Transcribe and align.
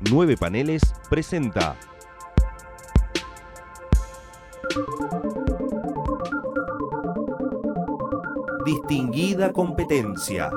Nueve 0.00 0.36
Paneles 0.36 0.80
presenta. 1.10 1.76
Distinguida 8.64 9.52
competencia. 9.52 10.52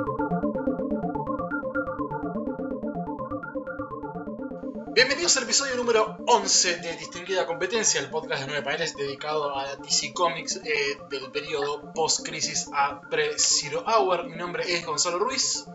Bienvenidos 4.94 5.36
al 5.38 5.44
episodio 5.44 5.76
número 5.76 6.18
11 6.28 6.78
de 6.78 6.98
Distinguida 6.98 7.48
Competencia, 7.48 8.00
el 8.00 8.12
podcast 8.12 8.42
de 8.42 8.48
nueve 8.48 8.62
paneles 8.62 8.96
dedicado 8.96 9.58
a 9.58 9.76
DC 9.78 10.14
Comics 10.14 10.58
eh, 10.58 10.98
del 11.10 11.32
periodo 11.32 11.92
post-crisis 11.96 12.70
a 12.74 13.02
pre-Zero 13.10 13.84
Hour. 13.88 14.30
Mi 14.30 14.36
nombre 14.36 14.72
es 14.72 14.86
Gonzalo 14.86 15.18
Ruiz 15.18 15.66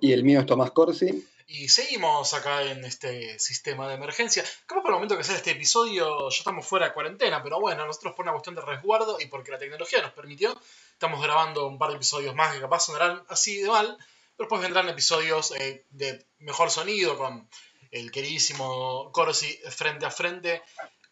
Y 0.00 0.12
el 0.12 0.22
mío 0.22 0.38
es 0.38 0.46
Tomás 0.46 0.70
Corsi. 0.70 1.26
Y 1.50 1.68
seguimos 1.70 2.34
acá 2.34 2.62
en 2.62 2.84
este 2.84 3.38
sistema 3.38 3.88
de 3.88 3.94
emergencia. 3.94 4.44
Que 4.44 4.74
por 4.74 4.86
el 4.86 4.92
momento 4.92 5.16
que 5.16 5.24
sale 5.24 5.38
este 5.38 5.52
episodio 5.52 6.28
ya 6.28 6.36
estamos 6.36 6.66
fuera 6.66 6.86
de 6.86 6.92
cuarentena, 6.92 7.42
pero 7.42 7.58
bueno, 7.58 7.86
nosotros 7.86 8.14
por 8.14 8.24
una 8.24 8.32
cuestión 8.32 8.54
de 8.54 8.60
resguardo 8.60 9.18
y 9.18 9.26
porque 9.26 9.50
la 9.50 9.58
tecnología 9.58 10.02
nos 10.02 10.12
permitió, 10.12 10.54
estamos 10.92 11.22
grabando 11.22 11.66
un 11.66 11.78
par 11.78 11.88
de 11.90 11.96
episodios 11.96 12.34
más 12.34 12.54
que 12.54 12.60
capaz 12.60 12.80
sonarán 12.80 13.24
así 13.28 13.62
de 13.62 13.68
mal, 13.68 13.96
pero 14.36 14.46
después 14.46 14.60
vendrán 14.60 14.90
episodios 14.90 15.52
eh, 15.52 15.86
de 15.88 16.22
mejor 16.38 16.70
sonido 16.70 17.16
con 17.16 17.48
el 17.92 18.12
queridísimo 18.12 19.10
Corsi 19.12 19.58
frente 19.70 20.04
a 20.04 20.10
frente, 20.10 20.62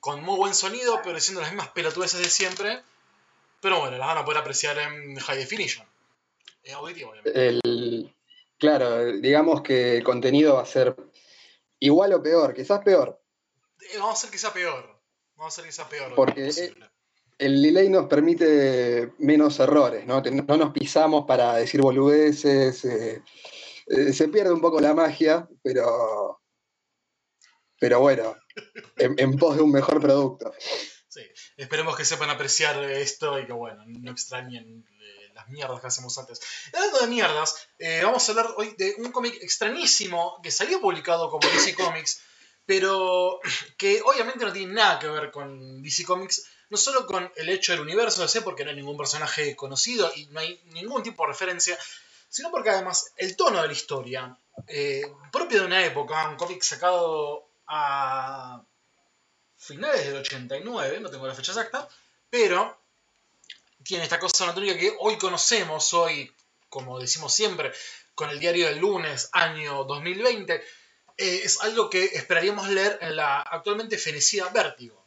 con 0.01 0.23
muy 0.23 0.37
buen 0.37 0.55
sonido, 0.55 1.01
pero 1.03 1.15
diciendo 1.15 1.41
las 1.41 1.51
mismas 1.51 1.71
pelotudeces 1.71 2.21
de 2.21 2.29
siempre. 2.29 2.83
Pero 3.63 3.81
bueno, 3.81 3.97
las 3.97 4.07
van 4.07 4.19
a 4.19 4.25
poder 4.25 4.43
apreciar 4.43 4.79
en 4.79 5.17
high 5.17 5.39
definition. 5.39 5.87
Eh, 6.63 6.73
auditivo, 6.73 7.11
obviamente. 7.11 7.49
El, 7.49 8.15
claro, 8.59 9.13
digamos 9.13 9.63
que 9.63 9.97
el 9.97 10.05
contenido 10.05 10.55
va 10.55 10.63
a 10.63 10.67
ser 10.67 10.97
igual 11.79 12.13
o 12.15 12.23
peor, 12.23 12.55
quizás 12.55 12.81
peor. 12.83 13.21
Eh, 13.81 13.99
vamos 13.99 14.11
a 14.11 14.13
hacer 14.15 14.31
que 14.31 14.39
sea 14.39 14.53
peor. 14.53 15.01
Vamos 15.37 15.53
a 15.53 15.55
hacer 15.55 15.65
que 15.65 15.73
sea 15.73 15.89
peor. 15.89 16.15
Porque, 16.15 16.47
posible. 16.47 16.91
El 17.39 17.63
delay 17.63 17.91
nos 17.91 18.07
permite 18.07 19.13
menos 19.19 19.61
errores, 19.61 20.07
¿no? 20.07 20.23
No 20.23 20.57
nos 20.57 20.73
pisamos 20.73 21.27
para 21.27 21.55
decir 21.57 21.83
boludeces. 21.83 22.85
eh, 22.87 23.23
eh, 23.89 24.13
se 24.13 24.29
pierde 24.29 24.53
un 24.53 24.61
poco 24.61 24.81
la 24.81 24.95
magia, 24.95 25.49
pero. 25.63 26.41
Pero 27.79 28.01
bueno, 28.01 28.35
en, 28.97 29.15
en 29.19 29.37
pos 29.37 29.57
de 29.57 29.63
un 29.63 29.71
mejor 29.71 30.01
producto. 30.01 30.51
Sí. 31.09 31.21
Esperemos 31.59 31.95
que 31.95 32.07
sepan 32.07 32.31
apreciar 32.31 32.83
esto 32.85 33.39
y 33.39 33.47
que, 33.47 33.53
bueno, 33.53 33.85
no 33.87 34.11
extrañen 34.11 34.87
eh, 34.91 34.96
las 35.37 35.49
mierdas 35.49 35.81
que 35.81 35.87
hacemos 35.87 36.17
antes. 36.19 36.41
Hablando 36.73 37.01
de 37.01 37.07
mierdas, 37.07 37.69
eh, 37.79 38.01
vamos 38.03 38.27
a 38.27 38.33
hablar 38.33 38.55
hoy 38.57 38.75
de 38.79 38.97
un 38.99 39.13
cómic 39.13 39.35
extrañísimo 39.43 40.41
que 40.43 40.51
salió 40.51 40.81
publicado 40.81 41.31
como 41.31 41.47
DC 41.47 41.75
Comics, 41.75 42.23
pero 42.65 43.39
que 43.77 44.01
obviamente 44.03 44.45
no 44.45 44.53
tiene 44.53 44.73
nada 44.73 44.99
que 44.99 45.09
ver 45.09 45.31
con 45.31 45.83
DC 45.83 46.05
Comics, 46.05 46.47
no 46.71 46.77
solo 46.79 47.07
con 47.07 47.31
el 47.37 47.49
hecho 47.51 47.73
del 47.73 47.83
universo 47.83 48.23
DC, 48.23 48.41
porque 48.41 48.65
no 48.65 48.71
hay 48.71 48.77
ningún 48.77 48.97
personaje 48.97 49.55
conocido 49.55 50.11
y 50.17 50.27
no 50.29 50.41
hay 50.41 50.61
ningún 50.73 51.03
tipo 51.03 51.23
de 51.23 51.29
referencia, 51.29 51.79
sino 52.29 52.51
porque 52.51 52.71
además 52.71 53.13
el 53.17 53.37
tono 53.37 53.61
de 53.61 53.67
la 53.69 53.73
historia, 53.73 54.37
eh, 54.67 55.03
propio 55.31 55.61
de 55.61 55.67
una 55.67 55.85
época, 55.85 56.29
un 56.31 56.37
cómic 56.37 56.63
sacado 56.63 57.47
a 57.67 58.65
finales 59.59 60.07
del 60.07 60.17
89, 60.17 61.01
no 61.01 61.11
tengo 61.11 61.27
la 61.27 61.35
fecha 61.35 61.53
exacta, 61.53 61.87
pero 62.31 62.86
tiene 63.87 64.05
esta 64.05 64.19
cosa 64.19 64.45
anatómica 64.45 64.77
que 64.77 64.95
hoy 65.01 65.17
conocemos, 65.17 65.95
hoy, 65.95 66.31
como 66.69 66.99
decimos 66.99 67.33
siempre, 67.33 67.73
con 68.15 68.31
el 68.31 68.41
diario 68.41 68.67
del 68.67 68.79
lunes, 68.79 69.29
año 69.33 69.85
2020, 69.85 70.55
eh, 70.55 70.63
es 71.17 71.61
algo 71.63 71.89
que 71.89 72.05
esperaríamos 72.05 72.69
leer 72.69 72.99
en 73.01 73.17
la 73.17 73.41
actualmente 73.41 73.97
fenecida 73.97 74.49
Vértigo. 74.49 75.07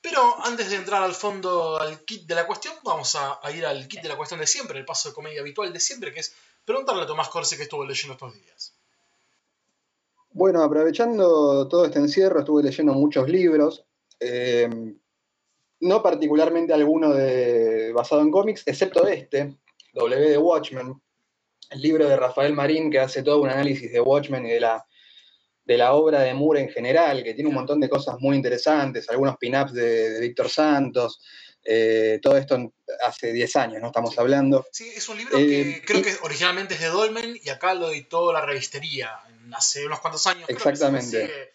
Pero 0.00 0.36
antes 0.44 0.70
de 0.70 0.76
entrar 0.76 1.02
al 1.02 1.14
fondo, 1.14 1.78
al 1.78 2.04
kit 2.04 2.26
de 2.26 2.34
la 2.34 2.46
cuestión, 2.46 2.74
vamos 2.84 3.16
a, 3.16 3.40
ir 3.52 3.66
al 3.66 3.86
kit 3.88 4.02
de 4.02 4.08
la 4.08 4.16
cuestión 4.16 4.40
de 4.40 4.46
siempre, 4.46 4.78
el 4.78 4.84
paso 4.84 5.08
de 5.08 5.14
comedia 5.14 5.40
habitual 5.40 5.72
de 5.72 5.80
siempre, 5.80 6.12
que 6.12 6.20
es 6.20 6.32
preguntarle 6.64 7.02
a 7.02 7.06
Tomás 7.06 7.28
Corse 7.28 7.56
que 7.56 7.64
estuvo 7.64 7.84
leyendo 7.84 8.14
estos 8.14 8.34
días. 8.34 8.72
Bueno, 10.30 10.62
aprovechando 10.62 11.66
todo 11.66 11.86
este 11.86 11.98
encierro, 11.98 12.40
estuve 12.40 12.62
leyendo 12.62 12.92
muchos 12.92 13.28
libros. 13.28 13.84
eh, 14.20 14.94
no 15.80 16.02
particularmente 16.02 16.72
alguno 16.72 17.12
de, 17.12 17.92
basado 17.92 18.22
en 18.22 18.30
cómics, 18.30 18.62
excepto 18.66 19.06
este, 19.06 19.56
W 19.94 20.28
de 20.30 20.38
Watchmen, 20.38 20.94
el 21.70 21.80
libro 21.82 22.08
de 22.08 22.16
Rafael 22.16 22.52
Marín 22.54 22.90
que 22.90 23.00
hace 23.00 23.22
todo 23.22 23.40
un 23.42 23.48
análisis 23.50 23.90
de 23.92 24.00
Watchmen 24.00 24.46
y 24.46 24.50
de 24.50 24.60
la, 24.60 24.86
de 25.64 25.76
la 25.76 25.94
obra 25.94 26.20
de 26.20 26.32
Moore 26.34 26.60
en 26.60 26.68
general, 26.68 27.22
que 27.24 27.34
tiene 27.34 27.48
un 27.48 27.54
montón 27.56 27.80
de 27.80 27.88
cosas 27.88 28.16
muy 28.20 28.36
interesantes, 28.36 29.08
algunos 29.10 29.36
pin-ups 29.36 29.72
de, 29.72 30.10
de 30.10 30.20
Víctor 30.20 30.48
Santos, 30.48 31.20
eh, 31.64 32.20
todo 32.22 32.36
esto 32.36 32.72
hace 33.04 33.32
10 33.32 33.56
años, 33.56 33.80
¿no? 33.82 33.88
Estamos 33.88 34.16
hablando. 34.20 34.64
Sí, 34.70 34.88
es 34.94 35.08
un 35.08 35.16
libro 35.18 35.36
Eh, 35.36 35.80
que 35.80 35.82
creo 35.84 35.98
y- 36.00 36.02
que 36.04 36.12
originalmente 36.22 36.74
es 36.74 36.80
de 36.80 36.86
Dolmen 36.86 37.36
y 37.42 37.48
acá 37.48 37.74
lo 37.74 37.90
editó 37.90 38.32
la 38.32 38.40
revistería 38.46 39.10
hace 39.52 39.84
unos 39.84 39.98
cuantos 39.98 40.24
años. 40.28 40.44
creo 40.46 40.56
que 40.58 40.68
Exactamente. 40.70 41.50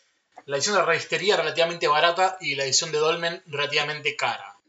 La 0.51 0.57
edición 0.57 0.75
de 0.75 0.81
la 0.81 0.85
revistería 0.85 1.37
relativamente 1.37 1.87
barata 1.87 2.37
y 2.41 2.55
la 2.55 2.65
edición 2.65 2.91
de 2.91 2.97
Dolmen 2.97 3.41
relativamente 3.45 4.17
cara. 4.17 4.59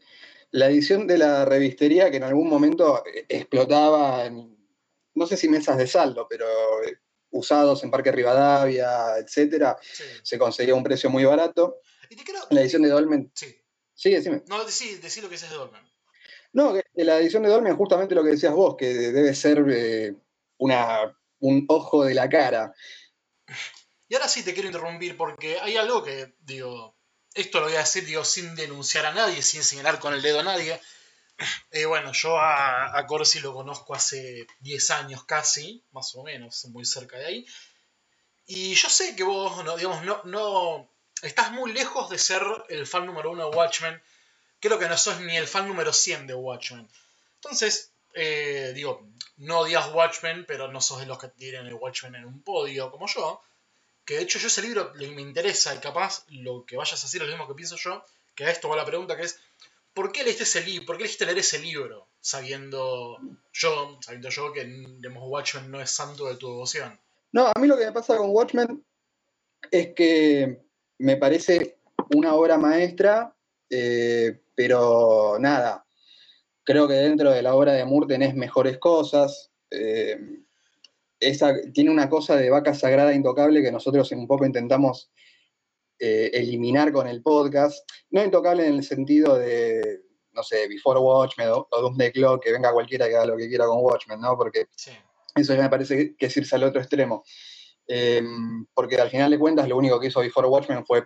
La 0.51 0.67
edición 0.69 1.07
de 1.07 1.17
la 1.17 1.43
revistería 1.43 2.09
que 2.09 2.15
en 2.15 2.23
algún 2.23 2.47
momento 2.47 3.03
explotaba 3.27 4.25
en, 4.25 4.57
no 5.15 5.27
sé 5.27 5.35
si 5.35 5.49
mesas 5.49 5.77
de 5.77 5.85
saldo, 5.85 6.25
pero 6.29 6.45
eh, 6.85 6.99
usados 7.31 7.83
en 7.83 7.91
Parque 7.91 8.13
Rivadavia, 8.13 9.17
etcétera, 9.17 9.77
Sí. 9.81 10.05
se 10.23 10.37
conseguía 10.39 10.73
un 10.73 10.85
precio 10.85 11.09
muy 11.09 11.25
barato. 11.25 11.81
Y 12.09 12.15
te 12.15 12.23
quiero... 12.23 12.39
La 12.51 12.61
edición 12.61 12.83
de 12.83 12.89
Dolmen, 12.89 13.29
Sí. 13.35 13.53
sí, 13.93 14.11
decime. 14.11 14.41
No, 14.47 14.63
decí, 14.63 14.95
decí 14.95 15.19
lo 15.19 15.27
que 15.27 15.35
es 15.35 15.41
de 15.41 15.49
Dolmen. 15.49 15.81
No, 16.53 16.73
que 16.75 16.83
la 17.03 17.19
edición 17.19 17.43
de 17.43 17.49
Dolmen, 17.49 17.75
justamente 17.75 18.15
lo 18.15 18.23
que 18.23 18.29
decías 18.29 18.53
vos, 18.53 18.77
que 18.77 18.85
debe 18.93 19.35
ser 19.35 19.61
eh, 19.69 20.15
una, 20.59 21.13
un 21.39 21.65
ojo 21.67 22.05
de 22.05 22.13
la 22.13 22.29
cara. 22.29 22.73
Y 24.13 24.15
ahora 24.15 24.27
sí 24.27 24.43
te 24.43 24.53
quiero 24.53 24.67
interrumpir 24.67 25.17
porque 25.17 25.59
hay 25.59 25.75
algo 25.75 26.03
que, 26.03 26.35
digo, 26.41 26.95
esto 27.33 27.59
lo 27.59 27.65
voy 27.65 27.77
a 27.77 27.79
decir, 27.79 28.05
digo, 28.05 28.23
sin 28.23 28.53
denunciar 28.53 29.07
a 29.07 29.11
nadie, 29.11 29.41
sin 29.41 29.63
señalar 29.63 29.97
con 29.97 30.13
el 30.13 30.21
dedo 30.21 30.41
a 30.41 30.43
nadie. 30.43 30.79
Eh, 31.71 31.85
bueno, 31.85 32.11
yo 32.13 32.37
a, 32.39 33.03
Corsi 33.07 33.39
lo 33.39 33.55
conozco 33.55 33.95
hace 33.95 34.45
10 34.59 34.91
años 34.91 35.23
casi, 35.25 35.83
más 35.93 36.13
o 36.13 36.21
menos, 36.21 36.63
muy 36.65 36.85
cerca 36.85 37.17
de 37.17 37.25
ahí. 37.25 37.47
Y 38.45 38.75
yo 38.75 38.87
sé 38.87 39.15
que 39.15 39.23
vos, 39.23 39.65
no, 39.65 39.75
digamos, 39.77 40.03
no, 40.05 40.21
no 40.25 40.87
estás 41.23 41.51
muy 41.51 41.73
lejos 41.73 42.11
de 42.11 42.19
ser 42.19 42.43
el 42.69 42.85
fan 42.85 43.07
número 43.07 43.31
uno 43.31 43.49
de 43.49 43.57
Watchmen. 43.57 43.99
Creo 44.59 44.77
que 44.77 44.89
no 44.89 44.95
sos 44.95 45.21
ni 45.21 45.35
el 45.35 45.47
fan 45.47 45.67
número 45.67 45.91
100 45.91 46.27
de 46.27 46.35
Watchmen. 46.35 46.87
Entonces, 47.41 47.93
eh, 48.13 48.73
digo, 48.75 49.09
no 49.37 49.61
odias 49.61 49.91
Watchmen, 49.91 50.45
pero 50.45 50.71
no 50.71 50.81
sos 50.81 50.99
de 50.99 51.07
los 51.07 51.17
que 51.17 51.29
tienen 51.29 51.65
el 51.65 51.73
Watchmen 51.73 52.13
en 52.13 52.25
un 52.25 52.43
podio 52.43 52.91
como 52.91 53.07
yo. 53.07 53.41
Que 54.05 54.15
de 54.15 54.23
hecho 54.23 54.39
yo 54.39 54.47
ese 54.47 54.61
libro 54.61 54.91
me 54.95 55.21
interesa 55.21 55.73
y 55.73 55.79
capaz 55.79 56.25
lo 56.29 56.65
que 56.65 56.75
vayas 56.75 57.01
a 57.01 57.05
decir 57.05 57.21
es 57.21 57.27
lo 57.27 57.33
mismo 57.33 57.47
que 57.47 57.55
pienso 57.55 57.77
yo, 57.77 58.03
que 58.35 58.45
a 58.45 58.51
esto 58.51 58.67
va 58.67 58.75
la 58.75 58.85
pregunta 58.85 59.15
que 59.15 59.23
es, 59.23 59.39
¿por 59.93 60.11
qué 60.11 60.23
leíste 60.23 60.43
ese 60.43 60.61
libro? 60.61 60.85
¿Por 60.85 60.97
qué 60.97 61.03
elegiste 61.03 61.25
leer 61.25 61.37
ese 61.37 61.59
libro? 61.59 62.07
Sabiendo 62.19 63.17
yo, 63.53 63.97
sabiendo 64.01 64.29
yo 64.29 64.51
que 64.51 64.65
digamos, 64.65 65.23
Watchmen 65.27 65.71
no 65.71 65.81
es 65.81 65.91
santo 65.91 66.27
de 66.27 66.35
tu 66.35 66.47
devoción. 66.47 66.99
No, 67.31 67.47
a 67.47 67.59
mí 67.59 67.67
lo 67.67 67.77
que 67.77 67.85
me 67.85 67.91
pasa 67.91 68.17
con 68.17 68.31
Watchmen 68.31 68.83
es 69.71 69.93
que 69.95 70.61
me 70.99 71.17
parece 71.17 71.77
una 72.13 72.35
obra 72.35 72.57
maestra, 72.57 73.35
eh, 73.69 74.41
pero 74.55 75.37
nada, 75.39 75.85
creo 76.63 76.87
que 76.87 76.93
dentro 76.93 77.31
de 77.31 77.41
la 77.41 77.55
obra 77.55 77.73
de 77.73 77.85
Moore 77.85 78.07
tenés 78.07 78.35
mejores 78.35 78.77
cosas. 78.77 79.51
eh, 79.71 80.42
esa, 81.29 81.53
tiene 81.73 81.89
una 81.91 82.09
cosa 82.09 82.35
de 82.35 82.49
vaca 82.49 82.73
sagrada 82.73 83.13
intocable 83.13 83.61
que 83.61 83.71
nosotros 83.71 84.11
un 84.11 84.27
poco 84.27 84.45
intentamos 84.45 85.11
eh, 85.99 86.31
eliminar 86.33 86.91
con 86.91 87.07
el 87.07 87.21
podcast. 87.21 87.89
No 88.09 88.23
intocable 88.23 88.67
en 88.67 88.75
el 88.75 88.83
sentido 88.83 89.37
de, 89.37 90.01
no 90.31 90.43
sé, 90.43 90.67
Before 90.67 90.99
Watchmen 90.99 91.49
o, 91.49 91.67
o 91.69 91.81
Doomsday 91.81 92.11
Clock, 92.11 92.43
que 92.43 92.51
venga 92.51 92.71
cualquiera 92.73 93.07
que 93.07 93.15
haga 93.15 93.25
lo 93.27 93.37
que 93.37 93.47
quiera 93.47 93.65
con 93.65 93.79
Watchmen, 93.83 94.19
¿no? 94.19 94.35
Porque 94.37 94.67
Sí. 94.75 94.91
eso 95.35 95.55
ya 95.55 95.63
me 95.63 95.69
parece 95.69 96.15
que 96.15 96.25
es 96.25 96.37
irse 96.37 96.55
al 96.55 96.63
otro 96.63 96.81
extremo. 96.81 97.23
Eh, 97.87 98.23
porque 98.73 98.95
al 98.95 99.09
final 99.09 99.31
de 99.31 99.39
cuentas 99.39 99.67
lo 99.67 99.77
único 99.77 99.99
que 99.99 100.07
hizo 100.07 100.21
Before 100.21 100.47
Watchmen 100.47 100.85
fue 100.85 101.05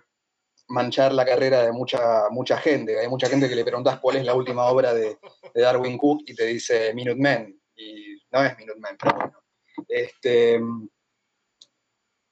manchar 0.68 1.12
la 1.12 1.24
carrera 1.24 1.62
de 1.62 1.72
mucha, 1.72 2.28
mucha 2.30 2.58
gente. 2.58 2.98
Hay 2.98 3.08
mucha 3.08 3.28
gente 3.28 3.48
que 3.48 3.56
le 3.56 3.64
preguntas 3.64 3.98
cuál 4.00 4.16
es 4.16 4.24
la 4.24 4.34
última 4.34 4.66
obra 4.66 4.92
de, 4.94 5.18
de 5.54 5.62
Darwin 5.62 5.96
Cook 5.98 6.22
y 6.26 6.34
te 6.34 6.44
dice 6.46 6.92
Minutemen. 6.94 7.58
Y 7.74 8.18
no 8.30 8.44
es 8.44 8.56
Minutemen, 8.58 8.96
pero 9.00 9.16
bueno. 9.16 9.38
Este, 9.86 10.60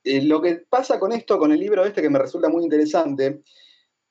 lo 0.05 0.41
que 0.41 0.65
pasa 0.69 0.99
con 0.99 1.13
esto, 1.13 1.39
con 1.39 1.53
el 1.53 1.61
libro 1.61 1.85
este 1.85 2.03
que 2.03 2.11
me 2.11 2.19
resulta 2.19 2.49
muy 2.49 2.65
interesante, 2.65 3.43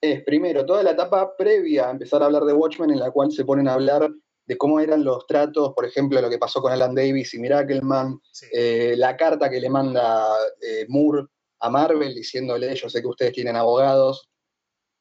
es 0.02 0.24
primero 0.24 0.66
toda 0.66 0.84
la 0.84 0.92
etapa 0.92 1.36
previa 1.38 1.88
a 1.88 1.92
empezar 1.92 2.22
a 2.22 2.26
hablar 2.26 2.44
de 2.44 2.54
Watchmen 2.54 2.92
en 2.92 3.00
la 3.00 3.12
cual 3.12 3.32
se 3.32 3.46
ponen 3.46 3.68
a 3.68 3.74
hablar 3.74 4.12
de 4.46 4.58
cómo 4.58 4.80
eran 4.80 5.04
los 5.04 5.26
tratos, 5.26 5.74
por 5.74 5.86
ejemplo, 5.86 6.22
lo 6.22 6.30
que 6.30 6.38
pasó 6.38 6.62
con 6.62 6.72
Alan 6.72 6.94
Davis 6.94 7.34
y 7.34 7.40
Miracleman, 7.40 8.20
Sí. 8.32 8.46
eh, 8.52 8.94
la 8.98 9.18
carta 9.18 9.50
que 9.50 9.60
le 9.60 9.70
manda 9.70 10.28
eh, 10.62 10.86
Moore 10.88 11.26
a 11.62 11.70
Marvel 11.70 12.14
diciéndole, 12.14 12.76
yo 12.76 12.90
sé 12.90 13.02
que 13.02 13.08
ustedes 13.08 13.34
tienen 13.34 13.56
abogados 13.56 14.30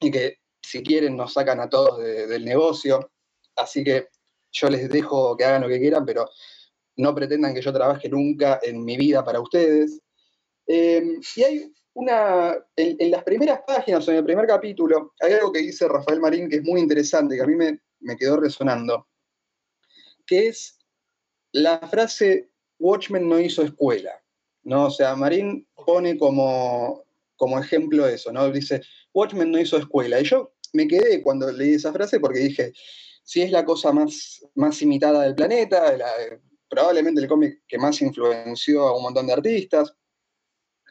y 0.01 0.11
que 0.11 0.39
si 0.63 0.83
quieren 0.83 1.17
nos 1.17 1.35
sacan 1.35 1.61
a 1.61 1.69
todos 1.69 1.99
del 1.99 2.45
negocio, 2.45 3.11
así 3.57 3.85
que 3.85 4.09
yo 4.51 4.71
les 4.71 4.89
dejo 4.89 5.37
que 5.37 5.45
hagan 5.45 5.63
lo 5.63 5.69
que 5.69 5.81
quieran, 5.81 6.07
pero 6.07 6.31
no 6.97 7.15
pretendan 7.15 7.55
que 7.55 7.63
yo 7.63 7.73
trabaje 7.73 8.09
nunca 8.09 8.61
en 8.63 8.85
mi 8.85 8.97
vida 8.97 9.25
para 9.25 9.41
ustedes. 9.41 10.01
Em, 10.67 11.21
y 11.37 11.43
hay 11.43 11.73
una, 11.95 12.57
en, 12.77 13.11
las 13.11 13.23
primeras 13.25 13.61
páginas, 13.67 14.07
en 14.09 14.17
el 14.17 14.25
primer 14.25 14.47
capítulo, 14.47 15.15
hay 15.21 15.35
algo 15.35 15.53
que 15.53 15.61
dice 15.61 15.89
Rafael 15.89 16.21
Marín 16.21 16.49
que 16.49 16.57
es 16.57 16.63
muy 16.63 16.81
interesante, 16.81 17.37
que 17.37 17.43
a 17.43 17.47
mí 17.47 17.55
me, 17.55 17.81
me 18.01 18.17
quedó 18.17 18.37
resonando, 18.39 19.07
que 20.27 20.49
es 20.49 20.79
la 21.53 21.79
frase 21.79 22.51
Watchmen 22.79 23.29
no 23.29 23.39
hizo 23.39 23.63
escuela. 23.63 24.25
¿no? 24.65 24.87
O 24.87 24.91
sea, 24.91 25.15
Marín 25.15 25.67
pone 25.87 26.19
como, 26.19 27.05
como 27.37 27.59
ejemplo 27.59 28.07
eso, 28.09 28.33
¿no? 28.33 28.51
Dice, 28.51 28.83
Watchmen 29.13 29.51
no 29.51 29.61
hizo 29.61 29.77
escuela. 29.77 30.21
Y 30.21 30.25
yo 30.25 30.55
me 30.73 30.89
quedé 30.89 31.23
cuando 31.23 31.51
leí 31.53 31.75
esa 31.75 31.93
frase 31.93 32.19
porque 32.19 32.41
dije, 32.41 32.73
si 33.23 33.43
es 33.43 33.51
la 33.51 33.65
cosa 33.65 33.93
más, 33.93 34.45
más 34.55 34.81
imitada 34.83 35.23
del 35.23 35.35
planeta, 35.35 35.97
probablemente 36.75 37.21
el 37.21 37.29
cómic 37.29 37.63
que 37.69 37.79
más 37.79 38.01
influenció 38.03 38.89
a 38.89 38.97
un 38.97 39.05
montón 39.05 39.27
de 39.27 39.33
artistas. 39.33 39.95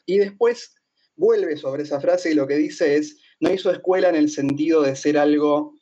Y 0.06 0.18
después 0.18 0.74
vuelve 1.16 1.58
sobre 1.58 1.84
esa 1.84 2.00
frase 2.00 2.32
y 2.32 2.36
lo 2.36 2.48
que 2.48 2.56
dice 2.56 2.96
es, 2.96 3.20
no 3.40 3.52
hizo 3.52 3.72
escuela 3.72 4.10
en 4.10 4.16
el 4.16 4.30
sentido 4.30 4.82
de 4.82 4.96
ser 4.96 5.18
algo 5.18 5.74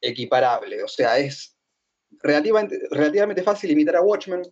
equiparable, 0.00 0.82
o 0.82 0.88
sea, 0.88 1.18
es 1.18 1.56
relativamente, 2.22 2.78
relativamente 2.90 3.42
fácil 3.42 3.70
imitar 3.70 3.96
a 3.96 4.02
Watchmen. 4.02 4.42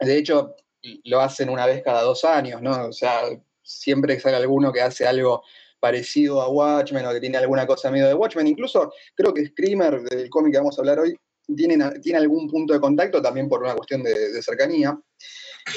De 0.00 0.18
hecho, 0.18 0.56
lo 1.04 1.20
hacen 1.20 1.48
una 1.48 1.66
vez 1.66 1.82
cada 1.82 2.02
dos 2.02 2.24
años, 2.24 2.60
¿no? 2.60 2.88
O 2.88 2.92
sea, 2.92 3.22
siempre 3.62 4.18
sale 4.18 4.36
alguno 4.36 4.72
que 4.72 4.80
hace 4.80 5.06
algo 5.06 5.42
parecido 5.78 6.40
a 6.40 6.48
Watchmen 6.48 7.06
o 7.06 7.12
que 7.12 7.20
tiene 7.20 7.38
alguna 7.38 7.66
cosa 7.66 7.90
medio 7.90 8.08
de 8.08 8.14
Watchmen. 8.14 8.46
Incluso 8.46 8.92
creo 9.14 9.32
que 9.32 9.46
Screamer, 9.46 10.02
del 10.02 10.30
cómic 10.30 10.52
que 10.52 10.58
vamos 10.58 10.78
a 10.78 10.82
hablar 10.82 10.98
hoy, 10.98 11.14
tiene, 11.56 12.00
tiene 12.00 12.18
algún 12.18 12.48
punto 12.48 12.72
de 12.72 12.80
contacto 12.80 13.20
también 13.20 13.48
por 13.48 13.62
una 13.62 13.74
cuestión 13.74 14.02
de, 14.02 14.42
cercanía, 14.42 14.98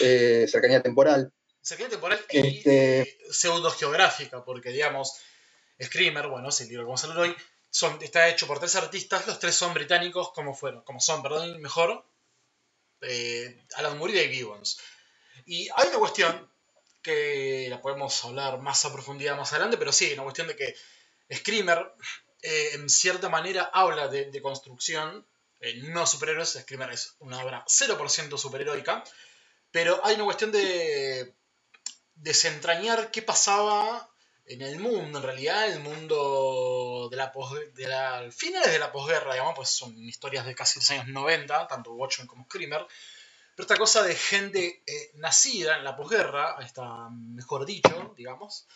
eh, 0.02 0.46
cercanía 0.50 0.82
temporal. 0.82 1.32
Cercanía 1.62 1.90
temporal 1.90 2.20
y 2.30 2.58
este... 2.58 3.02
Eh, 3.02 3.18
pseudo 3.30 3.70
geográfica, 3.72 4.44
porque 4.44 4.70
digamos, 4.70 5.20
Screamer, 5.82 6.28
bueno, 6.28 6.50
es 6.50 6.62
el 6.62 6.70
libro 6.70 6.84
que 6.84 6.88
vamos 6.88 7.04
a 7.04 7.08
hablar 7.08 7.24
hoy, 7.24 7.36
son, 7.70 8.02
está 8.02 8.30
hecho 8.30 8.48
por 8.48 8.60
tres 8.60 8.76
artistas, 8.76 9.28
los 9.28 9.40
tres 9.40 9.56
son 9.56 9.74
británicos, 9.74 10.32
como 10.34 10.54
fueron, 10.54 10.84
como 10.84 11.00
son, 11.00 11.22
perdón, 11.22 11.62
mejor, 11.62 12.06
eh, 13.02 13.64
Alan 13.76 13.98
Moore 13.98 14.14
y 14.14 14.16
Dave 14.16 14.34
Gibbons. 14.34 14.80
Y 15.46 15.68
hay 15.76 15.90
una 15.90 16.00
cuestión 16.00 16.50
que 17.02 17.68
la 17.70 17.82
podemos 17.82 18.24
hablar 18.26 18.60
más 18.60 18.84
a 18.86 18.92
profundidad 18.92 19.38
más 19.38 19.52
adelante, 19.54 19.78
pero 19.78 19.92
sí, 19.92 20.12
una 20.14 20.24
cuestión 20.24 20.48
de 20.48 20.56
que 20.56 20.76
Screamer 21.34 21.94
eh, 22.42 22.70
en 22.74 22.90
cierta 22.90 23.30
manera 23.30 23.70
habla 23.74 24.08
de, 24.08 24.42
construcción, 24.42 25.26
eh, 25.60 25.82
no 25.84 26.06
superhéroes, 26.06 26.60
Screamer 26.62 26.92
es 26.92 27.16
una 27.20 27.44
obra 27.44 27.66
0% 27.66 28.38
superheroica, 28.38 29.04
pero 29.72 30.00
hay 30.04 30.16
una 30.16 30.26
cuestión 30.26 30.52
de 30.52 31.34
desentrañar 32.16 33.12
qué 33.12 33.22
pasaba 33.22 34.10
en 34.48 34.62
el 34.62 34.80
mundo, 34.80 35.20
en 35.20 35.24
realidad, 35.24 35.68
el 35.68 35.82
mundo 35.82 37.10
de 37.12 37.18
la, 37.18 37.32
de 38.22 38.32
finales 38.32 38.72
de 38.72 38.80
la 38.80 38.92
posguerra, 38.92 39.34
digamos, 39.34 39.56
pues 39.56 39.70
son 39.70 39.98
historias 39.98 40.46
de 40.46 40.56
casi 40.56 40.80
los 40.80 40.90
años 40.92 41.08
90, 41.08 41.68
tanto 41.68 41.94
Watchmen 41.94 42.28
como 42.28 42.46
Screamer, 42.46 42.88
pero 43.56 43.64
esta 43.64 43.78
cosa 43.78 44.04
de 44.04 44.16
gente 44.16 44.84
eh, 44.86 45.12
nacida 45.16 45.78
en 45.78 45.84
la 45.84 45.98
posguerra, 45.98 46.56
está 46.62 47.10
mejor 47.10 47.66
dicho, 47.66 48.14
digamos, 48.16 48.68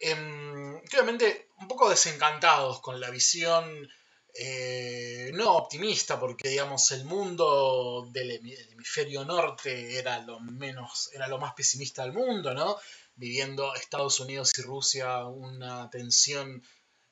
em, 0.00 0.76
obviamente 0.76 1.48
un 1.58 1.68
poco 1.68 1.88
desencantados 1.88 2.80
con 2.80 3.00
la 3.00 3.10
visión 3.10 3.88
eh, 4.34 5.30
no 5.34 5.56
optimista, 5.56 6.18
porque 6.18 6.48
digamos 6.48 6.90
el 6.92 7.04
mundo 7.04 8.08
del 8.10 8.32
hemisferio 8.72 9.24
norte 9.24 9.98
era 9.98 10.18
lo 10.20 10.40
menos, 10.40 11.10
era 11.12 11.28
lo 11.28 11.38
más 11.38 11.54
pesimista 11.54 12.02
del 12.02 12.12
mundo, 12.12 12.52
¿no? 12.52 12.76
viviendo 13.16 13.74
Estados 13.74 14.20
Unidos 14.20 14.52
y 14.58 14.62
Rusia 14.62 15.24
una 15.24 15.88
tensión 15.90 16.62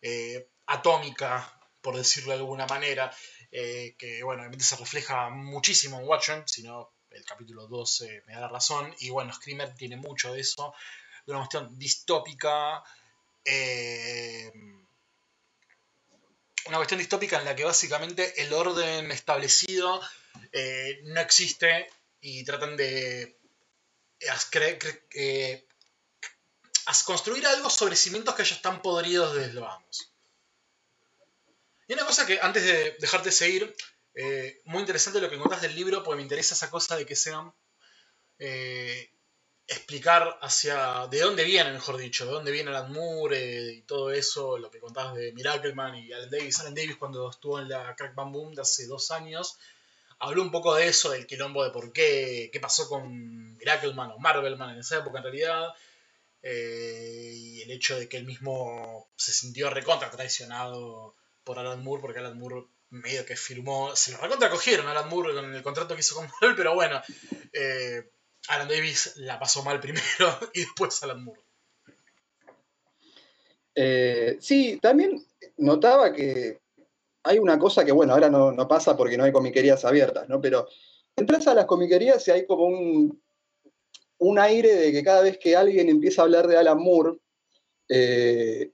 eh, 0.01 0.49
atómica, 0.67 1.61
por 1.81 1.97
decirlo 1.97 2.33
de 2.33 2.39
alguna 2.39 2.67
manera, 2.67 3.15
eh, 3.51 3.95
que 3.99 4.23
bueno, 4.23 4.43
obviamente 4.43 4.65
se 4.65 4.77
refleja 4.77 5.31
muchísimo 5.31 6.01
en 6.01 6.07
Watchmen, 6.07 6.43
si 6.47 6.63
no 6.63 6.93
el 7.11 7.25
capítulo 7.25 7.67
12 7.67 8.25
me 8.27 8.35
da 8.35 8.41
la 8.41 8.49
razón, 8.49 8.95
y 9.01 9.11
bueno, 9.11 9.33
Screamer 9.33 9.75
tiene 9.75 9.97
mucho 9.97 10.33
de 10.33 10.41
eso, 10.41 10.75
de 11.27 11.33
una 11.33 11.41
cuestión 11.41 11.79
distópica, 11.79 12.83
eh, 13.45 14.51
una 16.67 16.77
cuestión 16.77 16.99
distópica 16.99 17.39
en 17.39 17.45
la 17.45 17.57
que 17.57 17.65
básicamente 17.65 18.43
el 18.43 18.53
orden 18.53 19.11
establecido 19.11 20.01
no 21.05 21.21
existe 21.21 21.91
y 22.21 22.45
tratan 22.45 22.77
de 22.77 23.37
a 26.87 26.93
construir 27.05 27.47
algo 27.47 27.71
sobre 27.71 27.97
cimientos 27.97 28.35
que 28.35 28.45
ya 28.45 28.55
están 28.55 28.83
podridos 28.83 29.35
desde 29.35 29.55
lo 29.55 29.63
vamos. 29.63 30.13
Y 31.89 31.95
una 31.95 32.07
cosa 32.07 32.27
que 32.27 32.41
antes 32.41 32.65
de 32.65 32.97
dejarte 32.99 33.31
seguir, 33.31 33.75
eh, 34.15 34.61
muy 34.65 34.81
interesante 34.81 35.21
lo 35.21 35.29
que 35.29 35.37
encontrás 35.37 35.63
del 35.63 35.75
libro, 35.75 36.03
porque 36.03 36.17
me 36.17 36.23
interesa 36.23 36.55
esa 36.55 36.71
cosa 36.71 36.97
de 36.97 37.07
que 37.07 37.17
sean 37.17 37.53
eh, 38.39 39.11
explicar 39.67 40.39
hacia 40.43 41.07
de 41.09 41.21
dónde 41.21 41.45
viene, 41.45 41.73
mejor 41.73 41.97
dicho, 41.97 42.27
de 42.27 42.33
dónde 42.33 42.51
viene 42.51 42.71
Alan 42.71 42.93
Moore 42.93 43.39
eh, 43.39 43.73
y 43.75 43.83
todo 43.83 44.11
eso, 44.11 44.59
lo 44.59 44.71
que 44.71 44.81
contabas 44.81 45.15
de 45.15 45.33
Miracleman 45.33 45.97
y 45.97 46.13
Alan 46.13 46.31
Davis. 46.31 46.61
Alan 46.61 46.75
Davis 46.75 46.97
cuando 46.97 47.31
estuvo 47.31 47.59
en 47.61 47.69
la 47.69 47.95
Crack 47.97 48.15
Bam 48.15 48.33
Boom 48.33 48.55
de 48.55 48.63
hace 48.63 48.87
dos 48.87 49.11
años, 49.11 49.59
habló 50.19 50.43
un 50.43 50.51
poco 50.51 50.75
de 50.75 50.89
eso, 50.89 51.11
del 51.11 51.27
quilombo 51.27 51.65
de 51.65 51.71
por 51.71 51.93
qué, 51.93 52.51
qué 52.53 52.61
pasó 52.61 52.89
con 52.89 53.57
Miracleman 53.57 54.13
o 54.13 54.19
Marvelman 54.19 54.71
en 54.71 54.81
esa 54.81 54.99
época 54.99 55.19
en 55.19 55.25
realidad, 55.25 55.69
eh, 56.43 57.33
y 57.35 57.63
el 57.63 57.71
hecho 57.71 57.99
de 57.99 58.09
que 58.09 58.17
él 58.17 58.25
mismo 58.25 59.09
se 59.17 59.33
sintió 59.33 59.71
recontra 59.71 60.11
traicionado 60.11 61.15
por 61.45 61.59
Alan 61.59 61.83
Moore, 61.83 62.03
porque 62.03 62.19
Alan 62.19 62.39
Moore 62.39 62.67
medio 62.91 63.25
que 63.25 63.37
firmó, 63.37 63.97
se 63.97 64.13
lo 64.13 64.19
recontra 64.19 64.51
cogieron 64.51 64.87
Alan 64.87 65.09
Moore 65.09 65.35
con 65.35 65.55
el 65.55 65.63
contrato 65.63 65.95
que 65.95 66.01
hizo 66.01 66.15
con 66.15 66.29
Marvel, 66.29 66.57
pero 66.57 66.75
bueno, 66.75 67.01
eh, 67.53 68.11
Alan 68.49 68.69
Davis 68.69 69.17
la 69.17 69.39
pasó 69.39 69.63
mal 69.63 69.81
primero 69.81 70.03
y 70.55 70.61
después 70.61 71.03
Alan 71.03 71.25
Moore. 71.25 71.41
Eh, 73.75 74.37
sí, 74.41 74.79
también 74.83 75.25
notaba 75.57 76.13
que 76.13 76.61
hay 77.25 77.39
una 77.39 77.59
cosa 77.59 77.85
que, 77.85 77.93
bueno, 77.93 78.13
ahora 78.13 78.29
no, 78.29 78.53
no, 78.53 78.69
pasa 78.69 78.97
porque 78.97 79.17
no 79.17 79.25
hay 79.25 79.33
comiquerías 79.33 79.85
abiertas, 79.85 80.29
¿no? 80.29 80.41
Pero 80.41 80.69
entras 81.17 81.47
a 81.47 81.55
las 81.55 81.67
comiquerías 81.67 82.27
y 82.29 82.33
hay 82.33 82.47
como 82.47 82.67
un, 82.67 83.23
un 84.19 84.39
aire 84.39 84.75
de 84.75 84.93
que 84.93 85.03
cada 85.03 85.23
vez 85.23 85.39
que 85.39 85.57
alguien 85.57 85.89
empieza 85.89 86.23
a 86.23 86.25
hablar 86.25 86.47
de 86.47 86.57
Alan 86.57 86.79
Moore, 86.79 87.19
eh, 87.89 88.73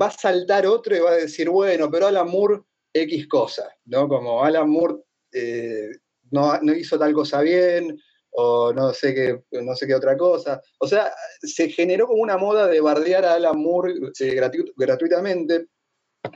va 0.00 0.06
a 0.06 0.10
saltar 0.10 0.66
otro 0.66 0.96
y 0.96 1.00
va 1.00 1.10
a 1.10 1.16
decir, 1.16 1.48
bueno, 1.48 1.90
pero 1.90 2.06
Alan 2.06 2.28
Moore 2.28 2.62
X 2.92 3.28
cosa, 3.28 3.68
¿no? 3.84 4.08
Como 4.08 4.42
Alan 4.42 4.68
Moore 4.68 4.96
eh, 5.32 5.90
no, 6.30 6.58
hizo 6.74 6.98
tal 6.98 7.12
cosa 7.12 7.40
bien, 7.40 8.00
o 8.30 8.72
no 8.72 8.92
sé, 8.92 9.14
qué, 9.14 9.42
no 9.62 9.74
sé 9.74 9.86
qué 9.86 9.94
otra 9.94 10.16
cosa. 10.16 10.60
O 10.78 10.86
sea, 10.86 11.12
se 11.40 11.68
generó 11.70 12.06
como 12.06 12.22
una 12.22 12.36
moda 12.36 12.66
de 12.66 12.80
bardear 12.80 13.24
a 13.24 13.34
Alan 13.34 13.58
Moore 13.58 13.94
eh, 14.20 14.40
gratuitamente, 14.76 15.66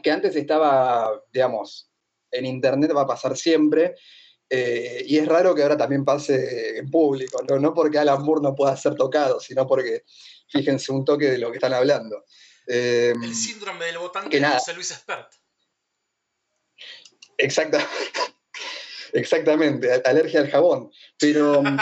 que 0.03 0.11
antes 0.11 0.35
estaba, 0.37 1.23
digamos, 1.33 1.91
en 2.31 2.47
internet 2.47 2.93
va 2.97 3.03
a 3.03 3.07
pasar 3.07 3.37
siempre, 3.37 3.95
eh, 4.49 5.05
y 5.07 5.17
es 5.17 5.27
raro 5.27 5.55
que 5.55 5.63
ahora 5.63 5.79
también 5.79 6.05
pase 6.05 6.77
en 6.77 6.91
público, 6.91 7.43
¿no? 7.43 7.73
porque 7.73 7.99
Alan 7.99 8.23
Moore 8.23 8.43
no 8.43 8.55
pueda 8.55 8.77
ser 8.77 8.95
tocado, 8.95 9.41
sino 9.41 9.67
porque 9.67 10.05
fíjense 10.49 10.93
un 10.93 11.05
toque 11.05 11.31
de 11.31 11.39
lo 11.39 11.51
que 11.51 11.57
están 11.57 11.73
hablando. 11.73 12.25
Eh, 12.67 13.15
el 13.21 13.35
síndrome 13.35 13.87
del 13.87 13.99
votante 13.99 14.39
de 14.39 14.47
José 14.47 14.75
Luis 14.75 14.91
Espert. 14.91 15.33
Exacta, 17.39 17.79
exactamente, 19.13 19.91
alergia 20.05 20.41
al 20.41 20.51
jabón. 20.51 20.91
Pero. 21.19 21.63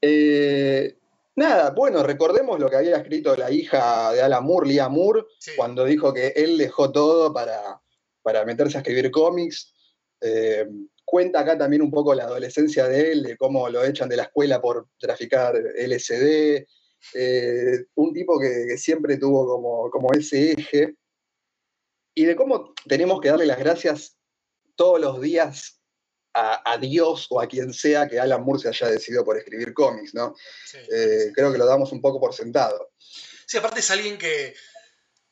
Eh, 0.00 0.96
nada, 1.34 1.70
bueno, 1.70 2.04
recordemos 2.04 2.60
lo 2.60 2.70
que 2.70 2.76
había 2.76 2.98
escrito 2.98 3.34
la 3.34 3.50
hija 3.50 4.12
de 4.12 4.22
Alan 4.22 4.44
Moore, 4.44 4.68
Lia 4.68 4.88
Moore, 4.88 5.24
cuando 5.56 5.84
dijo 5.84 6.14
que 6.14 6.28
él 6.36 6.56
dejó 6.56 6.92
todo 6.92 7.32
para 7.32 7.80
para 8.28 8.44
meterse 8.44 8.76
a 8.76 8.80
escribir 8.82 9.10
cómics. 9.10 9.72
Eh, 10.20 10.66
cuenta 11.02 11.40
acá 11.40 11.56
también 11.56 11.80
un 11.80 11.90
poco 11.90 12.14
la 12.14 12.24
adolescencia 12.24 12.86
de 12.86 13.12
él, 13.12 13.22
de 13.22 13.38
cómo 13.38 13.70
lo 13.70 13.82
echan 13.82 14.06
de 14.06 14.18
la 14.18 14.24
escuela 14.24 14.60
por 14.60 14.86
traficar 14.98 15.54
LSD. 15.56 16.66
Eh, 17.14 17.86
un 17.94 18.12
tipo 18.12 18.38
que, 18.38 18.76
siempre 18.76 19.16
tuvo 19.16 19.46
como, 19.46 19.90
como 19.90 20.12
ese 20.12 20.52
eje. 20.52 20.94
Y 22.18 22.24
de 22.24 22.34
cómo 22.34 22.74
tenemos 22.88 23.20
que 23.20 23.28
darle 23.28 23.46
las 23.46 23.58
gracias 23.58 24.16
todos 24.74 25.00
los 25.00 25.20
días 25.20 25.80
a, 26.34 26.72
a 26.72 26.76
Dios 26.78 27.26
o 27.30 27.40
a 27.40 27.46
quien 27.46 27.72
sea 27.72 28.08
que 28.08 28.18
Alan 28.18 28.42
Moore 28.42 28.60
se 28.60 28.68
haya 28.68 28.88
decidido 28.88 29.24
por 29.24 29.36
escribir 29.38 29.72
cómics, 29.72 30.14
¿no? 30.14 30.34
Sí. 30.66 30.78
Eh, 30.92 31.30
creo 31.34 31.52
que 31.52 31.58
lo 31.58 31.66
damos 31.66 31.92
un 31.92 32.00
poco 32.00 32.18
por 32.18 32.34
sentado. 32.34 32.90
Sí, 33.46 33.56
aparte 33.56 33.80
es 33.80 33.90
alguien 33.92 34.18
que 34.18 34.54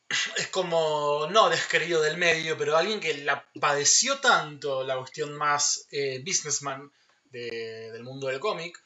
es 0.37 0.47
como, 0.53 1.27
no 1.31 1.49
desquerido 1.51 2.01
del 2.03 2.19
medio, 2.19 2.57
pero 2.57 2.77
alguien 2.77 3.01
que 3.01 3.15
la 3.19 3.45
padeció 3.61 4.21
tanto 4.21 4.85
la 4.85 4.97
cuestión 4.97 5.33
más 5.35 5.87
eh, 5.91 6.23
businessman 6.25 6.91
de- 7.25 7.91
del 7.93 8.05
mundo 8.05 8.29
del 8.29 8.39
cómic, 8.39 8.79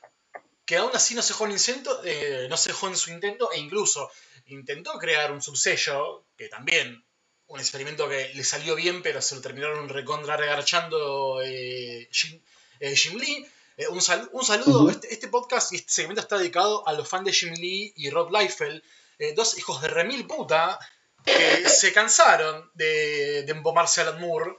que 0.65 0.77
aún 0.79 0.91
así 0.95 1.15
no 1.15 1.21
se 1.21 1.35
dejó 1.35 1.45
en 1.45 1.53
intento, 1.53 2.01
eh, 2.05 2.47
no 2.49 2.57
se 2.57 2.71
dejó 2.71 2.89
en 2.89 2.97
su 2.97 3.11
intento, 3.11 3.53
e 3.53 3.59
incluso 3.59 4.11
intentó 4.47 4.93
crear 4.99 5.33
un 5.33 5.43
subsello, 5.43 6.25
que 6.37 6.49
también, 6.49 7.05
un 7.51 7.61
experimento 7.61 8.09
que 8.09 8.31
le 8.35 8.45
salió 8.45 8.75
bien, 8.75 9.03
pero 9.03 9.21
se 9.21 9.35
lo 9.35 9.41
terminaron 9.41 9.89
recontra 9.89 10.37
regarchando 10.37 11.41
eh, 11.45 12.09
Jim, 12.11 12.41
eh, 12.81 12.97
Jim 12.97 13.19
Lee. 13.19 13.47
Eh, 13.77 13.89
un, 13.89 14.01
sal- 14.01 14.29
un 14.33 14.45
saludo, 14.45 14.89
este, 14.91 15.13
este 15.13 15.29
podcast 15.29 15.73
y 15.73 15.77
este 15.77 15.93
segmento 15.93 16.21
está 16.21 16.39
dedicado 16.39 16.87
a 16.87 16.93
los 16.93 17.09
fans 17.09 17.25
de 17.25 17.33
Jim 17.33 17.55
Lee 17.55 17.93
y 17.97 18.11
Rob 18.11 18.31
Liefeld, 18.31 18.83
eh, 19.19 19.35
dos 19.35 19.57
hijos 19.59 19.81
de 19.83 19.89
remil 19.89 20.27
puta 20.27 20.79
que 21.25 21.69
se 21.69 21.93
cansaron 21.93 22.71
de, 22.75 23.43
de 23.43 23.53
embomarse 23.53 24.01
a 24.01 24.05
Alan 24.09 24.21
Moore 24.21 24.53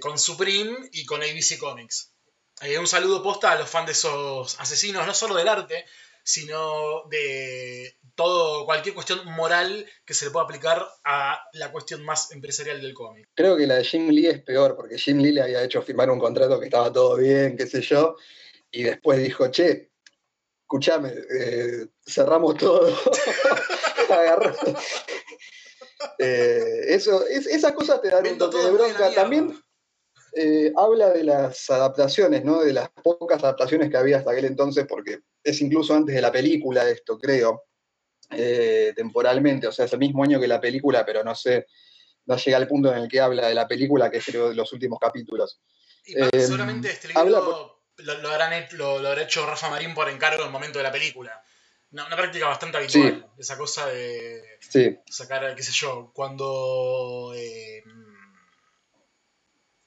con 0.00 0.18
Supreme 0.18 0.88
y 0.92 1.04
con 1.04 1.20
ABC 1.22 1.58
Comics. 1.58 2.12
Un 2.78 2.86
saludo 2.86 3.22
posta 3.22 3.50
a 3.52 3.56
los 3.56 3.68
fans 3.68 3.86
de 3.86 3.92
esos 3.92 4.60
asesinos, 4.60 5.04
no 5.06 5.12
solo 5.14 5.34
del 5.34 5.48
arte, 5.48 5.84
sino 6.28 7.04
de 7.08 7.96
todo, 8.14 8.66
cualquier 8.66 8.94
cuestión 8.94 9.24
moral 9.32 9.86
que 10.04 10.12
se 10.12 10.26
le 10.26 10.30
pueda 10.30 10.44
aplicar 10.44 10.86
a 11.04 11.40
la 11.54 11.72
cuestión 11.72 12.04
más 12.04 12.30
empresarial 12.32 12.82
del 12.82 12.92
cómic. 12.92 13.30
Creo 13.34 13.56
que 13.56 13.66
la 13.66 13.76
de 13.76 13.84
Jim 13.84 14.08
Lee 14.10 14.26
es 14.26 14.42
peor, 14.42 14.76
porque 14.76 14.98
Jim 14.98 15.18
Lee 15.20 15.32
le 15.32 15.40
había 15.40 15.62
hecho 15.64 15.80
firmar 15.80 16.10
un 16.10 16.18
contrato 16.20 16.60
que 16.60 16.66
estaba 16.66 16.92
todo 16.92 17.16
bien, 17.16 17.56
qué 17.56 17.66
sé 17.66 17.80
yo, 17.80 18.16
y 18.70 18.82
después 18.82 19.22
dijo, 19.22 19.50
che, 19.50 19.90
escúchame, 20.64 21.14
eh, 21.34 21.86
cerramos 22.06 22.58
todo. 22.58 22.94
Agarró. 24.10 24.54
Eh, 26.20 26.94
eso, 26.94 27.26
es- 27.26 27.46
esas 27.46 27.72
cosas 27.72 28.00
te 28.00 28.08
dan 28.08 28.18
un 28.18 28.22
Vendo 28.24 28.50
toque 28.50 28.64
de 28.64 28.70
bronca. 28.70 29.14
También 29.14 29.60
eh, 30.34 30.72
habla 30.76 31.10
de 31.10 31.24
las 31.24 31.68
adaptaciones, 31.70 32.44
¿no? 32.44 32.62
De 32.62 32.72
las 32.72 32.88
pocas 32.90 33.42
adaptaciones 33.42 33.90
que 33.90 33.96
había 33.96 34.18
hasta 34.18 34.30
aquel 34.32 34.44
entonces, 34.46 34.86
porque 34.88 35.20
es 35.42 35.60
incluso 35.60 35.94
antes 35.94 36.14
de 36.14 36.20
la 36.20 36.32
película 36.32 36.88
esto, 36.88 37.18
creo, 37.18 37.64
eh, 38.30 38.92
temporalmente, 38.94 39.66
o 39.66 39.72
sea, 39.72 39.86
es 39.86 39.92
el 39.92 39.98
mismo 39.98 40.22
año 40.22 40.38
que 40.40 40.46
la 40.48 40.60
película, 40.60 41.04
pero 41.04 41.24
no 41.24 41.34
sé, 41.34 41.66
no 42.26 42.36
llega 42.36 42.56
al 42.58 42.68
punto 42.68 42.92
en 42.92 42.98
el 42.98 43.08
que 43.08 43.20
habla 43.20 43.48
de 43.48 43.54
la 43.54 43.66
película, 43.66 44.10
que 44.10 44.18
es 44.18 44.24
creo 44.26 44.50
de 44.50 44.54
los 44.54 44.72
últimos 44.72 44.98
capítulos. 44.98 45.60
Y 46.04 46.14
Eh, 46.16 46.28
seguramente 46.32 46.90
este 46.90 47.08
libro 47.08 47.20
habla 47.22 47.38
lo, 47.40 48.14
lo 48.22 48.28
habrán 48.30 48.52
hecho- 48.52 48.76
lo, 48.76 48.98
lo 48.98 49.08
habrá 49.08 49.22
hecho 49.22 49.46
Rafa 49.46 49.70
Marín 49.70 49.94
por 49.94 50.08
encargo 50.08 50.42
en 50.42 50.46
el 50.48 50.52
momento 50.52 50.78
de 50.78 50.84
la 50.84 50.92
película. 50.92 51.42
Una, 51.90 52.06
una 52.06 52.16
práctica 52.16 52.46
bastante 52.48 52.76
habitual, 52.76 53.26
esa 53.38 53.56
cosa 53.56 53.86
de 53.86 54.42
Sí, 54.60 54.98
sacar, 55.08 55.54
qué 55.56 55.62
sé 55.62 55.72
yo, 55.72 56.10
cuando 56.14 57.32
eh, 57.34 57.82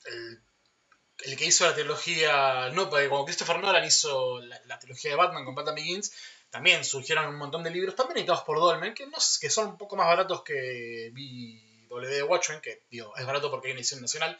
el, 0.06 1.36
que 1.38 1.46
hizo 1.46 1.66
la 1.66 1.74
trilogía, 1.74 2.70
no, 2.74 2.90
porque 2.90 3.10
cuando 3.10 3.26
Christopher 3.26 3.60
Nolan 3.60 3.86
hizo 3.86 4.40
la, 4.42 4.60
la 4.66 4.80
trilogía 4.80 5.12
de 5.12 5.18
Batman 5.18 5.46
con 5.46 5.56
Batman 5.56 5.76
Begins, 5.76 6.12
también 6.52 6.84
surgieron 6.84 7.30
un 7.30 7.38
montón 7.38 7.64
de 7.64 7.72
libros, 7.72 7.96
también 7.96 8.20
editados 8.20 8.44
por 8.44 8.60
Dolmen, 8.60 8.94
que, 8.94 9.06
no, 9.06 9.18
que 9.40 9.50
son 9.50 9.70
un 9.70 9.78
poco 9.78 9.96
más 9.96 10.06
baratos 10.06 10.44
que 10.44 11.10
BW 11.14 12.06
de 12.08 12.24
Watchmen, 12.24 12.60
que 12.62 12.84
digo, 12.92 13.16
es 13.18 13.26
barato 13.26 13.50
porque 13.50 13.68
hay 13.68 13.72
una 13.72 13.80
edición 13.80 14.02
nacional, 14.02 14.38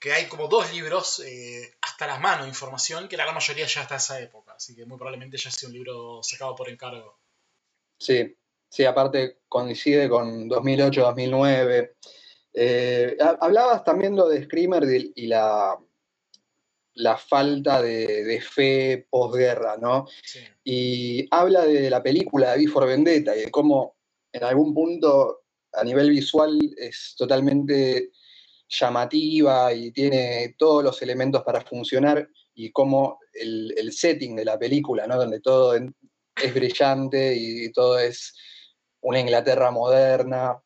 que 0.00 0.12
hay 0.12 0.26
como 0.26 0.48
dos 0.48 0.72
libros 0.74 1.20
eh, 1.20 1.76
hasta 1.80 2.08
las 2.08 2.20
manos 2.20 2.48
información, 2.48 3.08
que 3.08 3.16
la 3.16 3.22
gran 3.22 3.36
mayoría 3.36 3.66
ya 3.66 3.82
hasta 3.82 3.96
esa 3.96 4.20
época, 4.20 4.54
así 4.54 4.74
que 4.74 4.84
muy 4.84 4.98
probablemente 4.98 5.38
ya 5.38 5.50
sea 5.52 5.68
un 5.68 5.74
libro 5.74 6.20
sacado 6.24 6.56
por 6.56 6.68
encargo. 6.68 7.20
sí, 7.98 8.36
sí, 8.68 8.84
aparte 8.84 9.42
coincide 9.48 10.08
con 10.08 10.48
2008, 10.48 11.02
2009. 11.02 11.96
Eh, 12.54 13.16
ha- 13.20 13.38
hablabas 13.40 13.84
también 13.84 14.14
lo 14.16 14.28
de 14.28 14.44
Screamer 14.44 14.84
y 15.14 15.26
la, 15.26 15.76
la 16.94 17.16
falta 17.16 17.80
de, 17.80 18.24
de 18.24 18.40
fe 18.40 19.06
posguerra, 19.08 19.76
¿no? 19.78 20.06
Sí. 20.22 20.40
y 20.64 21.28
habla 21.30 21.64
de 21.64 21.88
la 21.88 22.02
película 22.02 22.52
de 22.52 22.64
V 22.64 22.72
for 22.72 22.86
Vendetta 22.86 23.34
y 23.36 23.40
de 23.42 23.50
cómo 23.50 23.96
en 24.32 24.44
algún 24.44 24.74
punto 24.74 25.44
a 25.72 25.84
nivel 25.84 26.10
visual 26.10 26.58
es 26.76 27.14
totalmente 27.16 28.10
llamativa 28.68 29.72
y 29.72 29.90
tiene 29.92 30.54
todos 30.58 30.82
los 30.84 31.00
elementos 31.02 31.42
para 31.42 31.60
funcionar 31.62 32.28
y 32.54 32.70
cómo 32.72 33.18
el, 33.32 33.74
el 33.76 33.92
setting 33.92 34.36
de 34.36 34.44
la 34.44 34.58
película, 34.58 35.06
¿no? 35.06 35.16
donde 35.16 35.40
todo 35.40 35.74
es 35.74 36.54
brillante 36.54 37.34
y 37.36 37.70
todo 37.72 37.98
es 37.98 38.34
una 39.00 39.20
Inglaterra 39.20 39.70
moderna, 39.70 40.61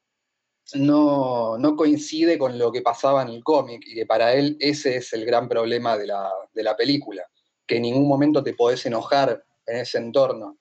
no, 0.75 1.59
no 1.59 1.77
coincide 1.77 2.39
con 2.39 2.59
lo 2.59 2.73
que 2.73 2.83
pasaba 2.83 3.23
en 3.23 3.29
el 3.29 3.45
cómic 3.45 3.83
y 3.87 3.95
que 3.95 4.07
para 4.07 4.35
él 4.35 4.57
ese 4.61 4.97
es 4.97 5.13
el 5.13 5.25
gran 5.25 5.49
problema 5.49 5.97
de 5.97 6.09
la, 6.09 6.31
de 6.53 6.63
la 6.63 6.77
película, 6.77 7.25
que 7.67 7.77
en 7.77 7.83
ningún 7.83 8.09
momento 8.09 8.43
te 8.43 8.55
podés 8.55 8.85
enojar 8.87 9.45
en 9.67 9.77
ese 9.79 9.99
entorno. 9.99 10.59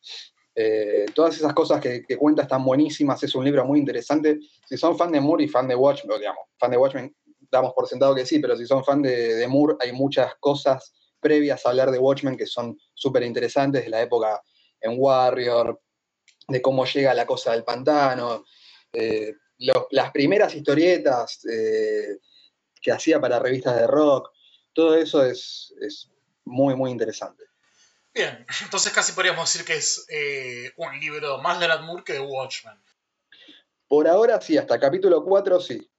Eh, 0.53 1.05
todas 1.13 1.35
esas 1.35 1.53
cosas 1.53 1.81
que, 1.81 2.03
que 2.03 2.17
cuenta 2.17 2.43
están 2.43 2.63
buenísimas, 2.63 3.21
es 3.23 3.35
un 3.35 3.43
libro 3.43 3.65
muy 3.65 3.79
interesante. 3.79 4.39
Si 4.67 4.77
son 4.77 4.97
fan 4.97 5.11
de 5.11 5.19
Moore 5.19 5.43
y 5.43 5.47
fan 5.47 5.67
de 5.67 5.75
Watchmen, 5.75 6.19
digamos, 6.19 6.45
fan 6.57 6.71
de 6.71 6.77
Watchmen, 6.77 7.15
damos 7.51 7.73
por 7.73 7.87
sentado 7.87 8.15
que 8.15 8.25
sí, 8.25 8.39
pero 8.39 8.55
si 8.55 8.65
son 8.65 8.83
fan 8.83 9.01
de, 9.01 9.35
de 9.35 9.47
Moore, 9.47 9.75
hay 9.79 9.91
muchas 9.91 10.35
cosas 10.39 10.93
previas 11.19 11.65
a 11.65 11.69
hablar 11.69 11.91
de 11.91 11.99
Watchmen 11.99 12.37
que 12.37 12.45
son 12.45 12.77
súper 12.93 13.23
interesantes, 13.23 13.83
de 13.83 13.89
la 13.89 14.01
época 14.01 14.41
en 14.79 14.95
Warrior, 14.97 15.81
de 16.47 16.61
cómo 16.61 16.85
llega 16.85 17.13
la 17.13 17.25
cosa 17.25 17.51
del 17.51 17.63
pantano, 17.63 18.45
eh, 18.93 19.33
lo- 19.59 19.87
las 19.91 20.11
primeras 20.11 20.53
historietas 20.53 21.45
eh, 21.45 22.17
que 22.81 22.91
hacía 22.91 23.19
para 23.19 23.39
revistas 23.39 23.75
de 23.77 23.87
rock, 23.87 24.31
todo 24.73 24.95
eso 24.95 25.23
es, 25.25 25.73
es 25.81 26.09
muy, 26.43 26.75
muy 26.75 26.91
interesante. 26.91 27.43
Bien, 28.13 28.45
entonces 28.61 28.93
casi 28.93 29.11
podríamos 29.13 29.51
decir 29.51 29.65
que 29.65 29.75
es 29.75 30.05
eh, 30.09 30.71
un 30.77 30.99
libro 30.99 31.37
más 31.39 31.59
de 31.59 31.65
Alan 31.65 31.85
Moore 31.85 32.03
que 32.03 32.13
de 32.13 32.19
Watchmen. 32.19 32.79
Por 33.87 34.07
ahora 34.07 34.39
sí, 34.41 34.57
hasta 34.57 34.79
capítulo 34.79 35.23
4 35.23 35.59
sí. 35.59 35.89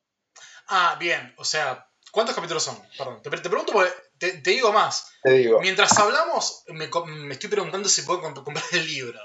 Ah, 0.68 0.96
bien, 0.98 1.34
o 1.38 1.44
sea, 1.44 1.88
¿cuántos 2.10 2.34
capítulos 2.34 2.62
son? 2.62 2.76
Perdón, 2.98 3.22
te, 3.22 3.30
te 3.30 3.48
pregunto 3.48 3.72
porque 3.72 3.92
te, 4.18 4.32
te 4.38 4.50
digo 4.50 4.72
más. 4.72 5.12
Te 5.22 5.30
digo. 5.32 5.60
Mientras 5.60 5.96
hablamos, 5.98 6.64
me, 6.68 6.88
me 7.06 7.34
estoy 7.34 7.50
preguntando 7.50 7.88
si 7.88 8.02
puedo 8.02 8.22
comp- 8.22 8.42
comprar 8.42 8.64
el 8.72 8.86
libro. 8.86 9.20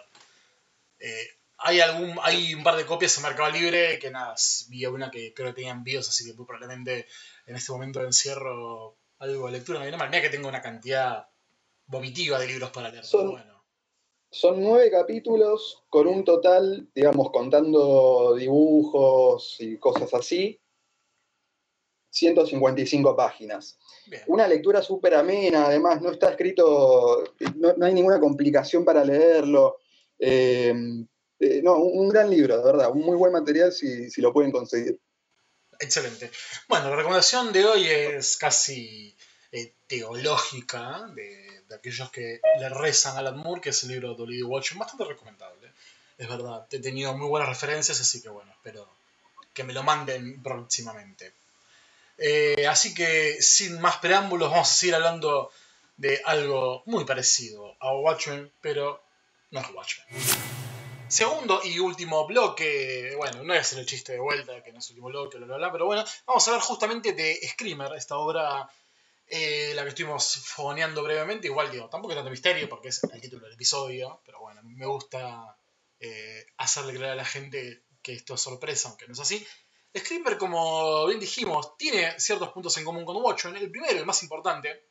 Eh, 1.00 1.28
hay, 1.64 1.80
algún, 1.80 2.18
hay 2.24 2.54
un 2.54 2.64
par 2.64 2.76
de 2.76 2.86
copias 2.86 3.16
en 3.18 3.24
Mercado 3.24 3.52
Libre 3.52 4.00
que 4.00 4.10
nada, 4.12 4.36
vi 4.70 4.86
una 4.86 5.10
que 5.12 5.34
creo 5.34 5.50
que 5.50 5.54
tenía 5.56 5.72
envíos, 5.72 6.08
así 6.10 6.26
que 6.26 6.34
muy 6.34 6.46
probablemente 6.46 7.08
en 7.46 7.56
este 7.56 7.72
momento 7.72 8.00
de 8.00 8.06
encierro 8.08 8.98
algo 9.20 9.46
de 9.46 9.52
lectura 9.54 9.80
me 9.80 9.86
viene 9.86 9.98
mal. 9.98 10.10
Mira 10.10 10.22
que 10.22 10.30
tengo 10.30 10.48
una 10.50 10.62
cantidad 10.62 11.28
vomitiva 11.86 12.40
de 12.40 12.48
libros 12.48 12.72
para 12.72 12.90
leer, 12.90 13.06
Son- 13.06 13.22
pero 13.22 13.32
bueno. 13.32 13.52
Son 14.34 14.62
nueve 14.64 14.90
capítulos 14.90 15.84
con 15.90 16.08
un 16.08 16.24
total, 16.24 16.88
digamos, 16.96 17.32
contando 17.32 18.34
dibujos 18.36 19.58
y 19.60 19.78
cosas 19.78 20.14
así, 20.14 20.58
155 22.10 23.16
páginas. 23.16 23.78
Bien. 24.08 24.24
Una 24.28 24.48
lectura 24.48 24.82
súper 24.82 25.16
amena, 25.16 25.66
además 25.66 26.02
no 26.02 26.12
está 26.12 26.30
escrito, 26.32 27.24
no, 27.56 27.74
no 27.76 27.86
hay 27.86 27.94
ninguna 27.94 28.20
complicación 28.20 28.84
para 28.84 29.04
leerlo. 29.04 29.78
Eh, 30.20 30.74
eh, 31.42 31.62
no, 31.64 31.78
un, 31.78 32.08
gran 32.10 32.30
libro, 32.30 32.58
de 32.58 32.64
verdad, 32.64 32.92
un 32.92 33.02
muy 33.02 33.18
buen 33.18 33.34
material 33.34 33.72
si, 33.72 34.10
si 34.12 34.22
lo 34.22 34.32
pueden 34.32 34.52
conseguir. 34.52 35.00
Excelente. 35.80 36.30
Bueno, 36.68 36.90
la 36.90 36.96
recomendación 36.96 37.52
de 37.52 37.66
hoy 37.66 37.88
es 37.88 38.38
casi 38.38 39.16
eh, 39.52 39.74
teológica 39.88 41.08
de, 41.16 41.64
de 41.68 41.76
aquellos 41.76 42.12
que 42.12 42.40
le 42.60 42.70
rezan 42.70 43.16
a 43.16 43.20
Alan 43.20 43.38
Moore, 43.38 43.62
que 43.62 43.70
es 43.70 43.84
el 43.84 43.90
libro 43.90 44.10
de 44.10 44.18
W. 44.18 44.44
Watchmen, 44.44 44.80
bastante 44.80 45.06
recomendable. 45.06 45.72
Es 46.18 46.30
verdad, 46.30 46.68
he 46.70 46.80
tenido 46.80 47.18
muy 47.18 47.28
buenas 47.28 47.50
referencias, 47.50 48.00
así 48.00 48.22
que 48.22 48.30
bueno, 48.30 48.52
espero 48.52 48.88
que 49.54 49.64
me 49.64 49.74
lo 49.74 49.82
manden 49.82 50.44
próximamente. 50.44 51.34
Eh, 52.20 52.68
así 52.68 52.94
que 52.94 53.42
sin 53.42 53.82
más 53.82 53.98
preámbulos, 53.98 54.52
vamos 54.52 54.70
a 54.70 54.74
seguir 54.74 54.94
hablando 54.94 55.52
de 55.98 56.22
algo 56.26 56.84
muy 56.86 57.06
parecido 57.06 57.76
a 57.80 57.96
Watchmen, 57.96 58.52
pero 58.62 59.04
no 59.50 59.60
es 59.60 59.70
Watchmen. 59.72 60.61
Segundo 61.12 61.60
y 61.62 61.78
último 61.78 62.26
bloque, 62.26 63.16
bueno, 63.18 63.44
no 63.44 63.54
hacer 63.54 63.80
el 63.80 63.86
chiste 63.86 64.14
de 64.14 64.20
vuelta, 64.20 64.64
que 64.64 64.72
no 64.72 64.80
es 64.80 64.86
el 64.86 64.94
último 64.94 65.10
bloque, 65.10 65.38
bla, 65.40 65.46
bla, 65.46 65.58
bla, 65.58 65.72
pero 65.74 65.86
bueno, 65.86 66.06
vamos 66.26 66.48
a 66.48 66.52
hablar 66.52 66.66
justamente 66.66 67.12
de 67.12 67.38
Screamer, 67.50 67.92
esta 67.98 68.16
obra, 68.18 68.72
eh, 69.28 69.74
la 69.76 69.84
que 69.84 69.90
estuvimos 69.90 70.38
fogoneando 70.38 71.04
brevemente, 71.04 71.48
igual 71.48 71.70
digo, 71.70 71.90
tampoco 71.90 72.14
es 72.14 72.16
tanto 72.16 72.32
misterio 72.32 72.70
porque 72.70 72.88
es 72.88 73.04
el 73.04 73.20
título 73.20 73.44
del 73.44 73.56
episodio, 73.56 74.22
pero 74.26 74.40
bueno, 74.40 74.62
me 74.64 74.86
gusta 74.86 75.58
eh, 76.00 76.46
hacerle 76.56 76.94
creer 76.94 77.12
a 77.12 77.16
la 77.16 77.26
gente 77.26 77.84
que 78.02 78.14
esto 78.14 78.36
es 78.36 78.42
sorpresa, 78.42 78.88
aunque 78.88 79.06
no 79.06 79.12
es 79.12 79.20
así. 79.20 79.46
Screamer, 79.94 80.38
como 80.38 81.08
bien 81.08 81.20
dijimos, 81.20 81.78
tiene 81.78 82.18
ciertos 82.22 82.54
puntos 82.54 82.78
en 82.78 82.86
común 82.86 83.04
con 83.04 83.18
Watchmen. 83.18 83.58
El 83.58 83.70
primero, 83.70 84.00
el 84.00 84.06
más 84.06 84.24
importante, 84.24 84.86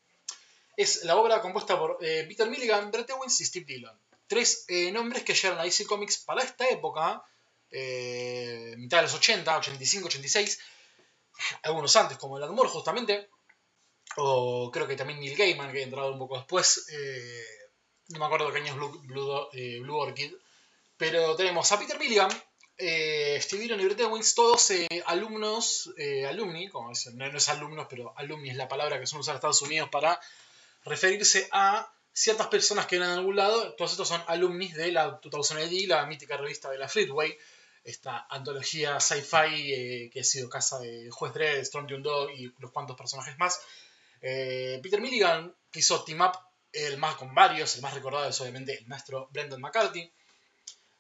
es 0.77 1.03
la 1.05 1.17
obra 1.17 1.41
compuesta 1.41 1.79
por 1.79 1.97
eh, 2.03 2.27
Peter 2.29 2.47
Milligan, 2.47 2.91
Brett 2.91 3.11
y 3.27 3.45
Steve 3.47 3.65
Dillon. 3.65 3.99
Tres 4.31 4.65
eh, 4.69 4.93
nombres 4.93 5.25
que 5.25 5.35
llegaron 5.35 5.59
a 5.59 5.65
DC 5.65 5.87
Comics 5.87 6.19
para 6.19 6.45
esta 6.45 6.69
época, 6.69 7.21
eh, 7.69 8.75
mitad 8.79 8.99
de 8.99 9.03
los 9.03 9.15
80, 9.15 9.59
85, 9.59 10.07
86, 10.07 10.61
algunos 11.65 11.97
antes, 11.97 12.17
como 12.17 12.39
el 12.39 12.49
Moore 12.51 12.71
justamente, 12.71 13.29
o 14.19 14.71
creo 14.71 14.87
que 14.87 14.95
también 14.95 15.19
Neil 15.19 15.37
Gaiman, 15.37 15.73
que 15.73 15.81
ha 15.81 15.83
entrado 15.83 16.13
un 16.13 16.19
poco 16.21 16.37
después, 16.37 16.87
no 18.11 18.21
me 18.21 18.25
acuerdo 18.25 18.53
qué 18.53 18.59
año 18.59 18.73
es 18.73 18.77
Blue, 18.77 19.03
Blue, 19.03 19.49
Blue 19.83 19.97
Orchid, 19.97 20.33
pero 20.97 21.35
tenemos 21.35 21.73
a 21.73 21.79
Peter 21.81 21.99
Milligan, 21.99 22.31
eh, 22.83 23.39
Steve 23.43 23.63
Dillon 23.65 23.81
y 23.81 23.85
Brett 23.85 24.01
todos 24.35 24.71
eh, 24.71 24.89
alumnos, 25.05 25.93
eh, 25.99 26.25
alumni, 26.27 26.71
como 26.71 26.89
dicen, 26.89 27.19
no, 27.19 27.27
es 27.27 27.49
alumnos, 27.51 27.87
pero 27.91 28.15
alumni 28.17 28.49
es 28.49 28.57
la 28.57 28.69
palabra 28.69 28.99
que 28.99 29.07
son 29.07 29.21
usados 29.21 29.35
en 29.35 29.37
Estados 29.37 29.63
Unidos 29.63 29.91
para 29.91 30.19
referirse 30.85 31.47
a 31.53 31.93
ciertas 32.13 32.49
personas 32.49 32.87
que 32.87 32.97
vienen 32.97 33.15
de 33.15 33.19
algún 33.21 33.37
lado. 33.37 33.75
Todos 33.75 33.93
estos 33.93 34.09
son 34.09 34.23
alumnis 34.27 34.75
de 34.75 34.93
la 34.93 35.21
2000 35.23 35.89
la 35.89 36.07
mítica 36.07 36.37
revista 36.37 36.71
de 36.71 36.79
la 36.79 36.89
Fleetway, 36.89 37.37
esta 37.85 38.27
antología 38.29 39.01
sci-fi 39.01 40.11
que 40.13 40.21
ha 40.21 40.25
sido 40.25 40.49
casa 40.49 40.79
de 40.79 41.11
Juez 41.11 41.33
Dredd, 41.33 41.61
Storm 41.61 41.87
Dog 42.03 42.31
y 42.31 42.47
unos 42.59 42.73
cuantos 42.73 42.97
personajes 42.97 43.39
más. 43.39 43.61
Peter 44.21 45.01
Milligan 45.01 45.55
hizo 45.73 46.05
Team 46.05 46.21
Up, 46.21 46.39
el 46.73 46.99
más 46.99 47.17
con 47.17 47.35
varios, 47.35 47.75
el 47.77 47.83
más 47.83 47.95
recordado 47.95 48.29
es 48.29 48.41
obviamente 48.41 48.79
el 48.79 48.87
maestro 48.87 49.29
Brendan 49.33 49.61
McCarthy. 49.61 50.11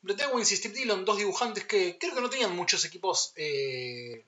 Brett 0.02 0.22
Owens 0.22 0.50
y 0.52 0.56
Steve 0.56 0.74
Dillon, 0.74 1.04
dos 1.04 1.18
dibujantes 1.18 1.64
que 1.64 1.98
creo 1.98 2.14
que 2.14 2.20
no 2.20 2.30
tenían 2.30 2.56
muchos 2.56 2.84
equipos. 2.84 3.32
Eh, 3.36 4.24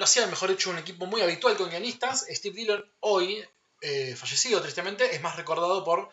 hacían, 0.00 0.30
mejor 0.30 0.50
hecho, 0.50 0.70
un 0.70 0.78
equipo 0.78 1.06
muy 1.06 1.20
habitual 1.22 1.56
con 1.56 1.70
guionistas. 1.70 2.26
Steve 2.30 2.54
Dillon, 2.54 2.92
hoy 3.00 3.44
eh, 3.82 4.16
fallecido 4.16 4.62
tristemente, 4.62 5.14
es 5.14 5.20
más 5.20 5.36
recordado 5.36 5.84
por 5.84 6.10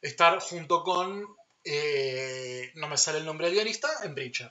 estar 0.00 0.38
junto 0.40 0.82
con. 0.82 1.26
Eh, 1.64 2.70
no 2.76 2.88
me 2.88 2.96
sale 2.96 3.18
el 3.18 3.26
nombre 3.26 3.46
del 3.46 3.56
guionista, 3.56 3.88
en 4.04 4.14
Preacher. 4.14 4.50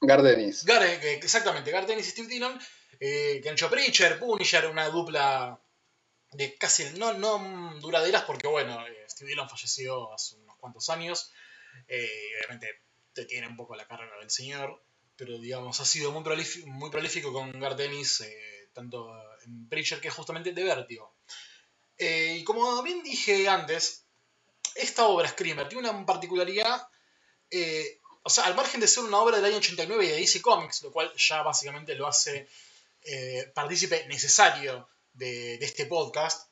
Gardenis. 0.00 0.64
exactamente, 0.66 1.70
Gardenis 1.70 2.06
y 2.06 2.10
Steve 2.10 2.28
Dillon, 2.28 2.58
que 2.98 3.42
han 3.44 3.52
hecho 3.52 3.68
Preacher, 3.68 4.18
Punisher, 4.18 4.66
una 4.66 4.88
dupla 4.88 5.60
de 6.32 6.56
casi 6.56 6.84
no, 6.98 7.12
no 7.14 7.78
duraderas, 7.80 8.22
porque 8.22 8.48
bueno, 8.48 8.82
Steve 9.08 9.30
Dillon 9.30 9.48
falleció 9.48 10.12
hace 10.14 10.36
unos 10.36 10.56
cuantos 10.56 10.88
años. 10.88 11.32
Eh, 11.88 12.32
obviamente 12.38 12.82
te 13.12 13.24
tiene 13.24 13.48
un 13.48 13.56
poco 13.56 13.74
la 13.74 13.86
carrera 13.86 14.16
del 14.18 14.30
señor, 14.30 14.82
pero 15.16 15.38
digamos, 15.38 15.80
ha 15.80 15.84
sido 15.84 16.12
muy 16.12 16.22
prolífico, 16.22 16.66
muy 16.68 16.90
prolífico 16.90 17.32
con 17.32 17.50
eh, 17.50 18.59
tanto 18.72 19.12
en 19.44 19.68
Preacher 19.68 20.00
que 20.00 20.08
es 20.08 20.14
justamente 20.14 20.52
de 20.52 20.62
Vértigo. 20.62 21.14
Eh, 21.98 22.36
y 22.38 22.44
como 22.44 22.82
bien 22.82 23.02
dije 23.02 23.48
antes, 23.48 24.04
esta 24.74 25.06
obra 25.06 25.28
Screamer 25.28 25.68
tiene 25.68 25.88
una 25.88 26.06
particularidad, 26.06 26.88
o 28.22 28.30
sea, 28.30 28.44
al 28.44 28.54
margen 28.54 28.80
de 28.80 28.86
ser 28.86 29.04
una 29.04 29.18
obra 29.18 29.36
del 29.36 29.46
año 29.46 29.56
89 29.56 30.04
y 30.04 30.08
de 30.08 30.16
DC 30.16 30.40
Comics, 30.40 30.82
lo 30.82 30.92
cual 30.92 31.12
ya 31.16 31.42
básicamente 31.42 31.94
lo 31.94 32.06
hace 32.06 32.48
partícipe 33.54 34.06
necesario 34.06 34.88
de, 35.12 35.58
de, 35.58 35.66
este 35.66 35.86
podcast, 35.86 36.48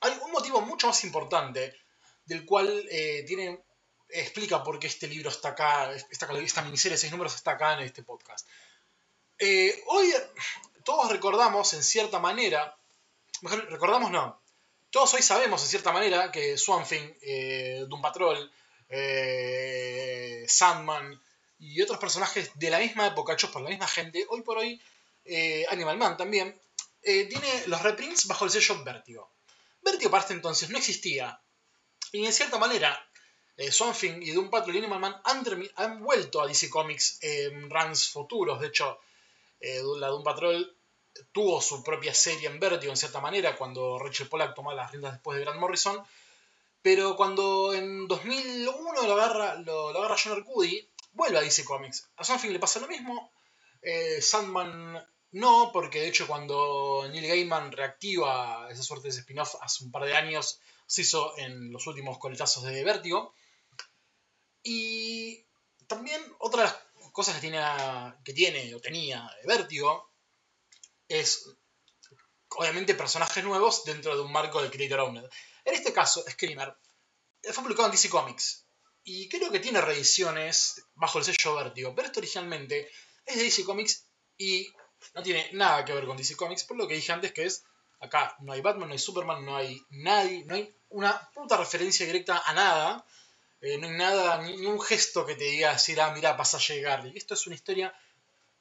hay 0.00 0.12
un 0.22 0.30
motivo 0.30 0.60
mucho 0.60 0.86
más 0.86 1.02
importante 1.04 1.74
del 2.24 2.44
cual 2.46 2.86
tiene 3.26 3.64
explica 4.08 4.62
por 4.62 4.78
qué 4.78 4.86
este 4.86 5.06
libro 5.06 5.30
está 5.30 5.50
acá, 5.50 5.92
esta, 5.92 6.32
esta 6.38 6.62
miniserie 6.62 6.94
de 6.94 7.00
seis 7.00 7.12
números 7.12 7.34
está 7.34 7.52
acá 7.52 7.74
en 7.74 7.80
este 7.80 8.02
podcast. 8.02 8.46
Eh, 9.38 9.82
hoy 9.86 10.12
todos 10.88 11.12
recordamos 11.12 11.74
en 11.74 11.84
cierta 11.84 12.18
manera, 12.18 12.74
mejor 13.42 13.70
recordamos 13.70 14.10
no, 14.10 14.40
todos 14.88 15.12
hoy 15.12 15.20
sabemos 15.20 15.62
en 15.62 15.68
cierta 15.68 15.92
manera 15.92 16.32
que 16.32 16.56
Swamp 16.56 16.88
Thing, 16.88 17.12
eh, 17.20 17.84
Doom 17.86 18.00
Patrol, 18.00 18.50
eh, 18.88 20.46
Sandman 20.48 21.20
y 21.58 21.82
otros 21.82 21.98
personajes 21.98 22.52
de 22.54 22.70
la 22.70 22.78
misma 22.78 23.08
época 23.08 23.34
hechos 23.34 23.50
por 23.50 23.60
la 23.60 23.68
misma 23.68 23.86
gente, 23.86 24.24
hoy 24.30 24.40
por 24.40 24.56
hoy 24.56 24.80
Animal 25.68 25.98
Man 25.98 26.16
también, 26.16 26.58
tiene 27.02 27.64
los 27.66 27.82
reprints 27.82 28.26
bajo 28.26 28.46
el 28.46 28.50
sello 28.50 28.82
Vertigo. 28.82 29.30
Vertigo 29.82 30.10
para 30.10 30.22
este 30.22 30.32
entonces 30.32 30.70
no 30.70 30.78
existía. 30.78 31.38
Y 32.12 32.24
en 32.24 32.32
cierta 32.32 32.56
manera, 32.56 32.98
eh, 33.58 33.70
y 34.22 34.30
Doom 34.30 34.48
Patrol 34.48 34.74
y 34.74 34.78
Animal 34.78 35.00
Man 35.00 35.20
han, 35.76 36.02
vuelto 36.02 36.40
a 36.40 36.46
DC 36.46 36.70
Comics 36.70 37.18
en 37.20 37.68
runs 37.68 38.08
futuros. 38.08 38.58
De 38.58 38.68
hecho, 38.68 39.00
eh, 39.60 39.82
la 39.98 40.06
Doom 40.06 40.24
Patrol 40.24 40.77
tuvo 41.32 41.60
su 41.60 41.82
propia 41.82 42.14
serie 42.14 42.48
en 42.48 42.60
Vertigo 42.60 42.92
en 42.92 42.96
cierta 42.96 43.20
manera 43.20 43.56
cuando 43.56 43.98
Rachel 43.98 44.28
Pollack 44.28 44.54
tomó 44.54 44.72
las 44.72 44.90
riendas 44.90 45.12
después 45.12 45.38
de 45.38 45.44
Grant 45.44 45.60
Morrison. 45.60 46.02
Pero 46.82 47.16
cuando 47.16 47.74
en 47.74 48.06
2001 48.06 49.02
lo 49.06 49.12
agarra, 49.14 49.56
lo, 49.56 49.88
agarra 49.88 50.16
John 50.22 50.32
Arcudi, 50.32 50.88
vuelve 51.12 51.38
a 51.38 51.42
DC 51.42 51.64
Comics. 51.64 52.08
A 52.16 52.24
Something 52.24 52.50
le 52.50 52.60
pasa 52.60 52.80
lo 52.80 52.86
mismo. 52.86 53.32
Eh, 53.82 54.22
Sandman 54.22 55.04
no, 55.32 55.70
porque 55.72 56.00
de 56.00 56.08
hecho 56.08 56.26
cuando 56.26 57.06
Neil 57.10 57.26
Gaiman 57.26 57.72
reactiva 57.72 58.68
esa 58.70 58.82
suerte 58.82 59.08
de 59.08 59.14
spin-off 59.14 59.56
hace 59.60 59.84
un 59.84 59.90
par 59.90 60.04
de 60.04 60.16
años, 60.16 60.60
se 60.86 61.02
hizo 61.02 61.36
en 61.36 61.70
los 61.70 61.86
últimos 61.86 62.18
coletazos 62.18 62.64
de 62.64 62.82
Vértigo. 62.82 63.34
Y 64.62 65.44
también 65.86 66.20
otra 66.38 66.62
de 66.62 66.68
las 66.68 66.76
cosas 67.12 67.34
que 67.34 67.40
tiene, 67.42 67.60
que 68.24 68.32
tiene 68.32 68.74
o 68.74 68.80
tenía 68.80 69.30
Vértigo 69.44 70.07
es 71.08 71.48
obviamente 72.50 72.94
personajes 72.94 73.44
nuevos 73.44 73.84
dentro 73.84 74.14
de 74.14 74.22
un 74.22 74.32
marco 74.32 74.62
de 74.62 74.70
Creator 74.70 75.00
Owned. 75.00 75.24
En 75.64 75.74
este 75.74 75.92
caso, 75.92 76.24
Screamer 76.28 76.76
fue 77.42 77.62
publicado 77.62 77.86
en 77.86 77.92
DC 77.92 78.08
Comics 78.08 78.66
y 79.04 79.28
creo 79.28 79.50
que 79.50 79.60
tiene 79.60 79.80
reediciones 79.80 80.82
bajo 80.94 81.18
el 81.18 81.24
sello 81.24 81.56
Vértigo, 81.56 81.94
pero 81.94 82.08
esto 82.08 82.20
originalmente 82.20 82.90
es 83.24 83.36
de 83.36 83.44
DC 83.44 83.64
Comics 83.64 84.06
y 84.36 84.68
no 85.14 85.22
tiene 85.22 85.50
nada 85.52 85.84
que 85.84 85.92
ver 85.92 86.06
con 86.06 86.16
DC 86.16 86.36
Comics, 86.36 86.64
por 86.64 86.76
lo 86.76 86.88
que 86.88 86.94
dije 86.94 87.12
antes 87.12 87.32
que 87.32 87.44
es 87.44 87.64
acá 88.00 88.36
no 88.40 88.52
hay 88.52 88.60
Batman, 88.60 88.88
no 88.88 88.92
hay 88.92 88.98
Superman, 88.98 89.44
no 89.44 89.56
hay 89.56 89.80
nadie, 89.90 90.44
no 90.44 90.54
hay 90.54 90.74
una 90.90 91.18
puta 91.34 91.56
referencia 91.56 92.06
directa 92.06 92.42
a 92.44 92.52
nada. 92.54 93.04
Eh, 93.60 93.76
no 93.78 93.88
hay 93.88 93.94
nada, 93.94 94.42
ni, 94.42 94.66
un 94.66 94.80
gesto 94.80 95.26
que 95.26 95.34
te 95.34 95.44
diga 95.44 95.72
decir, 95.72 96.00
ah, 96.00 96.12
mira, 96.14 96.36
pasa 96.36 96.58
a 96.58 96.60
llegar. 96.60 97.06
Esto 97.14 97.34
es 97.34 97.46
una 97.46 97.56
historia 97.56 97.92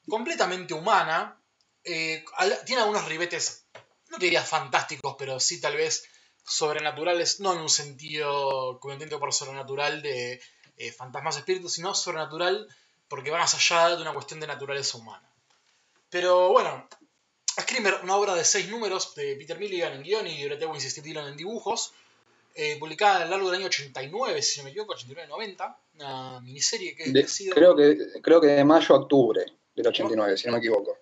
completamente 0.08 0.74
humana. 0.74 1.40
Eh, 1.84 2.24
tiene 2.66 2.82
algunos 2.82 3.06
ribetes, 3.06 3.66
no 4.10 4.18
te 4.18 4.26
diría 4.26 4.44
fantásticos, 4.44 5.16
pero 5.18 5.40
sí 5.40 5.62
tal 5.62 5.76
vez 5.76 6.04
sobrenaturales, 6.46 7.40
no 7.40 7.54
en 7.54 7.60
un 7.60 7.70
sentido, 7.70 8.80
como 8.80 8.94
entiendo 8.94 9.20
por 9.20 9.34
sobrenatural 9.34 10.02
de 10.02 10.42
eh, 10.78 10.92
fantasmas 10.92 11.38
espíritus, 11.38 11.74
sino 11.74 11.94
sobrenatural 11.94 12.68
porque 13.08 13.32
va 13.32 13.40
más 13.40 13.54
allá 13.54 13.96
de 13.96 14.02
una 14.02 14.14
cuestión 14.14 14.40
de 14.40 14.48
naturaleza 14.48 14.98
humana. 14.98 15.30
Pero 16.10 16.50
bueno, 16.50 16.88
Screamer, 17.60 18.00
una 18.04 18.16
obra 18.16 18.36
de 18.36 18.44
seis 18.44 18.70
números 18.70 19.16
de 19.16 19.36
Peter 19.36 19.58
Milligan 19.58 19.94
en 19.94 20.04
guion 20.04 20.28
y 20.28 20.46
Brett 20.46 20.64
y 20.76 20.80
Steve 20.80 21.08
Dillon 21.08 21.28
en 21.28 21.38
dibujos, 21.38 21.94
eh, 22.56 22.78
publicada 22.80 23.18
a 23.18 23.26
lo 23.26 23.32
largo 23.32 23.48
del 23.48 23.60
año 23.60 23.68
89, 23.68 24.42
si 24.42 24.60
no 24.60 24.66
me 24.66 24.70
equivoco, 24.72 24.96
89-90, 24.96 25.76
una 25.96 26.42
miniserie 26.42 26.96
que 26.96 27.12
de, 27.12 27.28
sido... 27.28 27.54
creo, 27.54 27.76
que, 27.76 27.98
creo 28.22 28.42
que 28.42 28.48
de 28.48 28.64
mayo 28.64 28.96
a 28.96 29.00
octubre 29.00 29.46
del 29.76 29.88
89, 29.88 30.38
si 30.38 30.48
no 30.48 30.54
me 30.54 30.60
equivoco. 30.60 30.98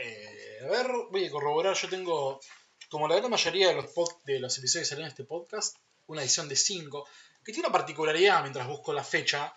Eh, 0.00 0.58
a 0.64 0.68
ver, 0.68 0.86
voy 1.10 1.26
a 1.26 1.30
corroborar, 1.30 1.74
yo 1.74 1.88
tengo, 1.88 2.40
como 2.88 3.08
la 3.08 3.16
gran 3.16 3.30
mayoría 3.30 3.68
de 3.68 3.74
los, 3.74 3.90
de 4.24 4.38
los 4.38 4.56
episodios 4.58 4.88
que 4.88 4.90
salen 4.90 5.06
en 5.06 5.10
este 5.10 5.24
podcast, 5.24 5.76
una 6.06 6.22
edición 6.22 6.48
de 6.48 6.54
5, 6.54 7.08
que 7.44 7.52
tiene 7.52 7.68
una 7.68 7.76
particularidad 7.76 8.42
mientras 8.42 8.68
busco 8.68 8.92
la 8.92 9.02
fecha, 9.02 9.52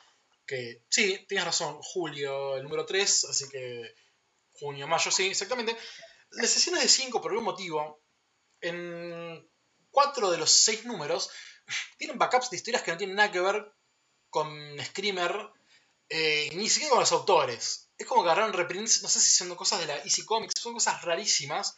que 0.46 0.82
sí, 0.90 1.26
tienes 1.28 1.46
razón, 1.46 1.78
julio, 1.82 2.58
el 2.58 2.64
número 2.64 2.86
3, 2.88 3.26
así 3.26 3.48
que 3.50 3.94
junio, 4.54 4.88
mayo, 4.88 5.12
sí, 5.12 5.28
exactamente. 5.28 5.78
Las 6.32 6.50
sesiones 6.50 6.82
de 6.82 6.90
5, 6.90 7.22
por 7.22 7.32
algún 7.32 7.46
motivo, 7.46 8.02
en 8.62 9.48
cuatro 9.92 10.32
de 10.32 10.38
los 10.38 10.52
seis 10.52 10.86
números 10.86 11.30
tienen 11.98 12.18
backups 12.18 12.50
de 12.50 12.58
historias 12.58 12.82
que 12.82 12.92
no 12.92 12.98
tienen 12.98 13.16
nada 13.16 13.32
que 13.32 13.42
ver 13.42 13.72
con 14.30 14.50
Screamer, 14.84 15.52
eh, 16.10 16.50
ni 16.54 16.68
siquiera 16.70 16.92
con 16.92 17.02
los 17.02 17.12
autores. 17.12 17.91
Es 18.02 18.08
como 18.08 18.24
que 18.24 18.32
agarraron 18.32 18.54
reprints, 18.54 19.04
no 19.04 19.08
sé 19.08 19.20
si 19.20 19.30
son 19.30 19.54
cosas 19.56 19.80
de 19.80 19.86
la 19.86 19.98
Easy 19.98 20.26
Comics, 20.26 20.60
son 20.60 20.74
cosas 20.74 21.04
rarísimas 21.04 21.78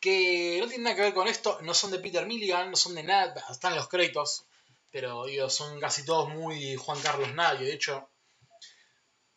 que 0.00 0.58
no 0.60 0.66
tienen 0.66 0.82
nada 0.82 0.96
que 0.96 1.02
ver 1.02 1.14
con 1.14 1.28
esto, 1.28 1.60
no 1.62 1.72
son 1.72 1.92
de 1.92 2.00
Peter 2.00 2.26
Milligan, 2.26 2.68
no 2.68 2.76
son 2.76 2.96
de 2.96 3.04
nada, 3.04 3.32
están 3.48 3.76
los 3.76 3.86
créditos, 3.86 4.44
pero 4.90 5.24
digo, 5.26 5.48
son 5.48 5.78
casi 5.78 6.04
todos 6.04 6.30
muy 6.30 6.74
Juan 6.74 7.00
Carlos 7.00 7.32
Nadie, 7.32 7.68
de 7.68 7.74
hecho. 7.74 8.08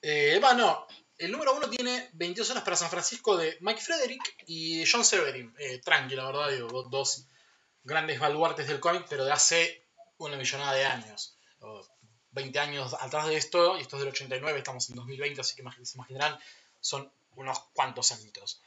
Eh, 0.02 0.42
no, 0.42 0.88
el 1.20 1.32
número 1.32 1.56
uno 1.56 1.70
tiene 1.70 2.10
22 2.14 2.50
horas 2.50 2.64
para 2.64 2.76
San 2.76 2.90
Francisco 2.90 3.38
de 3.38 3.60
Mike 3.62 3.82
Frederick 3.82 4.36
y 4.48 4.84
John 4.92 5.06
Severin. 5.06 5.54
Eh, 5.60 5.80
tranqui, 5.80 6.16
la 6.16 6.26
verdad, 6.26 6.50
digo, 6.50 6.84
dos 6.90 7.28
grandes 7.84 8.20
baluartes 8.20 8.68
del 8.68 8.80
cómic, 8.80 9.06
pero 9.08 9.26
de 9.26 9.32
hace 9.32 9.86
una 10.18 10.38
millonada 10.38 10.74
de 10.74 10.86
años. 10.86 11.38
20 12.32 12.60
años 12.60 12.96
atrás 13.00 13.28
de 13.28 13.38
esto, 13.38 13.78
y 13.78 13.82
esto 13.82 13.98
es 13.98 14.02
del 14.02 14.12
89, 14.12 14.58
estamos 14.58 14.90
en 14.90 14.96
2020, 14.96 15.42
así 15.42 15.56
que 15.56 15.64
se 15.86 15.98
imaginarán 15.98 16.38
son 16.80 17.12
unos 17.36 17.60
cuantos 17.74 18.12
añitos. 18.12 18.62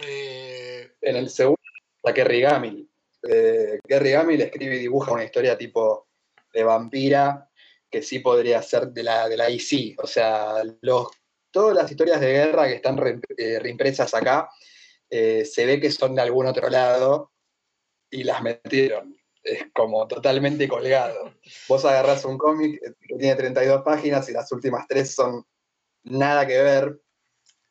Eh, 0.00 0.92
En 1.00 1.16
el 1.16 1.30
segundo, 1.30 1.60
la 2.02 2.14
Kerry 2.14 2.40
Gamil. 2.40 2.88
Eh, 3.22 3.78
Kerry 3.86 4.10
Gamil 4.12 4.40
escribe 4.40 4.76
y 4.76 4.80
dibuja 4.80 5.12
una 5.12 5.24
historia 5.24 5.58
tipo 5.58 6.08
de 6.52 6.64
vampira 6.64 7.50
que 7.90 8.02
sí 8.02 8.20
podría 8.20 8.62
ser 8.62 8.88
de 8.88 9.02
la, 9.02 9.28
de 9.28 9.36
la 9.36 9.50
IC. 9.50 10.02
O 10.02 10.06
sea, 10.06 10.62
los, 10.82 11.08
todas 11.50 11.74
las 11.74 11.90
historias 11.90 12.20
de 12.20 12.32
guerra 12.32 12.68
que 12.68 12.74
están 12.74 12.98
eh, 13.36 13.58
reimpresas 13.58 14.12
acá 14.14 14.50
eh, 15.10 15.44
se 15.44 15.64
ve 15.66 15.80
que 15.80 15.90
son 15.90 16.14
de 16.14 16.22
algún 16.22 16.46
otro 16.46 16.68
lado 16.68 17.32
y 18.10 18.24
las 18.24 18.42
metieron. 18.42 19.17
Es 19.50 19.64
como 19.72 20.06
totalmente 20.06 20.68
colgado. 20.68 21.32
Vos 21.68 21.84
agarrás 21.84 22.24
un 22.24 22.36
cómic 22.38 22.80
que 23.00 23.14
tiene 23.16 23.34
32 23.36 23.82
páginas 23.82 24.28
y 24.28 24.32
las 24.32 24.50
últimas 24.52 24.86
tres 24.88 25.14
son 25.14 25.44
nada 26.04 26.46
que 26.46 26.60
ver. 26.60 27.00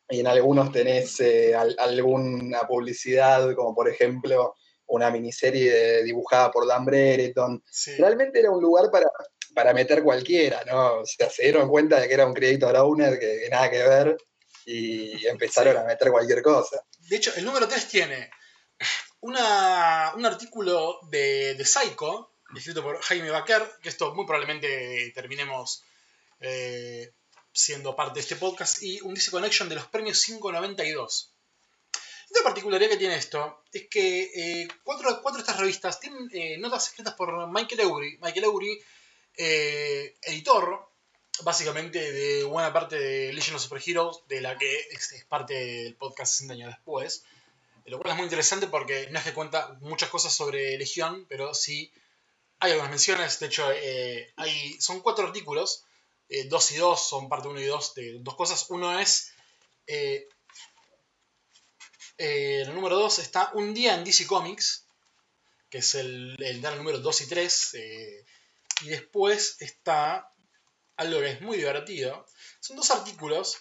Y 0.09 0.21
en 0.21 0.27
algunos 0.27 0.71
tenés 0.71 1.19
eh, 1.19 1.53
al- 1.53 1.75
alguna 1.77 2.61
publicidad, 2.61 3.53
como 3.55 3.75
por 3.75 3.89
ejemplo 3.89 4.55
una 4.87 5.11
miniserie 5.11 6.01
dibujada 6.03 6.49
por 6.49 6.65
Dan 6.65 6.85
Brereton. 6.85 7.61
sí. 7.69 7.91
Realmente 7.97 8.39
era 8.39 8.51
un 8.51 8.61
lugar 8.61 8.89
para, 8.89 9.07
para 9.53 9.73
meter 9.73 10.01
cualquiera, 10.01 10.63
¿no? 10.65 10.99
O 11.01 11.05
sea, 11.05 11.29
se 11.29 11.43
dieron 11.43 11.67
cuenta 11.69 11.99
de 11.99 12.07
que 12.07 12.13
era 12.13 12.25
un 12.25 12.33
creator 12.33 12.75
owner 12.77 13.19
que, 13.19 13.39
que 13.43 13.49
nada 13.49 13.69
que 13.69 13.79
ver 13.83 14.17
y 14.65 15.25
empezaron 15.27 15.75
a 15.77 15.83
meter 15.83 16.09
cualquier 16.09 16.41
cosa. 16.41 16.81
De 17.09 17.15
hecho, 17.17 17.31
el 17.35 17.43
número 17.45 17.67
3 17.67 17.87
tiene 17.89 18.29
un 19.21 19.35
artículo 20.25 20.99
de, 21.09 21.55
de 21.55 21.65
Psycho, 21.65 22.31
escrito 22.55 22.83
por 22.83 23.01
Jaime 23.01 23.29
Baquer, 23.29 23.63
que 23.81 23.89
esto 23.89 24.13
muy 24.13 24.25
probablemente 24.25 25.11
terminemos 25.13 25.83
eh, 26.39 27.11
siendo 27.51 27.95
parte 27.95 28.15
de 28.15 28.21
este 28.21 28.35
podcast, 28.35 28.81
y 28.83 29.01
un 29.01 29.13
DC 29.13 29.31
Connection 29.31 29.67
de 29.69 29.75
los 29.75 29.87
premios 29.87 30.23
592. 30.23 31.33
La 32.29 32.43
particularidad 32.43 32.91
que 32.91 32.97
tiene 32.97 33.15
esto 33.15 33.63
es 33.71 33.87
que 33.89 34.31
eh, 34.35 34.67
cuatro, 34.83 35.21
cuatro 35.21 35.37
de 35.37 35.43
estas 35.43 35.59
revistas 35.59 35.99
tienen 35.99 36.29
eh, 36.33 36.57
notas 36.57 36.87
escritas 36.87 37.13
por 37.13 37.47
Michael 37.47 37.81
Eury. 37.81 38.17
Michael 38.21 38.45
Eury, 38.45 38.83
eh, 39.37 40.17
editor, 40.23 40.89
básicamente 41.43 42.11
de 42.11 42.43
buena 42.43 42.73
parte 42.73 42.99
de 42.99 43.33
Legend 43.33 43.55
of 43.55 43.63
Superheroes, 43.63 44.17
de 44.27 44.41
la 44.41 44.57
que 44.57 44.77
es 44.91 45.25
parte 45.29 45.53
del 45.53 45.95
podcast 45.95 46.33
60 46.33 46.53
años 46.53 46.69
después. 46.69 47.23
Lo 47.87 47.99
cual 47.99 48.11
es 48.11 48.17
muy 48.17 48.25
interesante 48.25 48.67
porque 48.67 49.07
no 49.11 49.19
es 49.19 49.25
que 49.25 49.33
cuenta 49.33 49.77
muchas 49.81 50.09
cosas 50.09 50.33
sobre 50.33 50.77
Legión, 50.77 51.25
pero 51.29 51.53
sí 51.53 51.91
hay 52.59 52.71
algunas 52.71 52.91
menciones. 52.91 53.39
De 53.39 53.47
hecho, 53.47 53.71
eh, 53.71 54.33
hay, 54.35 54.79
son 54.81 54.99
cuatro 55.01 55.25
artículos, 55.27 55.85
eh, 56.29 56.45
dos 56.45 56.71
y 56.71 56.77
dos, 56.77 57.07
son 57.07 57.29
parte 57.29 57.47
uno 57.47 57.61
y 57.61 57.65
dos 57.65 57.93
de 57.95 58.19
dos 58.19 58.35
cosas. 58.35 58.65
Uno 58.69 58.99
es, 58.99 59.31
eh, 59.87 60.27
eh, 62.17 62.63
el 62.65 62.73
número 62.75 62.97
dos 62.97 63.19
está 63.19 63.51
Un 63.53 63.73
día 63.73 63.95
en 63.95 64.03
DC 64.03 64.27
Comics, 64.27 64.85
que 65.69 65.79
es 65.79 65.95
el, 65.95 66.35
el, 66.39 66.63
el 66.63 66.77
número 66.77 66.99
2 66.99 67.21
y 67.21 67.27
3. 67.27 67.73
eh, 67.75 68.25
y 68.81 68.89
después 68.89 69.57
está 69.59 70.31
algo 70.97 71.19
que 71.19 71.31
es 71.31 71.41
muy 71.41 71.57
divertido. 71.57 72.25
Son 72.59 72.77
dos 72.77 72.91
artículos 72.91 73.57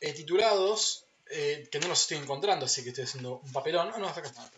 titulados, 0.00 1.04
eh, 1.30 1.68
que 1.70 1.80
no 1.80 1.88
los 1.88 2.02
estoy 2.02 2.18
encontrando, 2.18 2.66
así 2.66 2.82
que 2.82 2.90
estoy 2.90 3.04
haciendo 3.04 3.38
un 3.38 3.52
papelón. 3.52 3.90
Ah, 3.94 3.98
no, 3.98 4.08
acá 4.08 4.22
está. 4.22 4.50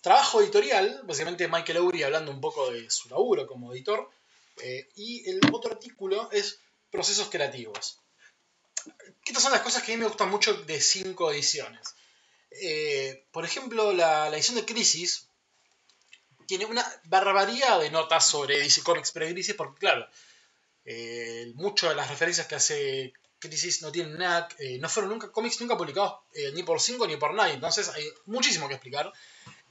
Trabajo 0.00 0.40
editorial, 0.40 1.02
básicamente 1.04 1.46
Michael 1.46 1.78
Lowry 1.78 2.02
hablando 2.02 2.30
un 2.30 2.40
poco 2.40 2.70
de 2.70 2.90
su 2.90 3.08
laburo 3.08 3.46
como 3.46 3.72
editor. 3.72 4.10
eh, 4.62 4.88
y 4.96 5.28
el 5.28 5.40
otro 5.52 5.72
artículo 5.72 6.30
es 6.32 6.58
procesos 6.90 7.28
creativos. 7.30 8.00
Estas 9.24 9.42
son 9.42 9.52
las 9.52 9.60
cosas 9.62 9.82
que 9.82 9.92
a 9.92 9.96
mí 9.96 10.00
me 10.00 10.08
gustan 10.08 10.30
mucho 10.30 10.54
de 10.54 10.80
cinco 10.80 11.30
ediciones. 11.30 11.94
Eh, 12.50 13.26
por 13.30 13.44
ejemplo, 13.44 13.92
la, 13.92 14.28
edición 14.28 14.56
de 14.56 14.64
Crisis 14.64 15.28
tiene 16.46 16.64
una 16.64 16.84
barbaridad 17.04 17.80
de 17.80 17.90
notas 17.90 18.26
sobre 18.26 18.58
DC 18.58 18.82
Comics 18.82 19.12
pre-Crisis, 19.12 19.54
porque 19.54 19.78
claro, 19.78 20.06
eh, 20.84 21.52
muchas 21.54 21.90
de 21.90 21.96
las 21.96 22.10
referencias 22.10 22.46
que 22.46 22.56
hace 22.56 23.12
Crisis 23.40 23.82
no 23.82 23.90
tienen 23.90 24.18
nada, 24.18 24.48
eh, 24.58 24.78
no 24.78 24.88
fueron 24.88 25.10
nunca 25.10 25.32
cómics 25.32 25.60
nunca 25.60 25.76
publicados 25.76 26.20
eh, 26.34 26.52
ni 26.54 26.62
por 26.62 26.80
5 26.80 27.06
ni 27.06 27.16
por 27.16 27.34
nadie, 27.34 27.54
entonces 27.54 27.88
hay 27.88 28.06
muchísimo 28.26 28.68
que 28.68 28.74
explicar. 28.74 29.12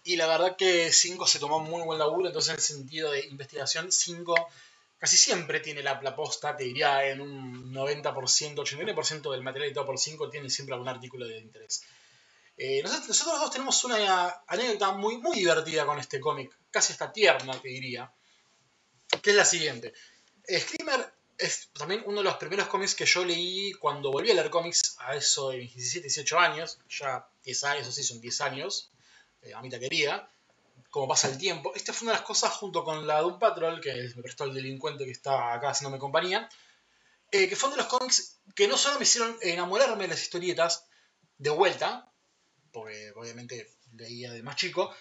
Y 0.04 0.16
la 0.16 0.28
verdad 0.28 0.56
que 0.58 0.92
5 0.92 1.28
se 1.28 1.40
tomó 1.40 1.60
muy 1.60 1.84
buen 1.84 2.00
laburo, 2.00 2.28
entonces 2.28 2.50
en 2.50 2.56
el 2.56 2.62
sentido 2.62 3.12
de 3.12 3.26
investigación, 3.28 3.92
5 3.92 4.50
casi 4.98 5.16
siempre 5.16 5.60
tiene 5.60 5.82
la, 5.82 6.02
la 6.02 6.16
posta, 6.16 6.58
te 6.58 6.66
diría 6.66 7.06
en 7.06 7.22
un 7.22 7.74
90%, 7.74 8.14
89% 8.14 9.32
del 9.32 9.44
material 9.44 9.68
editado 9.68 9.86
por 9.86 9.98
5 9.98 10.30
tiene 10.30 10.50
siempre 10.50 10.74
algún 10.74 10.90
artículo 10.90 11.28
de 11.28 11.40
interés. 11.40 11.84
Eh, 12.58 12.82
nosotros, 12.84 13.24
dos 13.24 13.52
tenemos 13.52 13.82
una 13.86 14.44
anécdota 14.46 14.92
muy, 14.92 15.18
muy 15.18 15.38
divertida 15.38 15.86
con 15.86 15.98
este 15.98 16.20
cómic, 16.20 16.52
casi 16.70 16.92
hasta 16.92 17.14
tierna, 17.14 17.54
te 17.54 17.70
diría, 17.70 18.12
que 19.22 19.30
es 19.30 19.36
la 19.36 19.46
siguiente. 19.46 19.94
Screamer 20.46 21.19
es 21.40 21.70
también 21.72 22.04
uno 22.06 22.18
de 22.18 22.26
los 22.26 22.36
primeros 22.36 22.68
cómics 22.68 22.94
que 22.94 23.06
yo 23.06 23.24
leí 23.24 23.72
cuando 23.74 24.12
volví 24.12 24.30
a 24.30 24.34
leer 24.34 24.50
cómics 24.50 24.98
a 25.00 25.16
eso 25.16 25.50
de 25.50 25.60
mis 25.60 25.74
17, 25.74 26.08
18 26.08 26.40
años, 26.40 26.80
ya 26.90 27.28
10 27.46 27.64
años, 27.64 27.84
eso 27.84 27.92
sí, 27.94 28.04
son 28.04 28.20
10 28.20 28.42
años, 28.42 28.92
eh, 29.42 29.54
a 29.54 29.62
mitad 29.62 29.80
querida, 29.80 30.30
como 30.90 31.08
pasa 31.08 31.30
el 31.30 31.38
tiempo. 31.38 31.72
Esta 31.76 31.94
fue 31.94 32.06
una 32.06 32.12
de 32.12 32.20
las 32.20 32.28
cosas 32.28 32.52
junto 32.52 32.84
con 32.84 33.08
la 33.08 33.22
Doom 33.22 33.40
Patrol, 33.40 33.80
que 33.80 34.12
me 34.16 34.22
prestó 34.22 34.44
el 34.44 34.54
delincuente 34.54 35.06
que 35.06 35.12
está 35.12 35.54
acá 35.54 35.70
haciéndome 35.70 35.98
compañía, 35.98 36.50
eh, 37.32 37.48
que 37.48 37.56
fue 37.56 37.70
uno 37.70 37.78
de 37.78 37.84
los 37.84 37.92
cómics 37.92 38.42
que 38.54 38.68
no 38.68 38.78
solo 38.78 38.98
me 38.98 39.04
hicieron 39.04 39.38
enamorarme 39.42 40.04
de 40.04 40.10
las 40.10 40.22
historietas 40.22 40.88
de 41.38 41.52
vuelta, 41.52 42.12
porque 42.74 43.14
obviamente 43.16 43.72
leía 43.94 44.34
de 44.34 44.44
más 44.44 44.58
chico, 44.58 44.94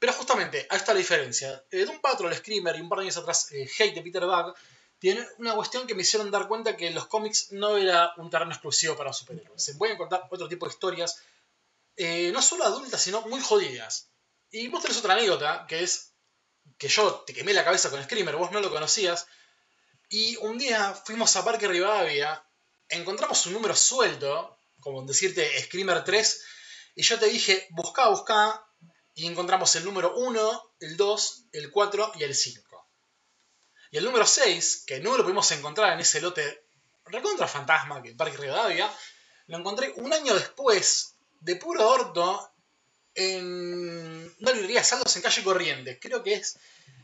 pero 0.00 0.12
justamente, 0.12 0.66
ahí 0.70 0.76
está 0.76 0.92
la 0.92 0.98
diferencia. 0.98 1.64
Eh, 1.70 1.84
Doom 1.84 2.00
Patrol, 2.00 2.34
Screamer 2.34 2.76
y 2.76 2.80
un 2.80 2.88
par 2.88 2.98
de 2.98 3.04
años 3.04 3.16
atrás 3.16 3.52
eh, 3.52 3.68
Hate 3.78 3.94
de 3.94 4.02
Peter 4.02 4.24
Bug 4.24 4.54
tienen 4.98 5.26
una 5.38 5.54
cuestión 5.54 5.86
que 5.86 5.94
me 5.94 6.02
hicieron 6.02 6.30
dar 6.30 6.48
cuenta 6.48 6.76
que 6.76 6.90
los 6.90 7.06
cómics 7.06 7.52
no 7.52 7.76
era 7.76 8.12
un 8.16 8.30
terreno 8.30 8.52
exclusivo 8.52 8.96
para 8.96 9.12
superhéroes. 9.12 9.62
Se 9.62 9.74
pueden 9.74 9.96
contar 9.96 10.26
otro 10.30 10.48
tipo 10.48 10.66
de 10.66 10.72
historias, 10.72 11.22
eh, 11.96 12.30
no 12.32 12.42
solo 12.42 12.64
adultas, 12.64 13.00
sino 13.00 13.22
muy 13.22 13.40
jodidas. 13.40 14.10
Y 14.50 14.68
vos 14.68 14.82
tenés 14.82 14.98
otra 14.98 15.14
anécdota, 15.14 15.66
que 15.68 15.82
es 15.82 16.12
que 16.78 16.88
yo 16.88 17.22
te 17.26 17.34
quemé 17.34 17.52
la 17.52 17.64
cabeza 17.64 17.90
con 17.90 18.02
Screamer, 18.02 18.36
vos 18.36 18.50
no 18.50 18.60
lo 18.60 18.70
conocías, 18.70 19.26
y 20.08 20.36
un 20.36 20.58
día 20.58 20.94
fuimos 20.94 21.34
a 21.36 21.44
Parque 21.44 21.68
Rivadavia, 21.68 22.44
encontramos 22.88 23.44
un 23.46 23.52
número 23.52 23.76
suelto, 23.76 24.58
como 24.80 25.04
decirte 25.04 25.60
Screamer 25.62 26.04
3, 26.04 26.44
y 26.94 27.02
yo 27.02 27.18
te 27.18 27.26
dije, 27.26 27.66
buscá, 27.70 28.08
buscá, 28.08 28.64
y 29.14 29.26
encontramos 29.26 29.74
el 29.76 29.84
número 29.84 30.16
1, 30.16 30.74
el 30.80 30.96
2, 30.96 31.44
el 31.52 31.70
4 31.70 32.12
y 32.16 32.22
el 32.22 32.34
5. 32.34 32.67
Y 33.90 33.98
el 33.98 34.04
número 34.04 34.26
6, 34.26 34.84
que 34.86 35.00
no 35.00 35.16
lo 35.16 35.22
pudimos 35.22 35.50
encontrar 35.52 35.92
en 35.94 36.00
ese 36.00 36.20
lote 36.20 36.64
recontra 37.06 37.48
fantasma 37.48 38.02
que 38.02 38.14
Parque 38.14 38.36
Rivadavia, 38.36 38.92
lo 39.46 39.58
encontré 39.58 39.92
un 39.96 40.12
año 40.12 40.34
después, 40.34 41.14
de 41.40 41.56
puro 41.56 41.88
orto, 41.88 42.50
en 43.14 44.34
una 44.40 44.52
librería 44.52 44.80
de 44.80 44.84
saldos 44.84 45.16
en 45.16 45.22
calle 45.22 45.42
Corrientes. 45.42 45.98
Creo 46.00 46.22
que 46.22 46.34
es 46.34 46.58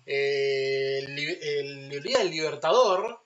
eh, 0.06 0.98
el, 1.02 1.18
el 1.18 1.88
librería 1.88 2.18
del 2.18 2.30
Libertador, 2.30 3.20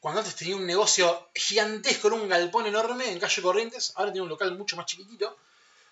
cuando 0.00 0.20
antes 0.20 0.34
tenía 0.34 0.56
un 0.56 0.66
negocio 0.66 1.30
gigantesco 1.34 2.08
en 2.08 2.14
un 2.14 2.28
galpón 2.28 2.66
enorme 2.66 3.10
en 3.10 3.18
calle 3.18 3.42
Corrientes, 3.42 3.92
ahora 3.96 4.12
tiene 4.12 4.24
un 4.24 4.28
local 4.28 4.56
mucho 4.56 4.76
más 4.76 4.86
chiquitito. 4.86 5.36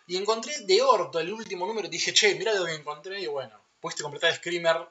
Y 0.06 0.16
encontré 0.16 0.58
de 0.66 0.82
orto 0.82 1.20
el 1.20 1.32
último 1.32 1.66
número 1.66 1.86
y 1.86 1.90
dije, 1.90 2.12
che, 2.12 2.34
mirá 2.34 2.52
lo 2.54 2.64
que 2.64 2.74
encontré. 2.74 3.20
Y 3.20 3.26
bueno, 3.26 3.58
pudiste 3.80 4.02
completar 4.02 4.34
Screamer 4.34 4.88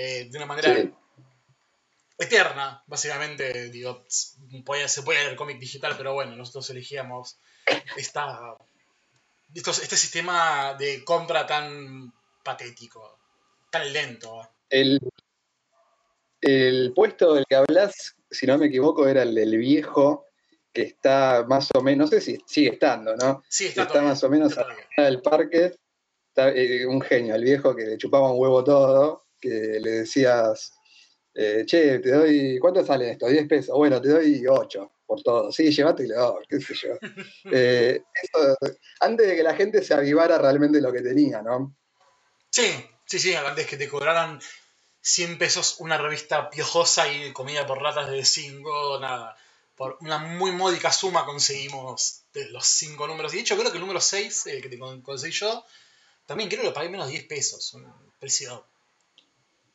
eh, 0.00 0.28
de 0.30 0.36
una 0.38 0.46
manera 0.46 0.74
Sí. 0.74 0.90
eterna, 2.18 2.82
básicamente. 2.86 3.70
Digo, 3.70 4.04
podía- 4.64 4.88
se 4.88 5.02
puede 5.02 5.24
leer 5.24 5.36
cómic 5.36 5.58
digital, 5.58 5.94
pero 5.96 6.14
bueno, 6.14 6.36
nosotros 6.36 6.68
elegíamos 6.70 7.38
esta, 7.96 8.56
estos- 9.54 9.82
este 9.82 9.96
sistema 9.96 10.74
de 10.78 11.04
compra 11.04 11.46
tan 11.46 12.12
patético, 12.44 13.18
tan 13.70 13.92
lento. 13.92 14.40
El, 14.70 15.00
el 16.40 16.92
puesto 16.94 17.34
del 17.34 17.44
que 17.48 17.56
hablas, 17.56 18.14
si 18.30 18.46
no 18.46 18.58
me 18.58 18.66
equivoco, 18.66 19.06
era 19.08 19.22
el 19.22 19.34
del 19.34 19.56
viejo, 19.58 20.26
que 20.72 20.82
está 20.82 21.44
más 21.48 21.68
o 21.74 21.80
menos, 21.82 22.10
no 22.10 22.16
sé 22.16 22.20
si 22.20 22.38
sigue 22.46 22.70
estando, 22.70 23.16
¿no? 23.16 23.42
Sí, 23.48 23.66
está, 23.66 23.82
Está 23.82 23.92
todavía, 23.94 24.10
más 24.10 24.22
o 24.22 24.28
menos 24.30 24.54
del 24.96 25.22
parque, 25.22 25.74
está, 26.28 26.50
eh, 26.50 26.86
un 26.86 27.00
genio, 27.00 27.34
el 27.34 27.42
viejo 27.42 27.74
que 27.74 27.84
le 27.86 27.96
chupaba 27.98 28.30
un 28.30 28.38
huevo 28.38 28.62
todo, 28.62 29.26
que 29.40 29.78
le 29.80 29.90
decías, 29.90 30.72
eh, 31.34 31.64
che, 31.66 31.98
te 32.00 32.10
doy, 32.10 32.58
¿cuánto 32.58 32.84
sale 32.84 33.10
esto? 33.12 33.26
10 33.28 33.46
pesos, 33.48 33.76
bueno, 33.76 34.00
te 34.00 34.08
doy 34.08 34.46
8 34.46 34.92
por 35.06 35.22
todo, 35.22 35.50
sí, 35.52 35.70
llévatelo, 35.70 36.40
qué 36.48 36.60
sé 36.60 36.74
yo. 36.74 36.88
Eh, 37.52 38.02
eso, 38.22 38.56
antes 39.00 39.26
de 39.26 39.36
que 39.36 39.42
la 39.42 39.54
gente 39.54 39.82
se 39.82 39.94
avivara 39.94 40.36
realmente 40.38 40.80
lo 40.80 40.92
que 40.92 41.00
tenía, 41.00 41.40
¿no? 41.42 41.74
Sí, 42.50 42.68
sí, 43.06 43.18
sí, 43.18 43.34
antes 43.34 43.66
que 43.66 43.76
te 43.76 43.88
cobraran 43.88 44.40
100 45.00 45.38
pesos 45.38 45.76
una 45.78 45.96
revista 45.96 46.50
piojosa 46.50 47.10
y 47.12 47.32
comida 47.32 47.66
por 47.66 47.80
ratas 47.80 48.10
de 48.10 48.24
5, 48.24 48.98
nada. 49.00 49.36
Por 49.76 49.96
una 50.00 50.18
muy 50.18 50.50
módica 50.52 50.90
suma 50.92 51.24
conseguimos 51.24 52.24
de 52.34 52.48
los 52.50 52.66
5 52.66 53.06
números. 53.06 53.32
Y 53.32 53.36
de 53.36 53.42
hecho 53.42 53.56
creo 53.56 53.70
que 53.70 53.78
el 53.78 53.82
número 53.82 54.00
6, 54.00 54.46
el 54.48 54.60
que 54.60 54.68
te 54.68 54.78
con- 54.78 55.00
conseguí 55.02 55.32
yo, 55.32 55.64
también 56.26 56.48
creo 56.50 56.62
que 56.62 56.68
lo 56.68 56.74
pagué 56.74 56.88
menos 56.90 57.06
de 57.06 57.12
10 57.12 57.24
pesos. 57.26 57.72
Un 57.74 57.86
precio 58.18 58.66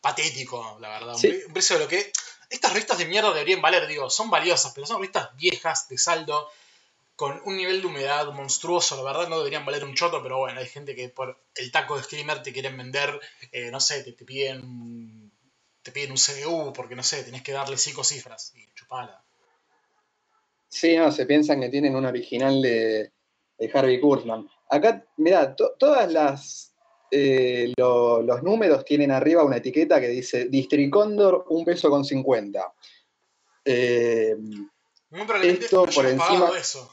patético, 0.04 0.78
la 0.82 0.90
verdad. 0.90 1.14
Un 1.16 1.20
Sí. 1.20 1.34
Un 1.48 1.54
precio 1.54 1.78
de 1.78 1.84
lo 1.86 1.90
que... 1.90 2.12
Estas 2.50 2.72
revistas 2.74 3.00
de 3.00 3.06
mierda 3.06 3.34
deberían 3.34 3.62
valer, 3.62 3.88
digo, 3.88 4.12
son 4.12 4.30
valiosas, 4.30 4.74
pero 4.76 4.86
son 4.86 4.98
revistas 4.98 5.36
viejas, 5.36 5.88
de 5.88 5.98
saldo, 5.98 6.50
con 7.16 7.42
un 7.46 7.56
nivel 7.58 7.82
de 7.82 7.88
humedad 7.88 8.32
monstruoso, 8.32 8.96
la 8.98 9.04
verdad 9.04 9.28
no 9.28 9.38
deberían 9.40 9.66
valer 9.66 9.84
un 9.84 9.96
choto, 9.96 10.22
pero 10.22 10.38
bueno, 10.40 10.60
hay 10.60 10.68
gente 10.68 10.96
que 10.96 11.10
por 11.10 11.40
el 11.56 11.72
taco 11.72 11.98
de 11.98 12.04
Screamer 12.04 12.44
te 12.44 12.54
quieren 12.54 12.78
vender, 12.78 13.20
eh, 13.52 13.72
no 13.72 13.80
sé, 13.80 14.04
te, 14.04 14.12
te 14.14 14.26
piden 14.26 15.32
te 15.82 15.92
piden 15.92 16.12
un 16.12 16.18
CDU 16.18 16.74
porque 16.74 16.96
no 16.96 17.04
sé, 17.04 17.24
tenés 17.24 17.42
que 17.44 17.52
darle 17.52 17.78
cinco 17.78 18.04
cifras 18.04 18.54
y 18.56 18.68
chupala. 18.74 19.24
Sí, 20.70 20.96
no, 20.98 21.12
se 21.12 21.26
piensan 21.26 21.62
que 21.62 21.70
tienen 21.70 21.96
un 21.96 22.06
original 22.06 22.62
de, 22.62 23.12
de 23.58 23.72
Harvey 23.74 24.00
Kurtzman. 24.00 24.50
Acá, 24.70 25.06
mirá, 25.18 25.56
to- 25.56 25.74
todas 25.78 26.12
las 26.12 26.73
eh, 27.16 27.72
lo- 27.78 28.22
los 28.24 28.42
números 28.42 28.84
tienen 28.84 29.12
arriba 29.12 29.44
una 29.44 29.58
etiqueta 29.58 30.02
que 30.02 30.08
dice 30.08 30.46
Districondor, 30.46 31.46
un 31.50 31.64
peso 31.64 31.90
con 31.90 32.04
50. 32.04 32.74
Eh, 33.66 34.36
Esto 35.44 35.86
por 35.86 36.06
encima- 36.08 36.52
eso. 36.58 36.92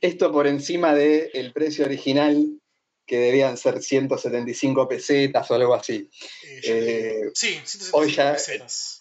esto 0.00 0.32
por 0.32 0.46
encima 0.46 0.94
del 0.94 1.52
precio 1.52 1.84
original, 1.84 2.58
que 3.06 3.18
debían 3.18 3.56
ser 3.56 3.82
175 3.82 4.88
pesetas 4.88 5.50
o 5.50 5.54
algo 5.54 5.74
así. 5.74 6.08
Eh, 6.64 7.30
sí, 7.34 7.48
175 7.64 7.98
hoy 7.98 8.12
ya- 8.12 8.32
pesetas. 8.32 8.98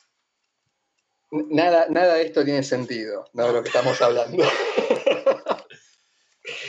Nada, 1.31 1.87
nada 1.89 2.15
de 2.15 2.23
esto 2.23 2.43
tiene 2.43 2.61
sentido, 2.61 3.29
no 3.33 3.47
de 3.47 3.53
lo 3.53 3.61
que 3.63 3.69
estamos 3.69 3.99
hablando. 4.01 4.43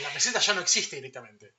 La 0.01 0.09
peseta 0.13 0.39
ya 0.39 0.53
no 0.53 0.61
existe 0.61 0.95
directamente. 0.97 1.53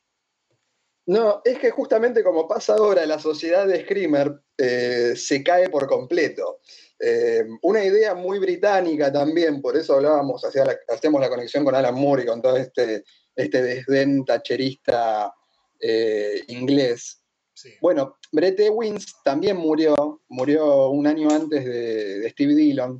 No, 1.06 1.42
es 1.44 1.58
que 1.58 1.70
justamente 1.70 2.24
como 2.24 2.48
pasa 2.48 2.74
ahora, 2.74 3.04
la 3.04 3.18
sociedad 3.18 3.66
de 3.66 3.82
Screamer 3.82 4.40
eh, 4.56 5.12
se 5.16 5.42
cae 5.42 5.68
por 5.68 5.86
completo. 5.86 6.60
Eh, 6.98 7.44
una 7.62 7.84
idea 7.84 8.14
muy 8.14 8.38
británica 8.38 9.12
también, 9.12 9.60
por 9.60 9.76
eso 9.76 9.94
hablábamos, 9.96 10.42
hacía 10.44 10.64
la- 10.64 10.78
hacíamos 10.88 11.20
la 11.20 11.28
conexión 11.28 11.64
con 11.64 11.74
Alan 11.74 11.94
Moore 11.94 12.22
y 12.22 12.26
con 12.26 12.40
todo 12.40 12.56
este, 12.56 13.04
este 13.36 13.62
desdén 13.62 14.24
tacherista 14.24 15.34
eh, 15.78 16.42
inglés. 16.48 17.20
Sí. 17.52 17.74
Bueno, 17.82 18.16
Brett 18.32 18.58
Ewins 18.60 19.16
también 19.22 19.56
murió, 19.58 20.22
murió 20.28 20.88
un 20.88 21.06
año 21.06 21.28
antes 21.30 21.64
de, 21.66 22.20
de 22.20 22.30
Steve 22.30 22.54
Dillon, 22.54 22.98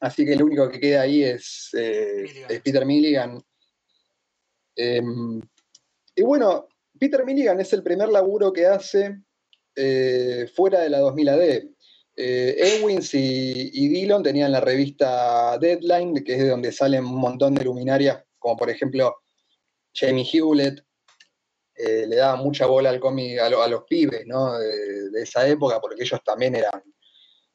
así 0.00 0.26
que 0.26 0.34
el 0.34 0.42
único 0.42 0.68
que 0.68 0.78
queda 0.78 1.02
ahí 1.02 1.24
es, 1.24 1.70
Milligan. 1.72 2.50
es 2.50 2.60
Peter 2.60 2.84
Milligan. 2.84 3.42
Em, 4.76 5.40
y 6.14 6.22
bueno, 6.22 6.68
Peter 7.00 7.24
Milligan 7.24 7.58
es 7.60 7.72
el 7.72 7.82
primer 7.82 8.10
laburo 8.10 8.52
que 8.52 8.66
hace 8.66 9.18
eh, 9.74 10.46
fuera 10.54 10.80
de 10.80 10.90
la 10.90 10.98
2000 11.00 11.28
AD. 11.30 11.62
Eh, 12.16 12.78
Ewins 12.82 13.14
y, 13.14 13.70
y 13.72 13.88
Dillon 13.88 14.22
tenían 14.22 14.52
la 14.52 14.60
revista 14.60 15.56
Deadline, 15.58 16.22
que 16.22 16.34
es 16.34 16.38
de 16.40 16.48
donde 16.48 16.70
salen 16.70 17.04
un 17.06 17.16
montón 17.16 17.54
de 17.54 17.64
luminarias, 17.64 18.22
como 18.38 18.56
por 18.56 18.68
ejemplo 18.68 19.16
Jamie 19.94 20.28
Hewlett, 20.30 20.84
eh, 21.74 22.04
le 22.06 22.16
daba 22.16 22.36
mucha 22.36 22.66
bola 22.66 22.90
al 22.90 23.00
cómic 23.00 23.38
a, 23.38 23.48
lo- 23.48 23.62
a 23.62 23.68
los 23.68 23.84
pibes 23.84 24.26
¿no? 24.26 24.58
de, 24.58 25.08
de 25.10 25.22
esa 25.22 25.48
época, 25.48 25.80
porque 25.80 26.02
ellos 26.02 26.20
también 26.22 26.54
eran, 26.56 26.82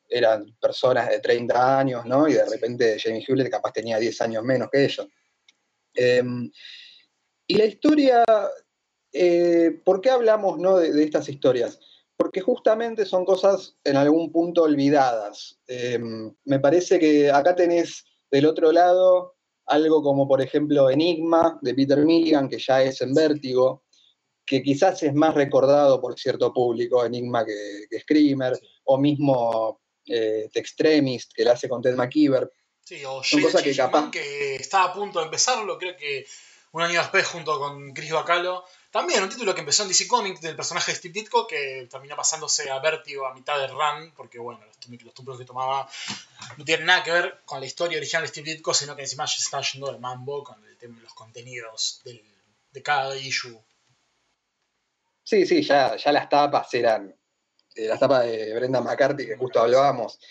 eran 0.10 0.46
personas 0.60 1.10
de 1.10 1.20
30 1.20 1.80
años, 1.80 2.06
¿no? 2.06 2.28
y 2.28 2.34
de 2.34 2.46
repente 2.50 2.98
Jamie 3.00 3.24
Hewlett 3.28 3.52
capaz 3.52 3.72
tenía 3.74 4.00
10 4.00 4.20
años 4.22 4.44
menos 4.44 4.70
que 4.72 4.84
ellos. 4.86 5.08
Em, 5.94 6.50
y 7.48 7.56
la 7.56 7.66
historia, 7.66 8.24
eh, 9.18 9.72
¿por 9.86 10.02
qué 10.02 10.10
hablamos 10.10 10.60
¿no? 10.60 10.78
de, 10.78 10.92
de 10.92 11.04
estas 11.04 11.30
historias? 11.30 11.80
Porque 12.18 12.42
justamente 12.42 13.06
son 13.06 13.24
cosas 13.26 13.76
en 13.84 13.96
algún 13.98 14.32
punto 14.32 14.64
olvidadas. 14.64 15.58
Em, 15.68 16.34
me 16.46 16.60
parece 16.60 17.00
que 17.00 17.32
acá 17.32 17.56
tenés 17.56 18.06
del 18.30 18.46
otro 18.46 18.72
lado 18.72 19.36
algo 19.68 20.04
como 20.04 20.28
por 20.28 20.42
ejemplo 20.42 20.90
Enigma 20.90 21.58
de 21.62 21.74
Peter 21.74 21.98
Milligan, 22.00 22.48
que 22.50 22.60
ya 22.60 22.84
es 22.84 23.02
en 23.02 23.14
vértigo, 23.14 23.84
que 24.46 24.62
quizás 24.62 25.02
es 25.04 25.14
más 25.14 25.34
recordado 25.34 26.00
por 26.00 26.20
cierto 26.20 26.54
público, 26.54 27.04
Enigma, 27.04 27.44
que, 27.46 27.86
que 27.90 28.00
Screamer, 28.02 28.54
o 28.84 28.98
mismo 28.98 29.82
eh, 30.06 30.50
The 30.54 30.60
Extremist, 30.60 31.32
que 31.34 31.44
la 31.44 31.54
hace 31.54 31.68
con 31.68 31.82
Ted 31.82 31.96
McKeever. 31.96 32.52
Sí, 32.82 33.04
o 33.06 33.24
Son 33.24 33.40
Shade 33.40 33.44
cosas 33.44 33.62
que 33.64 33.76
capaz- 33.76 34.12
que 34.12 34.56
estaba 34.58 34.86
a 34.86 34.94
punto 34.94 35.20
de 35.20 35.26
empezarlo, 35.26 35.78
creo 35.80 35.98
que 35.98 36.26
un 36.74 36.82
año 36.84 37.00
después 37.00 37.26
junto 37.26 37.58
con 37.58 37.94
Chris 37.94 38.12
Bacalo. 38.12 38.64
También 38.96 39.22
un 39.22 39.28
título 39.28 39.54
que 39.54 39.60
empezó 39.60 39.84
en 39.84 39.90
DC 39.90 40.08
Comics 40.08 40.40
del 40.40 40.56
personaje 40.56 40.94
de 40.94 40.98
Steve 40.98 41.12
Ditko 41.12 41.46
que 41.46 41.86
terminó 41.92 42.16
pasándose 42.16 42.72
a 42.72 42.80
Vertigo 42.80 43.28
a 43.28 43.34
mitad 43.34 43.60
de 43.60 43.68
run, 43.68 44.14
porque 44.16 44.40
bueno, 44.40 44.62
los, 44.64 45.26
los 45.26 45.38
que 45.38 45.44
tomaba 45.44 45.90
no 46.56 46.64
tienen 46.64 46.86
nada 46.86 47.04
que 47.04 47.12
ver 47.12 47.42
con 47.44 47.60
la 47.60 47.66
historia 47.66 47.98
original 47.98 48.24
de 48.24 48.30
Steve 48.30 48.54
Ditko, 48.54 48.74
sino 48.74 48.96
que 48.96 49.02
encima 49.02 49.28
se 49.28 49.42
está 49.42 49.60
yendo 49.60 49.92
de 49.92 50.00
mambo 50.00 50.46
con 50.46 50.66
el 50.66 50.78
tema, 50.78 50.98
los 51.02 51.14
contenidos 51.14 52.04
de 52.06 52.82
cada 52.82 53.18
issue. 53.18 53.62
Sí, 55.24 55.46
sí, 55.46 55.62
ya, 55.62 55.98
ya 55.98 56.14
las 56.14 56.30
tapas 56.30 56.74
eran, 56.74 57.14
eh, 57.76 57.88
las 57.90 58.00
tapas 58.00 58.24
de 58.24 58.56
Brenda 58.56 58.80
McCarthy, 58.80 59.26
que 59.26 59.36
justo 59.36 59.60
hablábamos, 59.60 60.22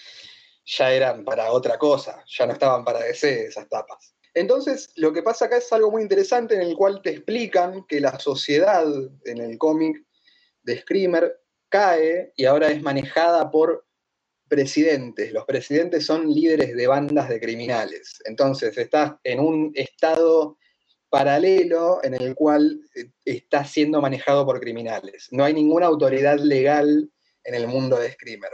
ya 0.65 0.91
eran 0.91 1.23
para 1.23 1.53
otra 1.53 1.77
cosa, 1.77 2.25
ya 2.27 2.47
no 2.47 2.55
estaban 2.55 2.83
para 2.83 3.01
DC 3.01 3.49
esas 3.49 3.69
tapas. 3.69 4.15
Entonces, 4.35 4.91
lo 4.97 5.13
que 5.13 5.23
pasa 5.23 5.47
acá 5.47 5.59
es 5.59 5.73
algo 5.73 5.93
muy 5.93 6.03
interesante 6.03 6.57
en 6.57 6.63
el 6.63 6.77
cual 6.77 7.01
te 7.03 7.11
explican 7.11 7.87
que 7.87 8.01
la 8.01 8.19
sociedad 8.19 8.85
en 9.25 9.39
el 9.39 9.59
cómic 9.59 10.05
de 10.65 10.81
Screamer 10.81 11.41
cae 11.69 12.33
y 12.37 12.45
ahora 12.45 12.71
es 12.71 12.83
manejada 12.83 13.51
por 13.51 13.87
presidentes. 14.49 15.33
Los 15.33 15.45
presidentes 15.45 16.05
son 16.05 16.29
líderes 16.29 16.75
de 16.75 16.87
bandas 16.87 17.29
de 17.29 17.41
criminales. 17.41 18.21
Entonces, 18.25 18.77
estás 18.77 19.15
en 19.23 19.39
un 19.39 19.73
estado 19.75 20.59
paralelo 21.09 22.01
en 22.03 22.15
el 22.15 22.35
cual 22.35 22.81
eh, 22.97 23.07
está 23.25 23.65
siendo 23.65 24.01
manejado 24.01 24.45
por 24.45 24.59
criminales. 24.59 25.29
No 25.31 25.45
hay 25.45 25.55
ninguna 25.55 25.87
autoridad 25.87 26.39
legal 26.39 27.09
en 27.45 27.55
el 27.55 27.69
mundo 27.69 27.97
de 28.01 28.11
Screamer. 28.11 28.51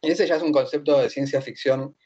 Ese 0.00 0.26
ya 0.26 0.36
es 0.36 0.42
un 0.42 0.52
concepto 0.52 1.00
de 1.00 1.10
ciencia 1.10 1.42
ficción 1.42 1.96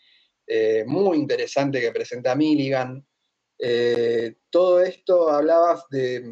eh, 0.48 0.84
muy 0.86 1.18
interesante 1.18 1.80
que 1.80 1.92
presenta 1.92 2.34
Milligan. 2.34 3.06
Eh, 3.58 4.36
todo 4.50 4.80
esto 4.80 5.28
hablabas 5.28 5.84
de, 5.90 6.22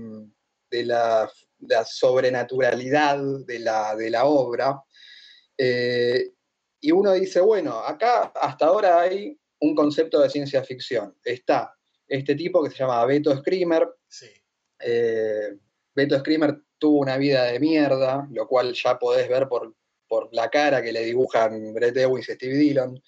de 0.70 0.84
la, 0.84 1.30
la 1.60 1.84
sobrenaturalidad 1.84 3.18
de 3.46 3.58
la, 3.58 3.94
de 3.94 4.10
la 4.10 4.24
obra. 4.24 4.82
Eh, 5.58 6.32
y 6.80 6.90
uno 6.92 7.12
dice, 7.12 7.40
bueno, 7.40 7.78
acá 7.80 8.32
hasta 8.34 8.66
ahora 8.66 9.00
hay 9.00 9.38
un 9.60 9.74
concepto 9.74 10.20
de 10.20 10.30
ciencia 10.30 10.64
ficción. 10.64 11.16
Está 11.22 11.74
este 12.08 12.34
tipo 12.34 12.62
que 12.62 12.70
se 12.70 12.78
llama 12.78 13.04
Beto 13.04 13.36
Screamer. 13.36 13.88
Sí. 14.08 14.30
Beto 15.94 16.18
Screamer 16.18 16.60
tuvo 16.78 17.00
una 17.00 17.16
vida 17.16 17.44
de 17.44 17.58
mierda, 17.58 18.28
lo 18.30 18.46
cual 18.46 18.74
ya 18.74 18.98
podés 18.98 19.28
ver 19.28 19.48
por, 19.48 19.74
por 20.06 20.28
la 20.32 20.48
cara 20.50 20.82
que 20.82 20.92
le 20.92 21.04
dibujan 21.04 21.72
Brett 21.72 21.96
Ewins 21.96 22.28
y 22.28 22.34
Steve 22.34 22.54
Dillon. 22.54 23.02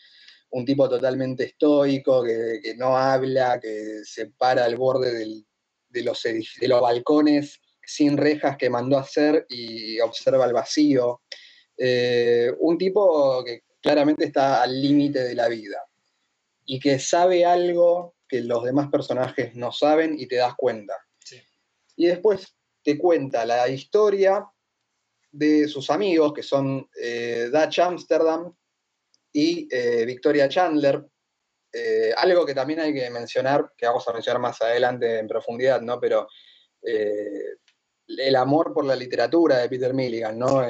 Un 0.50 0.64
tipo 0.64 0.88
totalmente 0.88 1.44
estoico, 1.44 2.24
que, 2.24 2.60
que 2.62 2.74
no 2.74 2.96
habla, 2.96 3.60
que 3.60 4.00
se 4.04 4.26
para 4.26 4.64
al 4.64 4.76
borde 4.76 5.12
del- 5.12 5.46
de, 5.90 6.02
los, 6.02 6.22
de 6.22 6.68
los 6.68 6.80
balcones 6.80 7.60
sin 7.84 8.16
rejas 8.16 8.56
que 8.58 8.68
mandó 8.68 8.98
a 8.98 9.02
hacer 9.02 9.46
y 9.48 9.98
observa 10.00 10.44
el 10.46 10.52
vacío. 10.52 11.22
Eh, 11.76 12.52
un 12.58 12.76
tipo 12.76 13.42
que 13.44 13.62
claramente 13.80 14.26
está 14.26 14.62
al 14.62 14.80
límite 14.80 15.20
de 15.24 15.34
la 15.34 15.48
vida 15.48 15.82
y 16.66 16.78
que 16.80 16.98
sabe 16.98 17.44
algo 17.44 18.16
que 18.28 18.42
los 18.42 18.62
demás 18.64 18.90
personajes 18.90 19.54
no 19.54 19.72
saben 19.72 20.18
y 20.18 20.26
te 20.26 20.36
das 20.36 20.54
cuenta. 20.56 20.94
Sí. 21.18 21.40
Y 21.96 22.06
después 22.06 22.54
te 22.82 22.98
cuenta 22.98 23.46
la 23.46 23.68
historia 23.68 24.46
de 25.30 25.68
sus 25.68 25.88
amigos, 25.90 26.32
que 26.34 26.42
son 26.42 26.88
eh, 27.00 27.48
Dutch 27.52 27.78
Amsterdam 27.78 28.54
y 29.32 29.68
eh, 29.70 30.04
Victoria 30.04 30.48
Chandler. 30.48 31.04
Eh, 31.72 32.12
algo 32.16 32.46
que 32.46 32.54
también 32.54 32.80
hay 32.80 32.94
que 32.94 33.10
mencionar, 33.10 33.72
que 33.76 33.86
vamos 33.86 34.06
a 34.08 34.12
mencionar 34.12 34.40
más 34.40 34.60
adelante 34.62 35.18
en 35.18 35.28
profundidad, 35.28 35.80
¿no? 35.82 36.00
Pero 36.00 36.26
eh, 36.82 37.56
el 38.06 38.36
amor 38.36 38.72
por 38.72 38.86
la 38.86 38.96
literatura 38.96 39.58
de 39.58 39.68
Peter 39.68 39.92
Milligan, 39.92 40.38
¿no? 40.38 40.64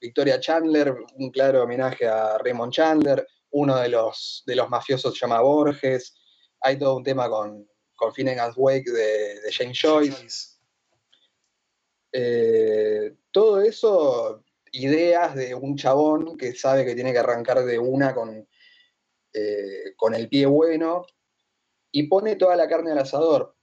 Victoria 0.00 0.40
Chandler, 0.40 0.94
un 1.14 1.30
claro 1.30 1.62
homenaje 1.62 2.06
a 2.06 2.38
Raymond 2.38 2.72
Chandler, 2.72 3.26
uno 3.50 3.76
de 3.76 3.88
los, 3.88 4.42
de 4.46 4.56
los 4.56 4.68
mafiosos 4.68 5.14
se 5.14 5.20
llama 5.20 5.40
Borges, 5.40 6.14
hay 6.60 6.78
todo 6.78 6.96
un 6.96 7.04
tema 7.04 7.28
con, 7.28 7.68
con 7.94 8.12
Finnegan's 8.12 8.54
Wake 8.56 8.90
de, 8.90 9.40
de 9.40 9.52
James 9.52 9.78
Joyce. 9.80 10.58
Eh, 12.12 13.14
todo 13.30 13.60
eso 13.60 14.44
ideas 14.72 15.34
de 15.34 15.54
un 15.54 15.76
chabón 15.76 16.36
que 16.36 16.54
sabe 16.54 16.84
que 16.84 16.94
tiene 16.94 17.12
que 17.12 17.18
arrancar 17.18 17.64
de 17.64 17.78
una 17.78 18.14
con, 18.14 18.46
eh, 19.32 19.94
con 19.96 20.14
el 20.14 20.28
pie 20.28 20.46
bueno 20.46 21.06
y 21.92 22.04
pone 22.04 22.36
toda 22.36 22.56
la 22.56 22.68
carne 22.68 22.92
al 22.92 22.98
asador. 22.98 23.56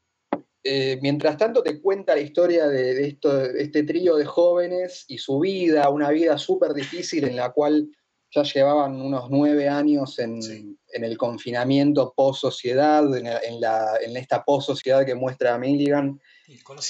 Eh, 0.63 0.97
mientras 1.01 1.37
tanto 1.37 1.61
te 1.61 1.79
cuenta 1.79 2.15
la 2.15 2.21
historia 2.21 2.67
de, 2.67 3.07
esto, 3.07 3.45
este 3.45 3.83
trío 3.83 4.15
de 4.15 4.25
jóvenes 4.25 5.05
y 5.07 5.19
su 5.19 5.39
vida, 5.39 5.89
una 5.89 6.09
vida 6.09 6.39
súper 6.39 6.73
difícil 6.73 7.23
en 7.25 7.35
la 7.35 7.51
cual 7.51 7.87
ya 8.31 8.41
llevaban 8.41 8.99
unos 8.99 9.29
nueve 9.29 9.69
años 9.69 10.17
en, 10.17 10.77
el 10.91 11.17
confinamiento 11.17 12.13
post-sociedad, 12.15 13.05
en, 13.15 14.17
esta 14.17 14.43
post-sociedad 14.43 15.05
que 15.05 15.13
muestra 15.13 15.57
Milligan, 15.57 16.19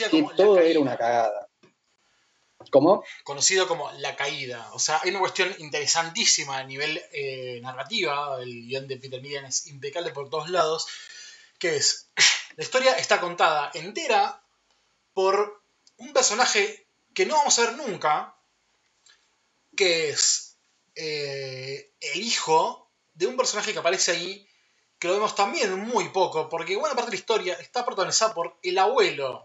que 0.10 0.26
todo 0.38 0.58
era 0.60 0.80
una 0.80 0.96
cagada. 0.96 1.45
Conocido 3.24 3.68
como 3.68 3.92
La 3.94 4.16
Caída. 4.16 4.70
O 4.74 4.80
sea, 4.80 5.00
hay 5.04 5.10
una 5.10 5.20
cuestión 5.20 5.54
interesantísima 5.60 6.58
a 6.58 6.64
nivel 6.64 7.02
eh, 7.12 7.60
narrativa. 7.62 8.42
El 8.42 8.68
guion 8.68 8.88
de 8.88 8.98
Peter 8.98 9.22
Milligan 9.22 9.46
es 9.46 9.68
impecable 9.68 10.12
por 10.12 10.30
todos 10.30 10.50
lados. 10.50 10.88
Que 11.60 11.76
es, 11.76 12.10
la 12.56 12.64
historia 12.64 12.94
está 12.94 13.20
contada 13.20 13.72
entera 13.74 14.42
por 15.14 15.62
un 15.98 16.14
personaje 16.14 16.88
que 17.14 17.26
no 17.26 17.36
vamos 17.36 17.58
a 17.58 17.62
ver 17.62 17.76
nunca, 17.78 18.36
que 19.76 20.10
es 20.10 20.58
eh, 20.96 21.92
el 22.02 22.22
hijo 22.22 22.90
de 23.14 23.28
un 23.28 23.38
personaje 23.38 23.74
que 23.74 23.80
aparece 23.80 24.12
ahí, 24.12 24.48
que 25.00 25.08
lo 25.08 25.14
vemos 25.14 25.36
también 25.36 25.80
muy 25.80 26.10
poco, 26.10 26.50
porque 26.50 26.76
buena 26.76 26.96
parte 26.96 27.12
de 27.12 27.18
la 27.18 27.20
historia 27.20 27.54
está 27.56 27.86
protagonizada 27.86 28.34
por 28.34 28.58
el 28.62 28.78
abuelo 28.78 29.45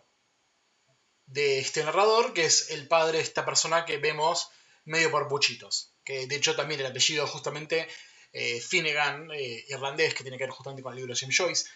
de 1.30 1.60
este 1.60 1.84
narrador, 1.84 2.32
que 2.32 2.44
es 2.44 2.70
el 2.70 2.88
padre 2.88 3.18
de 3.18 3.24
esta 3.24 3.44
persona 3.44 3.84
que 3.84 3.98
vemos 3.98 4.48
medio 4.84 5.10
por 5.10 5.28
puchitos. 5.28 5.92
Que 6.04 6.26
de 6.26 6.36
hecho 6.36 6.56
también 6.56 6.80
el 6.80 6.86
apellido 6.86 7.26
justamente 7.26 7.88
eh, 8.32 8.60
Finnegan, 8.60 9.30
eh, 9.32 9.64
irlandés, 9.68 10.14
que 10.14 10.22
tiene 10.22 10.38
que 10.38 10.44
ver 10.44 10.50
justamente 10.50 10.82
con 10.82 10.92
el 10.92 10.98
libro 10.98 11.14
de 11.14 11.20
James 11.20 11.36
Joyce. 11.36 11.70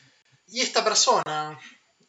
Y 0.49 0.61
esta 0.61 0.85
persona, 0.85 1.59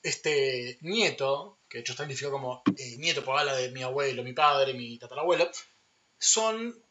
este 0.01 0.77
nieto, 0.81 1.59
que 1.69 1.77
de 1.77 1.81
hecho 1.81 1.93
está 1.93 2.03
identificado 2.03 2.33
como 2.33 2.63
eh, 2.77 2.97
nieto 2.97 3.23
por 3.23 3.37
ala 3.37 3.55
de 3.55 3.69
mi 3.71 3.83
abuelo, 3.83 4.23
mi 4.23 4.33
padre, 4.33 4.73
mi 4.73 4.97
tatarabuelo, 4.97 5.49
son. 6.17 6.81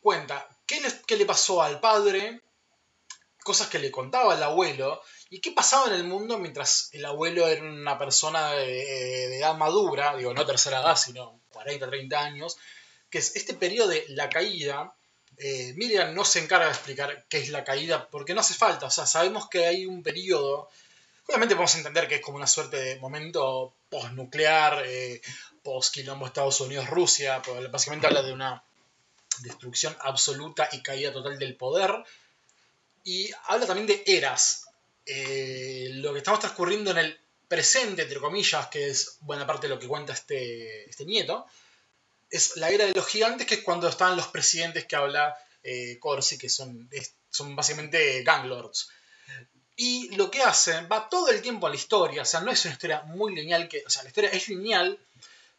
cuenta 0.00 0.48
qué 0.66 0.80
le, 0.80 0.88
qué 1.06 1.16
le 1.16 1.26
pasó 1.26 1.62
al 1.62 1.80
padre, 1.80 2.40
cosas 3.42 3.68
que 3.68 3.78
le 3.78 3.90
contaba 3.90 4.34
el 4.34 4.42
abuelo, 4.42 5.00
¿Y 5.34 5.40
qué 5.40 5.50
pasaba 5.50 5.88
en 5.88 5.94
el 5.94 6.04
mundo 6.04 6.38
mientras 6.38 6.90
el 6.92 7.04
abuelo 7.04 7.48
era 7.48 7.60
una 7.60 7.98
persona 7.98 8.52
de, 8.52 9.36
edad 9.36 9.56
madura, 9.56 10.16
digo, 10.16 10.32
no 10.32 10.46
tercera 10.46 10.80
edad, 10.80 10.94
sino 10.94 11.40
40, 11.50 11.90
30 11.90 12.20
años, 12.20 12.56
que 13.10 13.18
es 13.18 13.34
este 13.34 13.54
periodo 13.54 13.88
de 13.88 14.04
la 14.10 14.28
caída? 14.28 14.94
Eh, 15.38 15.72
Miriam 15.74 16.14
no 16.14 16.24
se 16.24 16.38
encarga 16.38 16.66
de 16.66 16.70
explicar 16.70 17.26
qué 17.28 17.38
es 17.38 17.48
la 17.48 17.64
caída 17.64 18.06
porque 18.10 18.32
no 18.32 18.42
hace 18.42 18.54
falta, 18.54 18.86
o 18.86 18.92
sea, 18.92 19.06
sabemos 19.06 19.48
que 19.48 19.66
hay 19.66 19.86
un 19.86 20.04
periodo, 20.04 20.68
obviamente 21.26 21.56
podemos 21.56 21.74
entender 21.74 22.06
que 22.06 22.14
es 22.14 22.20
como 22.20 22.36
una 22.36 22.46
suerte 22.46 22.76
de 22.76 23.00
momento 23.00 23.74
postnuclear, 23.88 24.84
eh, 24.86 25.20
post-quilombo 25.64 26.28
Estados 26.28 26.60
Unidos-Rusia, 26.60 27.42
básicamente 27.72 28.06
habla 28.06 28.22
de 28.22 28.32
una 28.32 28.62
destrucción 29.40 29.96
absoluta 29.98 30.68
y 30.70 30.80
caída 30.80 31.12
total 31.12 31.40
del 31.40 31.56
poder, 31.56 31.92
y 33.02 33.32
habla 33.48 33.66
también 33.66 33.88
de 33.88 34.04
eras, 34.06 34.63
eh, 35.06 35.90
lo 35.94 36.12
que 36.12 36.18
estamos 36.18 36.40
transcurriendo 36.40 36.90
en 36.90 36.98
el 36.98 37.20
presente, 37.48 38.02
entre 38.02 38.20
comillas, 38.20 38.68
que 38.68 38.88
es 38.88 39.18
buena 39.20 39.46
parte 39.46 39.68
de 39.68 39.74
lo 39.74 39.80
que 39.80 39.88
cuenta 39.88 40.12
este, 40.12 40.88
este 40.88 41.04
nieto, 41.04 41.46
es 42.30 42.56
la 42.56 42.70
era 42.70 42.86
de 42.86 42.94
los 42.94 43.06
gigantes, 43.06 43.46
que 43.46 43.56
es 43.56 43.62
cuando 43.62 43.88
están 43.88 44.16
los 44.16 44.28
presidentes 44.28 44.86
que 44.86 44.96
habla 44.96 45.36
eh, 45.62 45.98
Corsi, 46.00 46.36
que 46.38 46.48
son, 46.48 46.88
son 47.30 47.54
básicamente 47.54 48.22
ganglords. 48.22 48.88
Y 49.76 50.14
lo 50.16 50.30
que 50.30 50.42
hacen 50.42 50.88
va 50.90 51.08
todo 51.08 51.28
el 51.28 51.42
tiempo 51.42 51.66
a 51.66 51.70
la 51.70 51.76
historia, 51.76 52.22
o 52.22 52.24
sea, 52.24 52.40
no 52.40 52.50
es 52.50 52.64
una 52.64 52.74
historia 52.74 53.02
muy 53.02 53.34
lineal, 53.34 53.68
que, 53.68 53.82
o 53.86 53.90
sea, 53.90 54.02
la 54.02 54.08
historia 54.08 54.30
es 54.30 54.48
lineal, 54.48 54.98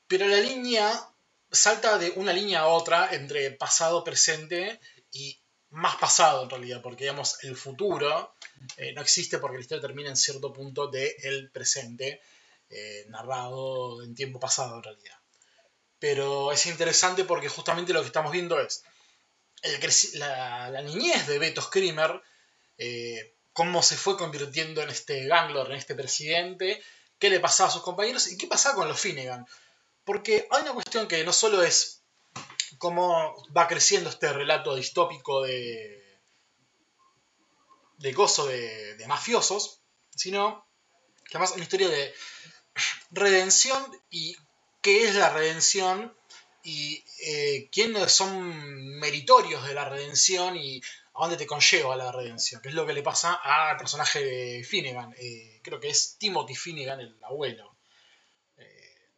pero 0.08 0.28
la 0.28 0.38
línea 0.38 1.10
salta 1.52 1.98
de 1.98 2.12
una 2.16 2.34
línea 2.34 2.62
a 2.62 2.68
otra 2.68 3.10
entre 3.14 3.52
pasado, 3.52 4.04
presente 4.04 4.80
y 5.12 5.38
más 5.70 5.96
pasado 5.98 6.44
en 6.44 6.50
realidad, 6.50 6.82
porque 6.82 7.06
digamos, 7.06 7.44
el 7.44 7.56
futuro 7.56 8.35
eh, 8.78 8.94
no 8.94 9.02
existe 9.02 9.38
porque 9.40 9.58
la 9.58 9.62
historia 9.62 9.82
termina 9.82 10.10
en 10.10 10.18
cierto 10.18 10.52
punto 10.54 10.88
del 10.88 11.50
presente, 11.52 12.22
eh, 12.70 13.06
narrado 13.10 14.04
en 14.04 14.16
tiempo 14.16 14.40
pasado 14.40 14.76
en 14.76 14.84
realidad. 14.84 15.18
Pero 16.00 16.52
es 16.52 16.66
interesante 16.66 17.24
porque 17.24 17.50
justamente 17.50 17.94
lo 17.94 18.02
que 18.02 18.08
estamos 18.08 18.32
viendo 18.32 18.60
es 18.60 18.84
la, 20.14 20.82
niñez 20.84 21.28
de 21.28 21.40
Beto 21.40 21.62
Screamer, 21.62 22.22
eh, 22.78 23.34
cómo 23.54 23.82
se 23.82 23.96
fue 23.96 24.18
convirtiendo 24.18 24.82
en 24.82 24.90
este 24.90 25.26
Ganglor, 25.26 25.72
en 25.72 25.78
este 25.78 25.96
presidente, 25.96 26.82
qué 27.18 27.30
le 27.30 27.40
pasaba 27.40 27.70
a 27.70 27.74
sus 27.74 27.82
compañeros 27.82 28.32
y 28.32 28.38
qué 28.38 28.48
pasaba 28.48 28.76
con 28.76 28.88
los 28.88 29.00
Finnegan. 29.00 29.46
Porque 30.04 30.48
hay 30.52 30.62
una 30.64 30.74
cuestión 30.74 31.08
que 31.08 31.24
no 31.24 31.34
solo 31.34 31.64
es 31.64 32.02
cómo 32.78 33.36
va 33.56 33.68
creciendo 33.68 34.10
este 34.10 34.32
relato 34.34 34.76
distópico 34.76 35.44
de, 35.44 36.05
de 37.98 38.14
gozo 38.14 38.48
de, 38.48 39.04
mafiosos, 39.08 39.82
sino 40.10 40.66
que 41.30 41.38
además 41.38 41.52
es 41.52 41.56
una 41.56 41.64
historia 41.64 41.90
de 41.90 42.14
redención 43.12 43.84
y 44.10 44.36
qué 44.82 45.08
es 45.08 45.16
la 45.16 45.32
redención 45.32 46.16
y 46.64 47.04
eh, 47.24 47.70
quiénes 47.72 48.12
son 48.12 49.00
meritorios 49.00 49.68
de 49.68 49.74
la 49.74 49.88
redención 49.88 50.56
y 50.58 50.82
a 51.14 51.22
dónde 51.22 51.38
te 51.38 51.46
conlleva 51.46 51.96
la 51.96 52.12
redención, 52.12 52.62
que 52.62 52.70
es 52.70 52.76
lo 52.76 52.86
que 52.86 52.94
le 52.94 53.04
pasa 53.04 53.34
al 53.36 53.78
personaje 53.78 54.24
de 54.24 54.64
Finnegan. 54.64 55.14
Eh, 55.18 55.60
creo 55.64 55.80
que 55.80 55.90
es 55.90 56.18
Timothy 56.18 56.56
Finnegan, 56.56 57.00
el 57.00 57.18
abuelo. 57.24 57.78
Eh, 58.58 59.16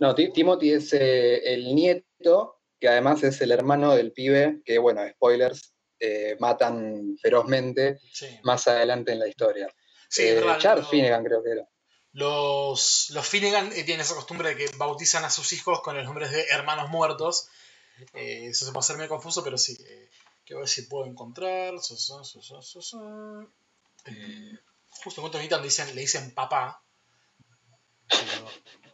no, 0.00 0.14
Timothy 0.14 0.72
es 0.72 0.92
el 0.92 1.74
nieto, 1.74 2.60
que 2.80 2.88
además 2.88 3.22
es 3.22 3.40
el 3.42 3.52
hermano 3.52 3.94
del 3.94 4.12
pibe, 4.12 4.60
que 4.64 4.78
bueno, 4.78 5.02
spoilers, 5.08 5.75
eh, 5.98 6.36
matan 6.40 7.16
ferozmente 7.20 8.00
más 8.42 8.68
adelante 8.68 9.12
en 9.12 9.18
la 9.18 9.28
historia. 9.28 9.68
Eh, 10.18 10.42
Charles 10.58 10.88
Finnegan 10.88 11.24
creo 11.24 11.42
que 11.42 11.50
era. 11.50 11.68
Los, 12.12 13.10
los 13.10 13.26
Finnegan 13.26 13.72
eh, 13.72 13.82
tienen 13.84 14.00
esa 14.00 14.14
costumbre 14.14 14.50
de 14.50 14.56
que 14.56 14.70
bautizan 14.76 15.24
a 15.24 15.30
sus 15.30 15.52
hijos 15.52 15.80
con 15.82 15.96
los 15.96 16.04
nombres 16.04 16.30
de 16.30 16.46
hermanos 16.48 16.88
muertos. 16.90 17.48
eso 18.12 18.66
se 18.66 18.72
puede 18.72 18.80
hacer 18.80 18.96
medio 18.96 19.08
confuso, 19.08 19.42
pero 19.42 19.58
sí. 19.58 19.76
que 20.44 20.54
a 20.54 20.58
ver 20.58 20.68
si 20.68 20.82
puedo 20.82 21.06
encontrar. 21.06 21.74
justo 21.74 22.22
en 25.20 25.30
cuanto 25.30 25.62
dicen, 25.62 25.94
le 25.94 26.02
dicen 26.02 26.34
papá. 26.34 26.82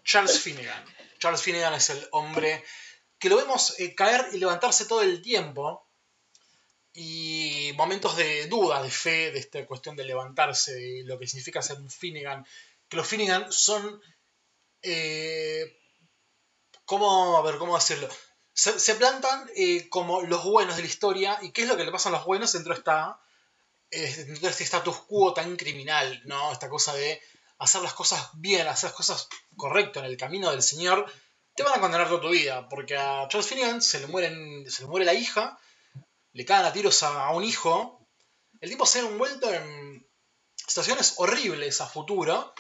Charles 0.05 0.41
Finnegan. 0.41 0.85
Charles 1.19 1.43
Finnegan 1.43 1.75
es 1.75 1.91
el 1.91 2.09
hombre 2.13 2.65
que 3.19 3.29
lo 3.29 3.37
vemos 3.37 3.77
caer 3.97 4.29
y 4.33 4.39
levantarse 4.39 4.87
todo 4.87 5.03
el 5.03 5.21
tiempo 5.23 5.82
y 6.95 7.73
momentos 7.77 8.17
de 8.17 8.47
duda, 8.47 8.83
de 8.83 8.91
fe, 8.91 9.31
de 9.31 9.39
esta 9.39 9.65
cuestión 9.67 9.97
de 9.97 10.05
levantarse, 10.05 10.75
de 10.75 11.05
lo 11.05 11.19
que 11.19 11.27
significa 11.27 11.63
ser 11.63 11.79
un 11.79 11.91
Finnegan, 11.91 12.47
que 12.89 12.97
los 12.97 13.07
Finnegan 13.07 13.51
son, 13.51 14.01
eh, 14.83 15.79
¿cómo, 16.85 17.39
a 17.39 17.43
ver, 17.43 17.57
cómo 17.57 17.75
decirlo? 17.75 18.09
Se, 18.53 18.95
plantan 18.97 19.51
eh, 19.57 19.89
como 19.89 20.21
los 20.23 20.45
buenos 20.45 20.77
de 20.77 20.83
la 20.83 20.89
historia, 20.89 21.39
y 21.41 21.53
qué 21.53 21.63
es 21.63 21.69
lo 21.69 21.77
que 21.77 21.85
le 21.85 21.93
pasa 21.93 22.11
a 22.11 22.13
los 22.13 22.27
buenos 22.27 22.53
dentro 22.53 22.75
de, 22.75 22.79
esta, 22.79 23.19
eh, 23.91 24.15
dentro 24.27 24.43
de 24.43 24.51
este 24.51 24.65
status 24.65 24.99
quo 25.09 25.33
tan 25.33 25.57
criminal, 25.57 26.21
¿no? 26.27 26.53
Esta 26.53 26.69
cosa 26.69 26.93
de 26.93 27.23
hacer 27.59 27.81
las 27.81 27.95
cosas 27.95 28.29
bien, 28.35 28.69
hacer 28.69 28.91
las 28.91 28.97
cosas 28.97 29.29
correctas 29.57 30.05
en 30.05 30.11
el 30.11 30.19
camino 30.19 30.51
del 30.51 30.63
Señor, 30.63 31.11
te 31.55 31.63
van 31.63 31.79
a 31.79 31.81
condenar 31.81 32.09
toda 32.09 32.21
tu 32.21 32.29
vida, 32.29 32.69
porque 32.69 32.97
a 32.97 33.27
Charles 33.29 33.47
Finnegan 33.47 33.81
se 33.81 34.01
le, 34.01 34.07
mueren, 34.09 34.71
se 34.71 34.83
le 34.83 34.89
muere 34.89 35.07
la 35.07 35.15
hija, 35.15 35.59
le 36.33 36.45
caen 36.45 36.65
a 36.65 36.73
tiros 36.73 37.03
a, 37.03 37.31
un 37.31 37.45
hijo, 37.45 38.07
el 38.61 38.71
tipo 38.71 38.87
se 38.87 39.01
ha 39.01 39.03
envuelto 39.03 39.53
en 39.53 40.07
situaciones 40.57 41.15
horribles 41.19 41.81
a 41.81 41.87
futuro 41.87 42.55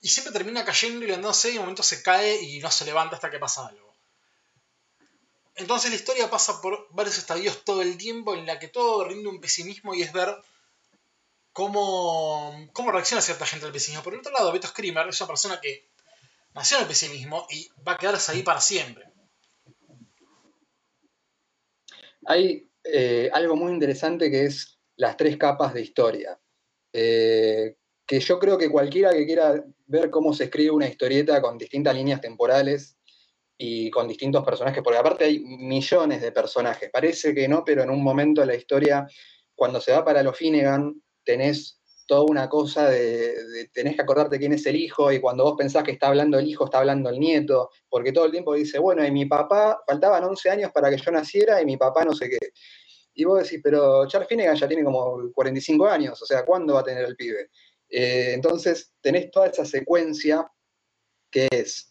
y 0.00 0.08
siempre 0.08 0.32
termina 0.32 0.64
cayendo 0.64 1.04
y 1.04 1.08
levantándose 1.08 1.50
y 1.50 1.52
en 1.52 1.58
un 1.58 1.64
momento 1.64 1.82
se 1.82 2.02
cae 2.02 2.40
y 2.42 2.60
no 2.60 2.70
se 2.70 2.84
levanta 2.84 3.16
hasta 3.16 3.30
que 3.30 3.38
pasa 3.38 3.66
algo. 3.66 3.92
Entonces 5.54 5.90
la 5.90 5.96
historia 5.96 6.30
pasa 6.30 6.62
por 6.62 6.88
varios 6.90 7.18
estadios 7.18 7.64
todo 7.64 7.82
el 7.82 7.98
tiempo 7.98 8.34
en 8.34 8.46
la 8.46 8.58
que 8.58 8.68
todo 8.68 9.04
rinde 9.04 9.28
un 9.28 9.40
pesimismo 9.40 9.94
y 9.94 10.02
es 10.02 10.12
ver 10.12 10.34
cómo, 11.52 12.68
cómo 12.72 12.90
reacciona 12.90 13.20
cierta 13.20 13.44
gente 13.44 13.66
al 13.66 13.72
pesimismo. 13.72 14.02
Por 14.02 14.14
el 14.14 14.20
otro 14.20 14.32
lado, 14.32 14.52
Beto 14.52 14.68
Screamer 14.68 15.08
es 15.08 15.20
una 15.20 15.28
persona 15.28 15.60
que 15.60 15.86
nació 16.54 16.78
en 16.78 16.84
el 16.84 16.88
pesimismo 16.88 17.46
y 17.50 17.70
va 17.86 17.92
a 17.92 17.98
quedarse 17.98 18.32
ahí 18.32 18.42
para 18.42 18.62
siempre. 18.62 19.10
Hay 22.24 22.71
eh, 22.84 23.30
algo 23.32 23.56
muy 23.56 23.72
interesante 23.72 24.30
que 24.30 24.44
es 24.44 24.78
las 24.96 25.16
tres 25.16 25.36
capas 25.36 25.74
de 25.74 25.82
historia. 25.82 26.38
Eh, 26.92 27.76
que 28.06 28.20
yo 28.20 28.38
creo 28.38 28.58
que 28.58 28.70
cualquiera 28.70 29.12
que 29.12 29.24
quiera 29.24 29.64
ver 29.86 30.10
cómo 30.10 30.34
se 30.34 30.44
escribe 30.44 30.70
una 30.70 30.88
historieta 30.88 31.40
con 31.40 31.56
distintas 31.56 31.94
líneas 31.94 32.20
temporales 32.20 32.96
y 33.56 33.90
con 33.90 34.08
distintos 34.08 34.44
personajes, 34.44 34.82
porque 34.82 34.98
aparte 34.98 35.24
hay 35.24 35.38
millones 35.40 36.20
de 36.20 36.32
personajes. 36.32 36.90
Parece 36.90 37.34
que 37.34 37.48
no, 37.48 37.64
pero 37.64 37.82
en 37.82 37.90
un 37.90 38.02
momento 38.02 38.40
de 38.40 38.48
la 38.48 38.56
historia, 38.56 39.06
cuando 39.54 39.80
se 39.80 39.92
va 39.92 40.04
para 40.04 40.22
los 40.22 40.36
Finnegan, 40.36 41.00
tenés 41.24 41.80
toda 42.06 42.22
una 42.22 42.48
cosa 42.48 42.88
de, 42.88 43.68
tenés 43.72 43.96
que 43.96 44.02
acordarte 44.02 44.38
quién 44.38 44.52
es 44.52 44.66
el 44.66 44.76
hijo 44.76 45.12
y 45.12 45.20
cuando 45.20 45.44
vos 45.44 45.54
pensás 45.56 45.84
que 45.84 45.92
está 45.92 46.08
hablando 46.08 46.38
el 46.38 46.48
hijo, 46.48 46.64
está 46.64 46.78
hablando 46.78 47.10
el 47.10 47.18
nieto, 47.18 47.70
porque 47.88 48.12
todo 48.12 48.26
el 48.26 48.32
tiempo 48.32 48.54
dice, 48.54 48.78
bueno, 48.78 49.04
y 49.04 49.10
mi 49.10 49.26
papá, 49.26 49.82
faltaban 49.86 50.24
11 50.24 50.50
años 50.50 50.70
para 50.72 50.90
que 50.90 50.98
yo 50.98 51.10
naciera 51.10 51.60
y 51.60 51.64
mi 51.64 51.76
papá 51.76 52.04
no 52.04 52.14
sé 52.14 52.28
qué. 52.28 52.38
Y 53.14 53.24
vos 53.24 53.42
decís, 53.42 53.60
pero 53.62 54.06
Charles 54.06 54.28
Finnegan 54.28 54.56
ya 54.56 54.68
tiene 54.68 54.84
como 54.84 55.30
45 55.34 55.86
años, 55.86 56.20
o 56.20 56.26
sea, 56.26 56.44
¿cuándo 56.44 56.74
va 56.74 56.80
a 56.80 56.84
tener 56.84 57.04
el 57.04 57.16
pibe? 57.16 57.50
Eh, 57.88 58.32
entonces 58.32 58.92
tenés 59.00 59.30
toda 59.30 59.48
esa 59.48 59.64
secuencia 59.64 60.50
que 61.30 61.48
es 61.50 61.90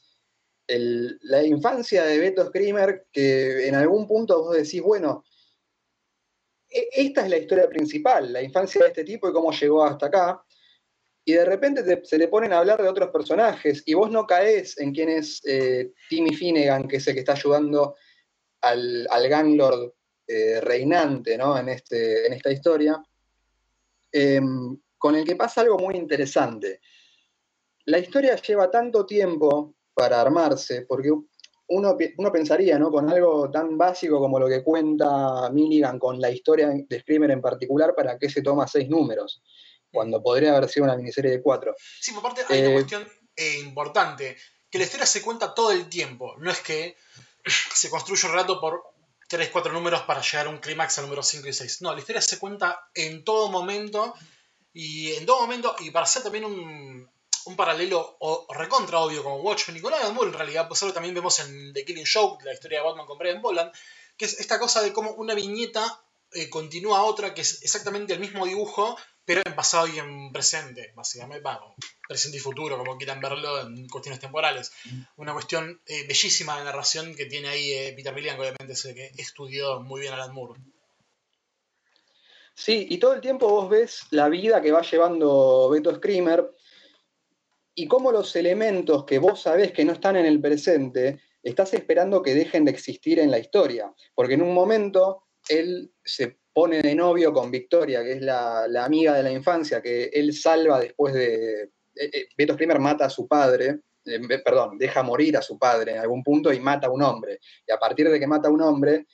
la 0.67 1.43
infancia 1.43 2.05
de 2.05 2.17
Beto 2.17 2.45
Screamer, 2.45 3.07
que 3.11 3.67
en 3.67 3.75
algún 3.75 4.07
punto 4.07 4.41
vos 4.43 4.55
decís, 4.55 4.81
bueno, 4.81 5.23
esta 6.71 7.23
es 7.23 7.29
la 7.29 7.37
historia 7.37 7.67
principal, 7.67 8.31
la 8.31 8.41
infancia 8.41 8.81
de 8.81 8.87
este 8.87 9.03
tipo 9.03 9.29
y 9.29 9.33
cómo 9.33 9.51
llegó 9.51 9.83
hasta 9.83 10.07
acá. 10.07 10.43
Y 11.23 11.33
de 11.33 11.45
repente 11.45 12.01
se 12.03 12.17
le 12.17 12.27
ponen 12.27 12.53
a 12.53 12.59
hablar 12.59 12.81
de 12.81 12.89
otros 12.89 13.09
personajes 13.09 13.83
y 13.85 13.93
vos 13.93 14.09
no 14.09 14.25
caes 14.25 14.77
en 14.79 14.91
quién 14.91 15.09
es 15.09 15.41
eh, 15.45 15.91
Timmy 16.09 16.33
Finnegan, 16.33 16.87
que 16.87 16.97
es 16.97 17.07
el 17.07 17.13
que 17.13 17.19
está 17.19 17.33
ayudando 17.33 17.95
al, 18.61 19.07
al 19.09 19.29
ganglord 19.29 19.91
eh, 20.27 20.61
reinante 20.61 21.33
en, 21.33 21.69
este, 21.69 22.25
en 22.25 22.33
esta 22.33 22.51
historia, 22.51 23.03
em, 24.11 24.79
con 24.97 25.15
el 25.15 25.25
que 25.25 25.35
pasa 25.35 25.61
algo 25.61 25.77
muy 25.77 25.95
interesante. 25.95 26.79
La 27.85 27.99
historia 27.99 28.35
lleva 28.37 28.71
tanto 28.71 29.05
tiempo 29.05 29.75
para 29.93 30.21
armarse, 30.21 30.83
porque 30.83 31.11
uno, 31.71 31.97
uno, 32.17 32.31
pensaría, 32.31 32.77
¿no? 32.77 32.91
Con 32.91 33.09
algo 33.09 33.49
tan 33.49 33.77
básico 33.77 34.19
como 34.19 34.39
lo 34.39 34.47
que 34.47 34.63
cuenta 34.63 35.49
Milligan 35.51 35.99
con 35.99 36.19
la 36.19 36.29
historia 36.29 36.69
de 36.69 36.99
Screamer 36.99 37.31
en 37.31 37.41
particular, 37.41 37.93
¿para 37.95 38.17
qué 38.17 38.29
se 38.29 38.41
toma 38.41 38.67
seis 38.67 38.89
números? 38.89 39.41
Cuando 39.91 40.21
podría 40.21 40.55
haber 40.55 40.69
sido 40.69 40.85
una 40.85 40.95
miniserie 40.95 41.31
de 41.31 41.41
cuatro. 41.41 41.75
Sí, 41.77 42.11
por 42.13 42.23
parte 42.23 42.41
hay 42.49 42.61
una 42.61 42.69
eh, 42.69 42.73
cuestión 42.73 43.07
eh, 43.35 43.59
importante, 43.59 44.37
que 44.69 44.77
la 44.77 44.83
historia 44.85 45.05
se 45.05 45.21
cuenta 45.21 45.53
todo 45.53 45.71
el 45.71 45.89
tiempo, 45.89 46.35
no 46.37 46.51
es 46.51 46.59
que 46.61 46.95
se 47.45 47.89
construye 47.89 48.25
un 48.27 48.33
relato 48.33 48.59
por 48.59 48.83
tres, 49.27 49.49
cuatro 49.49 49.71
números 49.71 50.01
para 50.01 50.21
llegar 50.21 50.47
a 50.47 50.49
un 50.49 50.57
clímax 50.57 50.97
al 50.99 51.05
número 51.05 51.23
5 51.23 51.47
y 51.47 51.53
6. 51.53 51.81
No, 51.83 51.93
la 51.93 51.99
historia 51.99 52.21
se 52.21 52.37
cuenta 52.37 52.89
en 52.93 53.23
todo 53.23 53.49
momento, 53.49 54.13
y 54.73 55.13
en 55.13 55.25
todo 55.25 55.41
momento, 55.41 55.75
y 55.79 55.91
para 55.91 56.03
hacer 56.03 56.23
también 56.23 56.45
un, 56.45 57.09
un 57.45 57.55
paralelo 57.55 58.17
o, 58.19 58.47
recontra 58.53 58.99
obvio 58.99 59.23
como 59.23 59.37
Watchmen 59.37 59.77
y 59.77 59.81
con 59.81 59.93
Alan 59.93 60.13
Moore 60.13 60.29
en 60.31 60.37
realidad, 60.37 60.67
pues 60.67 60.81
algo 60.83 60.93
también 60.93 61.15
vemos 61.15 61.39
en 61.39 61.73
The 61.73 61.85
Killing 61.85 62.05
Joke, 62.11 62.43
la 62.45 62.53
historia 62.53 62.79
de 62.79 62.85
Batman 62.85 63.05
con 63.05 63.17
Brian 63.17 63.41
Boland, 63.41 63.71
que 64.17 64.25
es 64.25 64.39
esta 64.39 64.59
cosa 64.59 64.81
de 64.81 64.93
cómo 64.93 65.11
una 65.11 65.33
viñeta 65.33 66.03
eh, 66.33 66.49
continúa 66.49 66.99
a 66.99 67.03
otra, 67.03 67.33
que 67.33 67.41
es 67.41 67.61
exactamente 67.63 68.13
el 68.13 68.19
mismo 68.19 68.45
dibujo, 68.45 68.97
pero 69.25 69.41
en 69.45 69.55
pasado 69.55 69.87
y 69.87 69.99
en 69.99 70.31
presente, 70.31 70.93
básicamente, 70.95 71.43
bueno, 71.43 71.75
presente 72.07 72.37
y 72.37 72.39
futuro, 72.39 72.77
como 72.77 72.97
quieran 72.97 73.19
verlo 73.19 73.61
en 73.61 73.87
cuestiones 73.87 74.19
temporales. 74.19 74.71
Una 75.17 75.33
cuestión 75.33 75.81
eh, 75.85 76.07
bellísima 76.07 76.57
de 76.57 76.65
narración 76.65 77.15
que 77.15 77.25
tiene 77.25 77.49
ahí 77.49 77.71
eh, 77.71 77.93
Peter 77.95 78.13
Milligan, 78.13 78.35
que 78.37 78.41
obviamente 78.41 78.75
sé 78.75 78.95
que 78.95 79.11
estudió 79.17 79.81
muy 79.81 80.01
bien 80.01 80.13
Alan 80.13 80.33
Moore. 80.33 80.59
Sí, 82.53 82.87
y 82.89 82.97
todo 82.97 83.13
el 83.13 83.21
tiempo 83.21 83.49
vos 83.49 83.69
ves 83.69 84.03
la 84.11 84.29
vida 84.29 84.61
que 84.61 84.71
va 84.71 84.81
llevando 84.81 85.69
Beto 85.69 85.95
Screamer, 85.95 86.55
y 87.75 87.87
cómo 87.87 88.11
los 88.11 88.35
elementos 88.35 89.05
que 89.05 89.19
vos 89.19 89.41
sabés 89.41 89.71
que 89.71 89.85
no 89.85 89.93
están 89.93 90.15
en 90.15 90.25
el 90.25 90.41
presente, 90.41 91.21
estás 91.43 91.73
esperando 91.73 92.21
que 92.21 92.35
dejen 92.35 92.65
de 92.65 92.71
existir 92.71 93.19
en 93.19 93.31
la 93.31 93.39
historia. 93.39 93.93
Porque 94.13 94.35
en 94.35 94.41
un 94.41 94.53
momento 94.53 95.23
él 95.49 95.91
se 96.03 96.39
pone 96.53 96.81
de 96.81 96.95
novio 96.95 97.33
con 97.33 97.49
Victoria, 97.49 98.03
que 98.03 98.13
es 98.13 98.21
la, 98.21 98.65
amiga 98.83 99.13
de 99.13 99.23
la 99.23 99.31
infancia, 99.31 99.81
que 99.81 100.05
él 100.13 100.33
salva 100.33 100.79
después 100.79 101.13
de... 101.13 101.63
Eh, 101.63 102.09
eh, 102.13 102.27
Beto 102.37 102.53
Screamer 102.53 102.79
mata 102.79 103.05
a 103.05 103.09
su 103.09 103.27
padre, 103.27 103.79
eh, 104.05 104.19
perdón, 104.43 104.77
deja 104.77 105.03
morir 105.03 105.37
a 105.37 105.41
su 105.41 105.57
padre 105.57 105.93
en 105.93 105.99
algún 105.99 106.23
punto 106.23 106.51
y 106.53 106.59
mata 106.59 106.87
a 106.87 106.91
un 106.91 107.01
hombre. 107.01 107.39
Y 107.67 107.71
a 107.71 107.77
partir 107.77 108.09
de 108.09 108.19
que 108.19 108.27
mata 108.27 108.47
a 108.49 108.51
un 108.51 108.61
hombre, 108.61 109.05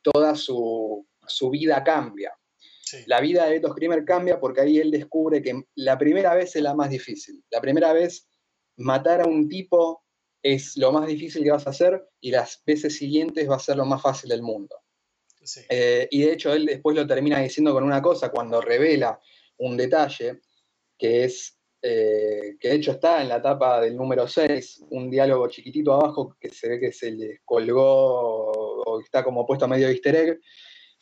toda 0.00 0.36
su, 0.36 1.04
su 1.26 1.50
vida 1.50 1.82
cambia. 1.82 2.32
La 3.06 3.20
vida 3.20 3.44
de 3.44 3.52
Beto 3.52 3.68
Screamer 3.68 4.04
cambia 4.04 4.38
porque 4.38 4.60
ahí 4.60 4.78
él 4.78 4.90
descubre 4.90 5.42
que 5.42 5.64
la 5.74 5.98
primera 5.98 6.34
vez 6.34 6.54
es 6.54 6.62
la 6.62 6.74
más 6.74 6.90
difícil. 6.90 7.42
La 7.50 7.60
primera 7.60 7.92
vez 7.92 8.28
matar 8.76 9.22
a 9.22 9.26
un 9.26 9.48
tipo 9.48 10.04
es 10.42 10.76
lo 10.76 10.92
más 10.92 11.06
difícil 11.06 11.42
que 11.42 11.50
vas 11.50 11.66
a 11.66 11.70
hacer 11.70 12.08
y 12.20 12.30
las 12.30 12.62
veces 12.64 12.96
siguientes 12.96 13.48
va 13.50 13.56
a 13.56 13.60
ser 13.60 13.76
lo 13.76 13.84
más 13.84 14.00
fácil 14.00 14.30
del 14.30 14.42
mundo. 14.42 14.76
Eh, 15.68 16.08
y 16.10 16.22
de 16.22 16.32
hecho 16.32 16.52
él 16.52 16.66
después 16.66 16.96
lo 16.96 17.06
termina 17.06 17.40
diciendo 17.40 17.72
con 17.72 17.84
una 17.84 18.02
cosa 18.02 18.30
cuando 18.30 18.60
revela 18.60 19.20
un 19.58 19.76
detalle 19.76 20.40
que 20.98 21.24
es, 21.24 21.58
eh, 21.82 22.56
que 22.58 22.68
de 22.68 22.74
hecho 22.74 22.92
está 22.92 23.22
en 23.22 23.28
la 23.28 23.40
tapa 23.40 23.80
del 23.80 23.96
número 23.96 24.26
6, 24.26 24.86
un 24.90 25.10
diálogo 25.10 25.48
chiquitito 25.48 25.92
abajo 25.92 26.36
que 26.40 26.50
se 26.50 26.68
ve 26.68 26.80
que 26.80 26.92
se 26.92 27.12
le 27.12 27.40
colgó 27.44 28.50
o 28.50 29.00
está 29.00 29.22
como 29.22 29.46
puesto 29.46 29.66
a 29.66 29.68
medio 29.68 29.88
easter 29.88 30.16
egg, 30.16 30.40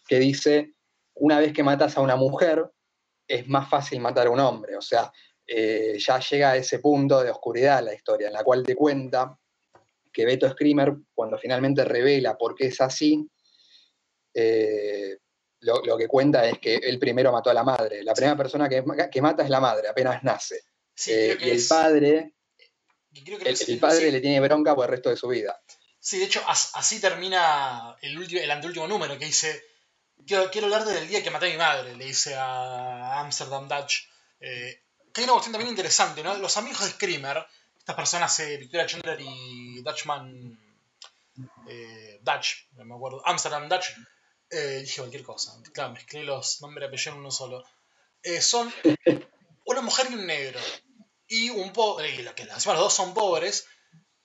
que 0.06 0.18
dice, 0.18 0.73
una 1.14 1.38
vez 1.38 1.52
que 1.52 1.62
matas 1.62 1.96
a 1.96 2.00
una 2.00 2.16
mujer, 2.16 2.70
es 3.26 3.48
más 3.48 3.68
fácil 3.68 4.00
matar 4.00 4.26
a 4.26 4.30
un 4.30 4.40
hombre. 4.40 4.76
O 4.76 4.82
sea, 4.82 5.12
eh, 5.46 5.96
ya 5.98 6.18
llega 6.20 6.52
a 6.52 6.56
ese 6.56 6.78
punto 6.78 7.22
de 7.22 7.30
oscuridad 7.30 7.82
la 7.82 7.94
historia, 7.94 8.28
en 8.28 8.32
la 8.34 8.44
cual 8.44 8.62
te 8.62 8.74
cuenta 8.74 9.38
que 10.12 10.24
Beto 10.24 10.48
Screamer, 10.48 10.94
cuando 11.12 11.38
finalmente 11.38 11.84
revela 11.84 12.36
por 12.36 12.54
qué 12.54 12.66
es 12.66 12.80
así, 12.80 13.28
eh, 14.32 15.18
lo, 15.60 15.96
que 15.96 16.08
cuenta 16.08 16.46
es 16.46 16.58
que 16.58 16.76
él 16.76 16.98
primero 16.98 17.32
mató 17.32 17.50
a 17.50 17.54
la 17.54 17.64
madre. 17.64 18.02
La 18.02 18.14
primera 18.14 18.36
persona 18.36 18.68
que, 18.68 18.82
mata 19.22 19.42
es 19.42 19.50
la 19.50 19.60
madre, 19.60 19.88
apenas 19.88 20.22
nace. 20.22 20.60
Eh, 21.06 21.36
y 21.40 21.50
el 21.50 21.62
padre, 21.66 22.34
el, 23.10 23.78
padre 23.78 24.12
le 24.12 24.20
tiene 24.20 24.40
bronca 24.40 24.74
por 24.74 24.84
el 24.84 24.90
resto 24.90 25.10
de 25.10 25.16
su 25.16 25.28
vida. 25.28 25.60
Sí, 25.98 26.18
de 26.18 26.26
hecho, 26.26 26.42
así 26.46 27.00
termina 27.00 27.96
el, 28.02 28.18
último, 28.18 28.42
el 28.42 28.50
anteúltimo 28.50 28.86
número, 28.86 29.18
que 29.18 29.24
dice, 29.24 29.64
quiero, 30.26 30.50
quiero 30.50 30.66
hablar 30.66 30.84
del 30.84 31.08
día 31.08 31.22
que 31.22 31.30
maté 31.30 31.48
a 31.48 31.52
mi 31.52 31.58
madre, 31.58 31.96
le 31.96 32.04
dice 32.04 32.34
a 32.34 33.20
Amsterdam 33.20 33.68
Dutch. 33.68 34.08
Eh, 34.40 34.82
que 35.12 35.20
hay 35.20 35.24
una 35.24 35.34
cuestión 35.34 35.52
también 35.52 35.70
interesante, 35.70 36.22
¿no? 36.22 36.34
Los 36.36 36.56
amigos 36.56 36.84
de 36.84 36.90
Screamer, 36.90 37.46
estas 37.78 37.96
personas, 37.96 38.38
eh, 38.40 38.56
Victoria 38.56 38.86
Chandler 38.86 39.20
y 39.20 39.82
Dutchman. 39.82 40.58
Eh, 41.68 42.20
Dutch, 42.22 42.68
no 42.72 42.84
me 42.84 42.94
acuerdo, 42.94 43.22
Amsterdam 43.26 43.68
Dutch, 43.68 43.86
dije 44.50 45.00
cualquier 45.00 45.24
cosa, 45.24 45.60
claro, 45.72 45.92
mezclé 45.92 46.22
los 46.22 46.62
nombres 46.62 46.84
y 46.84 46.86
apellidos 46.86 47.06
en 47.14 47.20
uno 47.20 47.30
solo. 47.32 47.64
son 48.40 48.72
una 49.64 49.80
mujer 49.80 50.06
y 50.10 50.14
un 50.14 50.26
negro. 50.26 50.60
Y 51.26 51.50
un 51.50 51.72
pobre, 51.72 52.14
que 52.34 52.44
los 52.44 52.64
dos 52.64 52.94
son 52.94 53.14
pobres, 53.14 53.66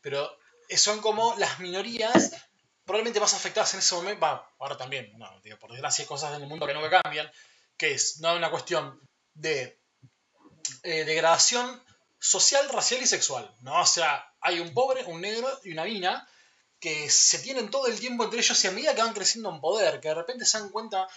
pero 0.01 0.29
son 0.75 1.01
como 1.01 1.35
las 1.37 1.59
minorías 1.59 2.31
probablemente 2.89 3.19
más 3.19 3.35
afectadas 3.35 3.71
en 3.75 3.81
ese 3.81 3.93
momento, 3.93 4.25
ahora 4.57 4.75
también, 4.75 5.13
no, 5.15 5.29
digo, 5.43 5.59
por 5.59 5.71
desgracia 5.71 6.01
hay 6.01 6.07
cosas 6.07 6.35
en 6.35 6.41
el 6.41 6.49
mundo 6.49 6.65
que 6.65 6.73
no 6.73 6.81
cambian, 6.89 7.31
que 7.77 7.91
es 7.91 8.19
no 8.19 8.35
una 8.35 8.49
cuestión 8.49 8.99
de 9.35 9.79
eh, 10.81 11.05
degradación 11.05 11.83
social, 12.17 12.67
racial 12.69 12.99
y 13.03 13.05
sexual, 13.05 13.55
¿no? 13.61 13.79
O 13.79 13.85
sea, 13.85 14.33
hay 14.41 14.59
un 14.59 14.73
pobre, 14.73 15.03
un 15.05 15.21
negro 15.21 15.47
y 15.63 15.71
una 15.71 15.83
mina 15.83 16.27
que 16.79 17.11
se 17.11 17.37
tienen 17.37 17.69
todo 17.69 17.85
el 17.85 17.99
tiempo 17.99 18.23
entre 18.23 18.39
ellos 18.39 18.63
y 18.63 18.67
a 18.67 18.71
medida 18.71 18.95
que 18.95 19.03
van 19.03 19.13
creciendo 19.13 19.51
en 19.51 19.61
poder, 19.61 19.99
que 19.99 20.07
de 20.07 20.15
repente 20.15 20.45
se 20.45 20.57
dan 20.57 20.69
cuenta 20.69 21.07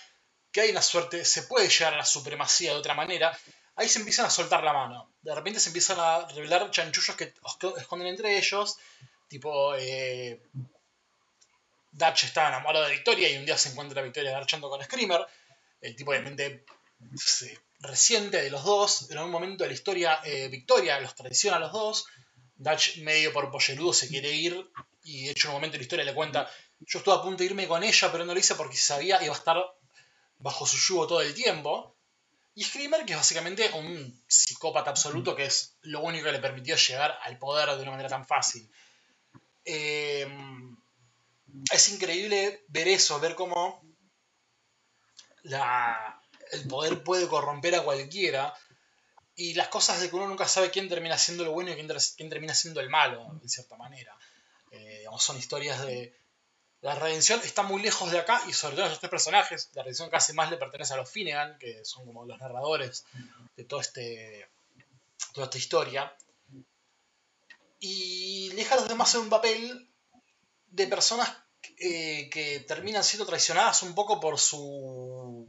que 0.52 0.60
hay 0.60 0.72
una 0.72 0.82
suerte, 0.82 1.24
se 1.24 1.44
puede 1.44 1.70
llegar 1.70 1.94
a 1.94 1.96
la 1.96 2.04
supremacía 2.04 2.72
de 2.72 2.80
otra 2.80 2.92
manera, 2.92 3.34
ahí 3.76 3.88
se 3.88 3.98
empiezan 3.98 4.26
a 4.26 4.30
soltar 4.30 4.62
la 4.62 4.74
mano. 4.74 5.14
De 5.22 5.34
repente 5.34 5.58
se 5.58 5.70
empiezan 5.70 5.98
a 5.98 6.28
revelar 6.28 6.70
chanchullos 6.70 7.16
que 7.16 7.32
esconden 7.78 8.08
entre 8.08 8.36
ellos, 8.36 8.76
tipo 9.26 9.74
eh, 9.74 10.42
Dutch 11.92 12.24
está 12.24 12.48
enamorado 12.48 12.86
de 12.86 12.92
Victoria 12.92 13.30
y 13.30 13.36
un 13.36 13.44
día 13.44 13.58
se 13.58 13.68
encuentra 13.68 14.02
Victoria 14.02 14.32
marchando 14.32 14.68
con 14.70 14.82
Screamer. 14.82 15.26
El 15.80 15.94
tipo 15.94 16.10
obviamente 16.10 16.64
reciente 17.80 18.40
de 18.40 18.50
los 18.50 18.64
dos. 18.64 19.10
En 19.10 19.18
algún 19.18 19.32
momento 19.32 19.64
de 19.64 19.68
la 19.68 19.74
historia, 19.74 20.20
eh, 20.24 20.48
Victoria 20.48 20.98
los 21.00 21.14
traiciona 21.14 21.58
a 21.58 21.60
los 21.60 21.72
dos. 21.72 22.06
Dutch, 22.56 22.98
medio 22.98 23.32
por 23.32 23.50
pollerudo, 23.50 23.92
se 23.92 24.08
quiere 24.08 24.32
ir. 24.32 24.70
Y 25.04 25.26
de 25.26 25.32
hecho, 25.32 25.48
en 25.48 25.50
un 25.50 25.56
momento 25.56 25.72
de 25.72 25.78
la 25.78 25.82
historia 25.82 26.04
le 26.04 26.14
cuenta: 26.14 26.50
Yo 26.80 26.98
estuve 26.98 27.14
a 27.14 27.22
punto 27.22 27.38
de 27.38 27.46
irme 27.46 27.68
con 27.68 27.82
ella, 27.82 28.10
pero 28.10 28.24
no 28.24 28.32
lo 28.32 28.40
hice 28.40 28.54
porque 28.54 28.76
sabía 28.76 29.18
que 29.18 29.26
iba 29.26 29.34
a 29.34 29.38
estar 29.38 29.58
bajo 30.38 30.66
su 30.66 30.78
yugo 30.78 31.06
todo 31.06 31.20
el 31.20 31.34
tiempo. 31.34 31.94
Y 32.54 32.64
Screamer, 32.64 33.04
que 33.04 33.12
es 33.12 33.18
básicamente 33.18 33.70
un 33.72 34.22
psicópata 34.26 34.90
absoluto, 34.90 35.34
que 35.34 35.46
es 35.46 35.76
lo 35.82 36.00
único 36.00 36.26
que 36.26 36.32
le 36.32 36.38
permitió 36.38 36.76
llegar 36.76 37.18
al 37.22 37.38
poder 37.38 37.68
de 37.76 37.82
una 37.82 37.92
manera 37.92 38.08
tan 38.08 38.26
fácil. 38.26 38.70
Eh, 39.64 40.28
es 41.70 41.88
increíble 41.90 42.64
ver 42.68 42.88
eso, 42.88 43.20
ver 43.20 43.34
cómo 43.34 43.82
el 46.52 46.68
poder 46.68 47.02
puede 47.02 47.28
corromper 47.28 47.74
a 47.74 47.82
cualquiera 47.82 48.54
y 49.34 49.54
las 49.54 49.68
cosas 49.68 50.00
de 50.00 50.10
que 50.10 50.16
uno 50.16 50.28
nunca 50.28 50.46
sabe 50.46 50.70
quién 50.70 50.88
termina 50.88 51.16
siendo 51.16 51.44
lo 51.44 51.52
bueno 51.52 51.70
y 51.70 51.74
quién, 51.74 52.28
termina 52.28 52.54
siendo 52.54 52.80
el 52.80 52.90
malo, 52.90 53.38
en 53.42 53.48
cierta 53.48 53.76
manera. 53.76 54.16
Eh, 54.70 55.04
son 55.18 55.36
historias 55.38 55.84
de... 55.84 56.14
La 56.80 56.96
redención 56.96 57.40
está 57.44 57.62
muy 57.62 57.80
lejos 57.80 58.10
de 58.10 58.18
acá 58.18 58.42
y 58.48 58.52
sobre 58.52 58.74
todo 58.74 58.86
esos 58.86 58.98
tres 58.98 59.10
personajes, 59.10 59.70
la 59.74 59.82
redención 59.82 60.10
casi 60.10 60.32
más 60.32 60.50
le 60.50 60.56
pertenece 60.56 60.94
a 60.94 60.96
los 60.96 61.08
Finnegan, 61.08 61.56
que 61.58 61.84
son 61.84 62.04
como 62.04 62.26
los 62.26 62.38
narradores 62.40 63.04
de 63.56 63.62
este, 63.80 64.48
toda 65.32 65.44
esta 65.44 65.58
historia. 65.58 66.16
Y 67.78 68.48
deja 68.50 68.74
a 68.74 68.78
los 68.78 68.88
demás 68.88 69.14
en 69.14 69.20
un 69.20 69.30
papel 69.30 69.91
de 70.72 70.86
personas 70.86 71.30
eh, 71.78 72.28
que 72.30 72.60
terminan 72.60 73.04
siendo 73.04 73.26
traicionadas 73.26 73.82
un 73.82 73.94
poco 73.94 74.18
por 74.18 74.38
su 74.38 75.46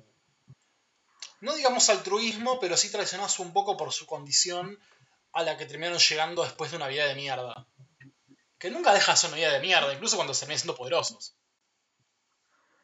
no 1.41 1.55
digamos 1.55 1.89
altruismo, 1.89 2.59
pero 2.59 2.77
sí 2.77 2.89
traicionadas 2.89 3.39
un 3.39 3.51
poco 3.51 3.75
por 3.75 3.91
su 3.91 4.05
condición 4.05 4.79
a 5.33 5.43
la 5.43 5.57
que 5.57 5.65
terminaron 5.65 5.99
llegando 5.99 6.43
después 6.43 6.71
de 6.71 6.77
una 6.77 6.87
vida 6.87 7.05
de 7.05 7.15
mierda. 7.15 7.67
Que 8.57 8.69
nunca 8.69 8.93
deja 8.93 9.11
de 9.11 9.17
ser 9.17 9.29
una 9.29 9.37
vida 9.37 9.51
de 9.51 9.59
mierda, 9.59 9.93
incluso 9.93 10.15
cuando 10.15 10.33
se 10.33 10.41
terminan 10.41 10.59
siendo 10.59 10.75
poderosos. 10.75 11.35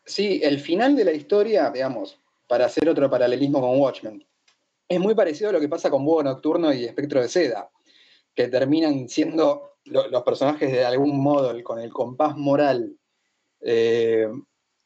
Sí, 0.05 0.41
el 0.43 0.59
final 0.59 0.95
de 0.95 1.05
la 1.05 1.13
historia, 1.13 1.69
digamos, 1.69 2.19
para 2.47 2.65
hacer 2.65 2.89
otro 2.89 3.09
paralelismo 3.09 3.61
con 3.61 3.79
Watchmen, 3.79 4.27
es 4.89 4.99
muy 4.99 5.15
parecido 5.15 5.51
a 5.51 5.53
lo 5.53 5.59
que 5.61 5.69
pasa 5.69 5.89
con 5.89 6.03
Búho 6.03 6.23
Nocturno 6.23 6.73
y 6.73 6.83
Espectro 6.83 7.21
de 7.21 7.29
Seda, 7.29 7.69
que 8.35 8.47
terminan 8.49 9.07
siendo 9.07 9.68
los 9.89 10.23
personajes 10.23 10.71
de 10.71 10.85
algún 10.85 11.21
modo 11.21 11.53
con 11.63 11.79
el 11.79 11.91
compás 11.91 12.37
moral 12.37 12.95
eh, 13.61 14.27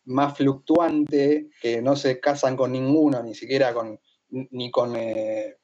más 0.06 0.36
fluctuante, 0.36 1.49
que 1.62 1.82
no 1.82 1.95
se 1.95 2.20
casan 2.20 2.58
con 2.58 2.72
ninguno, 2.72 3.22
ni 3.24 3.36
siquiera 3.36 3.74
con, 3.74 3.99
ni 4.30 4.72
con 4.72 4.95
eh, 4.95 5.58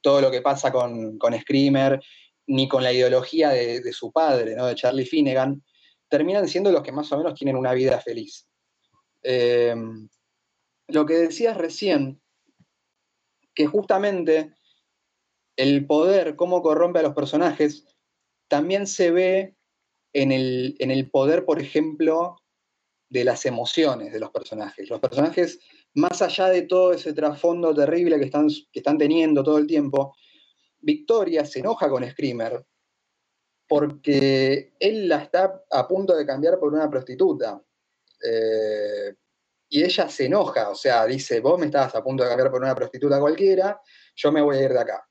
todo 0.00 0.20
lo 0.20 0.30
que 0.30 0.40
pasa 0.40 0.72
con, 0.72 1.18
Screamer, 1.40 2.00
ni 2.46 2.68
con 2.68 2.82
la 2.82 2.92
ideología 2.92 3.50
de, 3.50 3.92
su 3.92 4.12
padre, 4.12 4.54
¿no? 4.54 4.66
de 4.66 4.74
Charlie 4.74 5.04
Finnegan, 5.04 5.62
terminan 6.08 6.48
siendo 6.48 6.72
los 6.72 6.82
que 6.82 6.92
más 6.92 7.12
o 7.12 7.18
menos 7.18 7.34
tienen 7.34 7.56
una 7.56 7.74
vida 7.74 8.00
feliz. 8.00 8.46
Em, 9.22 10.08
lo 10.86 11.04
que 11.04 11.14
decías 11.14 11.56
recién, 11.56 12.22
que 13.54 13.66
justamente 13.66 14.54
el 15.56 15.86
poder, 15.86 16.36
cómo 16.36 16.62
corrompe 16.62 17.00
a 17.00 17.02
los 17.02 17.14
personajes, 17.14 17.84
también 18.48 18.86
se 18.86 19.10
ve 19.10 19.56
en 20.12 20.32
el, 20.32 20.76
en 20.78 20.90
el 20.90 21.10
poder, 21.10 21.44
por 21.44 21.60
ejemplo, 21.60 22.36
de 23.08 23.24
las 23.24 23.46
emociones 23.46 24.12
de 24.12 24.20
los 24.20 24.30
personajes. 24.30 24.88
Los 24.88 25.00
personajes, 25.00 25.60
más 25.94 26.20
allá 26.22 26.48
de 26.48 26.62
todo 26.62 26.92
ese 26.92 27.12
trasfondo 27.12 27.74
terrible 27.74 28.18
que 28.18 28.26
están, 28.26 28.48
que 28.48 28.80
están 28.80 28.98
teniendo 28.98 29.42
todo 29.42 29.58
el 29.58 29.66
tiempo, 29.66 30.14
Victoria 30.80 31.44
se 31.44 31.60
enoja 31.60 31.88
con 31.88 32.08
Screamer 32.08 32.64
porque 33.66 34.72
él 34.80 35.08
la 35.08 35.18
está 35.18 35.62
a 35.70 35.86
punto 35.86 36.16
de 36.16 36.24
cambiar 36.24 36.58
por 36.58 36.72
una 36.72 36.88
prostituta. 36.88 37.62
Eh, 38.24 39.14
y 39.68 39.84
ella 39.84 40.08
se 40.08 40.24
enoja, 40.24 40.70
o 40.70 40.74
sea, 40.74 41.04
dice, 41.04 41.40
vos 41.40 41.58
me 41.58 41.66
estabas 41.66 41.94
a 41.94 42.02
punto 42.02 42.22
de 42.22 42.30
cambiar 42.30 42.50
por 42.50 42.62
una 42.62 42.74
prostituta 42.74 43.20
cualquiera, 43.20 43.80
yo 44.16 44.32
me 44.32 44.40
voy 44.40 44.56
a 44.56 44.62
ir 44.62 44.72
de 44.72 44.80
acá. 44.80 45.07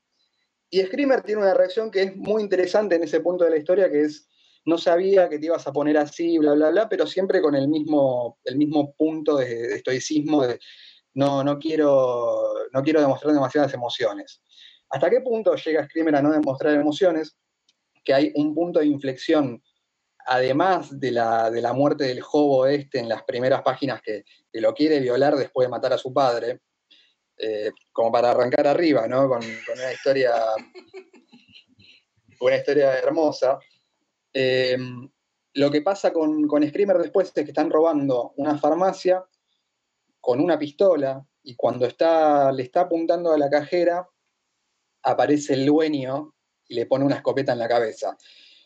Y 0.70 0.82
Screamer 0.82 1.22
tiene 1.22 1.42
una 1.42 1.54
reacción 1.54 1.90
que 1.90 2.02
es 2.02 2.16
muy 2.16 2.42
interesante 2.42 2.96
en 2.96 3.04
ese 3.04 3.20
punto 3.20 3.44
de 3.44 3.50
la 3.50 3.56
historia, 3.56 3.90
que 3.90 4.02
es, 4.02 4.28
no 4.66 4.76
sabía 4.76 5.28
que 5.28 5.38
te 5.38 5.46
ibas 5.46 5.66
a 5.66 5.72
poner 5.72 5.96
así, 5.96 6.38
bla, 6.38 6.52
bla, 6.52 6.70
bla, 6.70 6.88
pero 6.88 7.06
siempre 7.06 7.40
con 7.40 7.54
el 7.54 7.68
mismo, 7.68 8.38
el 8.44 8.56
mismo 8.56 8.94
punto 8.94 9.36
de, 9.36 9.74
estoicismo 9.74 10.46
de 10.46 10.58
no, 11.14 11.42
no, 11.42 11.58
quiero, 11.58 12.38
no 12.72 12.82
quiero 12.82 13.00
demostrar 13.00 13.32
demasiadas 13.32 13.72
emociones. 13.72 14.42
¿Hasta 14.90 15.10
qué 15.10 15.20
punto 15.20 15.54
llega 15.54 15.84
Screamer 15.84 16.16
a 16.16 16.22
no 16.22 16.30
demostrar 16.30 16.74
emociones? 16.74 17.36
Que 18.04 18.14
hay 18.14 18.32
un 18.34 18.54
punto 18.54 18.80
de 18.80 18.86
inflexión, 18.86 19.62
además 20.26 21.00
de 21.00 21.12
la, 21.12 21.50
de 21.50 21.62
la 21.62 21.72
muerte 21.72 22.04
del 22.04 22.20
jobo 22.20 22.66
este 22.66 22.98
en 22.98 23.08
las 23.08 23.22
primeras 23.24 23.62
páginas 23.62 24.00
que, 24.02 24.24
lo 24.52 24.74
quiere 24.74 25.00
violar 25.00 25.36
después 25.36 25.66
de 25.66 25.70
matar 25.70 25.92
a 25.92 25.98
su 25.98 26.12
padre, 26.12 26.60
eh, 27.38 27.70
como 27.92 28.10
para 28.10 28.30
arrancar 28.30 28.66
arriba, 28.66 29.06
¿no? 29.06 29.28
Con, 29.28 29.38
una 29.38 29.92
historia 29.92 30.32
una 32.40 32.56
historia 32.56 32.98
hermosa. 32.98 33.58
Em, 34.32 35.08
lo 35.54 35.70
que 35.70 35.82
pasa 35.82 36.12
con, 36.12 36.46
con 36.46 36.66
Screamer 36.66 36.98
después 36.98 37.28
es 37.28 37.44
que 37.44 37.50
están 37.50 37.70
robando 37.70 38.32
una 38.36 38.58
farmacia 38.58 39.24
con 40.20 40.40
una 40.40 40.58
pistola 40.58 41.26
y 41.42 41.54
cuando 41.54 41.86
está, 41.86 42.52
le 42.52 42.62
está 42.62 42.82
apuntando 42.82 43.32
a 43.32 43.38
la 43.38 43.48
cajera, 43.48 44.08
aparece 45.02 45.54
el 45.54 45.66
dueño 45.66 46.34
y 46.68 46.74
le 46.74 46.86
pone 46.86 47.04
una 47.04 47.16
escopeta 47.16 47.52
en 47.52 47.58
la 47.58 47.68
cabeza. 47.68 48.16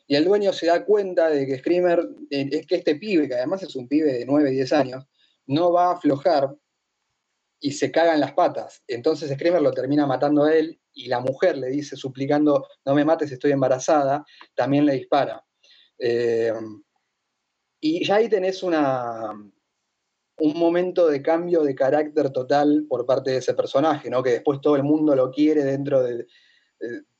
Y 0.07 0.17
el 0.17 0.25
dueño 0.25 0.53
se 0.53 0.67
da 0.67 0.85
cuenta 0.85 1.31
de 1.31 1.47
que 1.47 1.59
Screamer, 1.59 2.01
eh, 2.31 2.49
es 2.51 2.67
que 2.67 2.77
este 2.77 2.97
pibe, 2.97 3.29
que 3.29 3.35
además 3.35 3.63
es 3.63 3.77
un 3.77 3.87
pibe 3.87 4.13
de 4.13 4.27
9, 4.27 4.51
10 4.51 4.73
años, 4.73 5.05
no 5.47 5.73
va 5.73 5.87
a 5.87 5.93
aflojar 5.93 6.55
y 7.63 7.73
se 7.73 7.93
caga 7.93 8.13
en 8.13 8.21
las 8.21 8.33
patas. 8.33 8.83
Entonces 8.89 9.31
Screamer 9.31 9.63
lo 9.63 9.71
termina 9.71 10.05
matando 10.05 10.45
a 10.45 10.55
él 10.55 10.81
y 10.93 11.07
la 11.07 11.21
mujer 11.21 11.57
le 11.57 11.69
dice, 11.69 11.97
suplicando, 11.97 12.67
no 12.85 12.95
me 12.95 13.05
mates, 13.05 13.31
estoy 13.31 13.53
embarazada, 13.53 14.27
también 14.55 14.85
le 14.85 14.95
dispara. 14.95 15.43
Eh, 15.97 16.53
y 17.81 18.05
ya 18.05 18.17
ahí 18.17 18.29
tenés 18.29 18.65
una, 18.65 19.31
un 20.39 20.59
momento 20.59 21.07
de 21.07 21.23
cambio 21.23 21.63
de 21.63 21.77
carácter 21.77 22.31
total 22.31 22.85
por 22.89 23.07
parte 23.07 23.31
de 23.31 23.37
ese 23.37 23.55
personaje, 23.55 24.11
¿no? 24.11 24.25
que 24.25 24.31
después 24.31 24.61
todo 24.61 24.75
el 24.75 24.83
mundo 24.83 25.15
lo 25.15 25.31
quiere 25.31 25.63
dentro 25.63 26.03
de... 26.03 26.27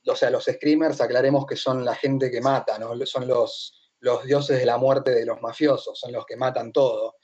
o 0.07 0.15
sea, 0.15 0.29
los 0.29 0.43
screamers, 0.43 0.99
aclaremos 0.99 1.45
que 1.45 1.55
son 1.55 1.85
la 1.85 1.95
gente 1.95 2.29
que 2.29 2.41
mata, 2.41 2.77
¿no? 2.77 2.93
son 3.05 3.29
los, 3.29 3.91
los 3.99 4.25
dioses 4.25 4.59
de 4.59 4.65
la 4.65 4.77
muerte 4.77 5.11
de 5.11 5.25
los 5.25 5.41
mafiosos, 5.41 5.97
son 5.97 6.11
los 6.11 6.25
que 6.25 6.35
matan 6.35 6.73
todo. 6.73 7.15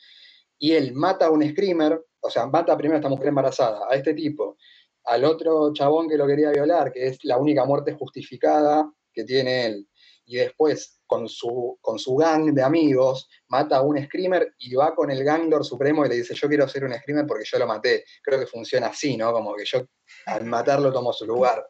Y 0.57 0.71
él 0.71 0.93
mata 0.93 1.25
a 1.25 1.31
un 1.31 1.43
screamer, 1.49 2.01
o 2.21 2.29
sea, 2.29 2.45
mata 2.47 2.77
primero 2.77 2.97
a 2.97 2.99
esta 2.99 3.09
mujer 3.09 3.27
embarazada, 3.27 3.87
a 3.89 3.95
este 3.95 4.13
tipo, 4.13 4.57
al 5.05 5.23
otro 5.25 5.73
chabón 5.73 6.09
que 6.09 6.17
lo 6.17 6.27
quería 6.27 6.51
violar, 6.51 6.91
que 6.91 7.07
es 7.07 7.19
la 7.23 7.37
única 7.37 7.65
muerte 7.65 7.93
justificada 7.93 8.91
que 9.11 9.23
tiene 9.23 9.65
él 9.65 9.89
y 10.29 10.35
después 10.35 10.99
con 11.07 11.27
su, 11.27 11.79
con 11.81 11.97
su 11.97 12.15
gang 12.15 12.53
de 12.53 12.61
amigos 12.61 13.27
mata 13.47 13.77
a 13.77 13.81
un 13.81 13.99
screamer 14.05 14.53
y 14.59 14.75
va 14.75 14.93
con 14.93 15.09
el 15.09 15.23
ganglor 15.23 15.65
supremo 15.65 16.05
y 16.05 16.09
le 16.09 16.17
dice, 16.17 16.35
yo 16.35 16.47
quiero 16.47 16.69
ser 16.69 16.83
un 16.83 16.93
screamer 16.93 17.25
porque 17.25 17.45
yo 17.45 17.57
lo 17.57 17.65
maté. 17.65 18.05
Creo 18.21 18.39
que 18.39 18.45
funciona 18.45 18.87
así, 18.87 19.17
¿no? 19.17 19.33
Como 19.33 19.55
que 19.55 19.65
yo 19.65 19.87
al 20.27 20.45
matarlo 20.45 20.93
tomo 20.93 21.11
su 21.13 21.25
lugar. 21.25 21.67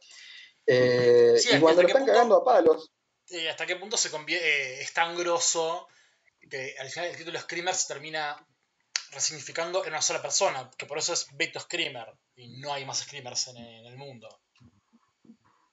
Eh, 0.67 1.39
y 1.41 1.59
cuando 1.59 1.83
lo 1.83 1.87
están 1.87 2.05
cagando 2.05 2.35
a 2.35 2.43
palos... 2.43 2.91
¿Hasta 3.49 3.65
qué 3.65 3.77
punto 3.77 3.95
se 3.95 4.09
eh, 4.09 4.81
es 4.81 4.91
tan 4.91 5.15
grosso 5.15 5.87
que 6.49 6.75
al 6.79 6.89
final 6.89 7.11
el 7.11 7.15
título 7.15 7.39
Screamer 7.39 7.75
se 7.75 7.93
termina 7.93 8.35
resignificando 9.11 9.83
en 9.83 9.91
una 9.91 10.01
sola 10.01 10.21
persona, 10.21 10.69
que 10.77 10.85
por 10.85 10.97
eso 10.97 11.13
es 11.13 11.27
Beto 11.35 11.59
Screamer 11.59 12.13
y 12.35 12.59
no 12.59 12.73
hay 12.73 12.85
más 12.85 12.99
Screamers 12.99 13.47
en 13.49 13.57
el 13.57 13.97
mundo. 13.97 14.29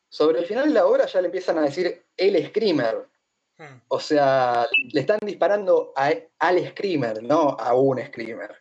Sobre 0.08 0.38
el 0.38 0.46
final 0.46 0.68
de 0.68 0.74
la 0.74 0.86
obra 0.86 1.06
ya 1.06 1.20
le 1.20 1.26
empiezan 1.26 1.58
a 1.58 1.62
decir 1.62 2.06
el 2.16 2.46
screamer. 2.46 3.06
Hmm. 3.58 3.82
O 3.88 4.00
sea, 4.00 4.66
le 4.92 5.00
están 5.00 5.18
disparando 5.22 5.92
al 5.94 6.68
screamer, 6.70 7.22
no 7.22 7.56
a 7.58 7.74
un 7.74 8.02
screamer. 8.02 8.54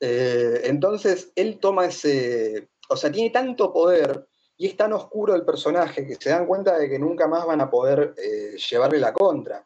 Eh, 0.00 0.62
entonces, 0.64 1.30
él 1.36 1.58
toma 1.60 1.86
ese. 1.86 2.68
O 2.88 2.96
sea, 2.96 3.12
tiene 3.12 3.30
tanto 3.30 3.72
poder 3.72 4.26
y 4.56 4.66
es 4.66 4.76
tan 4.76 4.92
oscuro 4.92 5.36
el 5.36 5.44
personaje 5.44 6.04
que 6.04 6.16
se 6.16 6.30
dan 6.30 6.46
cuenta 6.46 6.76
de 6.76 6.88
que 6.88 6.98
nunca 6.98 7.28
más 7.28 7.46
van 7.46 7.60
a 7.60 7.70
poder 7.70 8.14
eh, 8.16 8.56
llevarle 8.56 8.98
la 8.98 9.12
contra. 9.12 9.64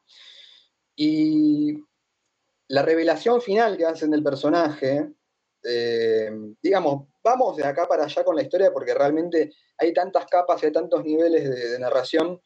Y 0.94 1.82
la 2.68 2.82
revelación 2.82 3.40
final 3.42 3.76
que 3.76 3.86
hacen 3.86 4.10
del 4.10 4.22
personaje, 4.22 5.12
eh, 5.62 6.30
digamos, 6.62 7.08
vamos 7.22 7.56
de 7.56 7.64
acá 7.64 7.86
para 7.86 8.04
allá 8.04 8.24
con 8.24 8.36
la 8.36 8.42
historia 8.42 8.72
porque 8.72 8.94
realmente 8.94 9.52
hay 9.78 9.92
tantas 9.92 10.26
capas 10.26 10.62
y 10.62 10.66
hay 10.66 10.72
tantos 10.72 11.04
niveles 11.04 11.48
de, 11.48 11.78
narración 11.78 12.40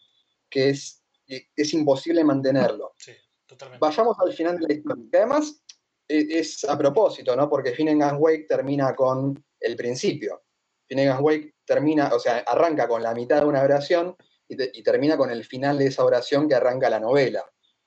que 0.50 0.70
es, 0.70 1.02
es 1.26 1.74
imposible 1.74 2.24
mantenerlo. 2.24 2.94
Sí, 2.98 3.12
totalmente. 3.46 3.84
Vayamos 3.84 4.16
al 4.20 4.32
final 4.32 4.58
de 4.58 4.66
la 4.66 4.74
historia. 4.74 5.04
Que 5.10 5.18
además 5.18 5.62
e, 6.08 6.38
es, 6.38 6.64
a 6.64 6.76
propósito, 6.76 7.34
¿no? 7.36 7.48
Porque 7.48 7.72
Finnegan's 7.72 8.18
Wake 8.20 8.46
termina 8.48 8.94
con 8.94 9.42
el 9.60 9.76
principio. 9.76 10.42
Finnegan's 10.86 11.20
Wake 11.20 11.54
termina, 11.64 12.14
o 12.14 12.18
sea, 12.18 12.38
arranca 12.38 12.86
con 12.86 13.02
la 13.02 13.14
mitad 13.14 13.40
de 13.40 13.46
una 13.46 13.62
oración 13.62 14.16
y, 14.48 14.82
termina 14.82 15.16
con 15.16 15.30
el 15.30 15.44
final 15.44 15.78
de 15.78 15.86
esa 15.86 16.04
oración 16.04 16.48
que 16.48 16.54
arranca 16.54 16.88
la 16.88 17.00
novela. 17.00 17.44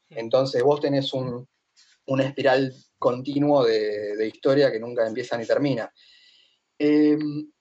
Hmm. 0.09 0.17
Entonces 0.17 0.61
vos 0.61 0.82
tenés 0.82 1.13
un, 1.13 1.47
una 2.10 2.26
espiral 2.26 2.74
continuo 2.97 3.64
de, 3.66 4.28
historia 4.28 4.72
que 4.72 4.80
nunca 4.80 5.07
empieza 5.07 5.38
ni 5.38 5.45
termina. 5.45 5.91
Em, 6.78 7.51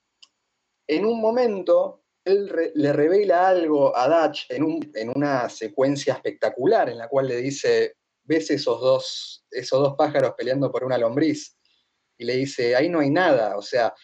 en 0.87 1.05
un 1.07 1.21
momento, 1.21 2.05
él 2.25 2.51
le 2.75 2.93
revela 2.93 3.49
algo 3.49 3.97
a 3.97 4.09
Dutch 4.09 4.47
en, 4.51 5.11
una 5.15 5.49
secuencia 5.49 6.15
espectacular 6.15 6.91
en 6.91 6.99
la 6.99 7.09
cual 7.09 7.29
le 7.29 7.37
dice, 7.37 7.97
¿ves 8.25 8.51
esos 8.51 8.81
dos, 8.81 9.47
esos 9.51 9.81
dos 9.81 9.95
pájaros 9.97 10.35
peleando 10.37 10.71
por 10.71 10.85
una 10.85 10.99
lombriz? 10.99 11.57
Y 12.19 12.25
le 12.25 12.37
dice, 12.37 12.75
ahí 12.75 12.89
no 12.89 13.01
hay 13.01 13.11
nada, 13.11 13.57
o 13.57 13.63
sea, 13.63 13.95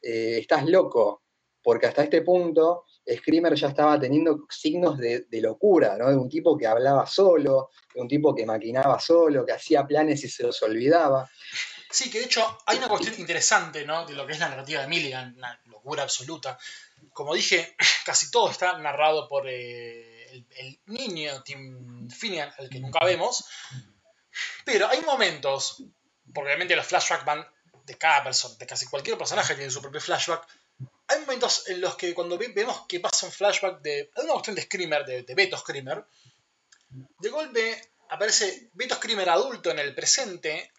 eh, 0.00 0.38
estás 0.38 0.66
loco, 0.66 1.24
porque 1.62 1.86
hasta 1.86 2.04
este 2.04 2.22
punto 2.22 2.84
Screamer 3.14 3.54
ya 3.54 3.68
estaba 3.68 3.98
teniendo 4.00 4.46
signos 4.50 4.98
de, 4.98 5.26
locura, 5.40 5.96
¿no? 5.96 6.10
De 6.10 6.16
un 6.16 6.28
tipo 6.28 6.56
que 6.56 6.66
hablaba 6.66 7.06
solo, 7.06 7.70
de 7.94 8.00
un 8.00 8.08
tipo 8.08 8.34
que 8.34 8.44
maquinaba 8.44 8.98
solo, 8.98 9.46
que 9.46 9.52
hacía 9.52 9.86
planes 9.86 10.24
y 10.24 10.28
se 10.28 10.42
los 10.42 10.60
olvidaba. 10.62 11.30
Sí, 11.90 12.10
que 12.10 12.18
de 12.18 12.24
hecho 12.24 12.58
hay 12.66 12.78
una 12.78 12.88
cuestión 12.88 13.14
interesante, 13.18 13.84
¿no? 13.84 14.04
De 14.06 14.14
lo 14.14 14.26
que 14.26 14.32
es 14.32 14.40
la 14.40 14.48
narrativa 14.48 14.82
de 14.82 14.88
Milligan, 14.88 15.34
una 15.36 15.60
locura 15.66 16.02
absoluta. 16.02 16.58
Como 17.12 17.34
dije, 17.34 17.76
casi 18.04 18.30
todo 18.30 18.50
está 18.50 18.76
narrado 18.78 19.28
por 19.28 19.48
eh, 19.48 20.44
el, 20.56 20.80
niño 20.86 21.42
Tim 21.42 22.10
Finnegan, 22.10 22.52
al 22.58 22.68
que 22.68 22.80
nunca 22.80 23.04
vemos. 23.04 23.44
Pero 24.64 24.88
hay 24.88 25.00
momentos, 25.02 25.84
porque 26.34 26.48
obviamente 26.48 26.76
los 26.76 26.86
flashbacks 26.86 27.24
van 27.24 27.46
de 27.84 27.96
cada 27.96 28.24
persona, 28.24 28.56
de 28.58 28.66
casi 28.66 28.86
cualquier 28.86 29.16
personaje 29.16 29.54
tiene 29.54 29.70
su 29.70 29.80
propio 29.80 30.00
flashback. 30.00 30.46
Hay 31.08 31.20
momentos 31.20 31.68
en 31.68 31.80
los 31.80 31.96
que 31.96 32.14
cuando 32.14 32.36
ve- 32.38 32.52
vemos 32.54 32.86
que 32.86 33.00
pasa 33.00 33.26
un 33.26 33.32
flashback 33.32 33.80
de 33.80 34.10
una 34.16 34.32
cuestión 34.32 34.56
de 34.56 34.62
Screamer, 34.62 35.04
de, 35.04 35.22
de 35.22 35.34
Beto 35.34 35.56
Screamer, 35.56 36.04
de 37.20 37.28
golpe 37.28 37.92
aparece 38.08 38.70
Beto 38.72 38.94
Screamer 38.96 39.28
adulto 39.30 39.70
en 39.70 39.78
el 39.78 39.94
presente, 39.94 40.72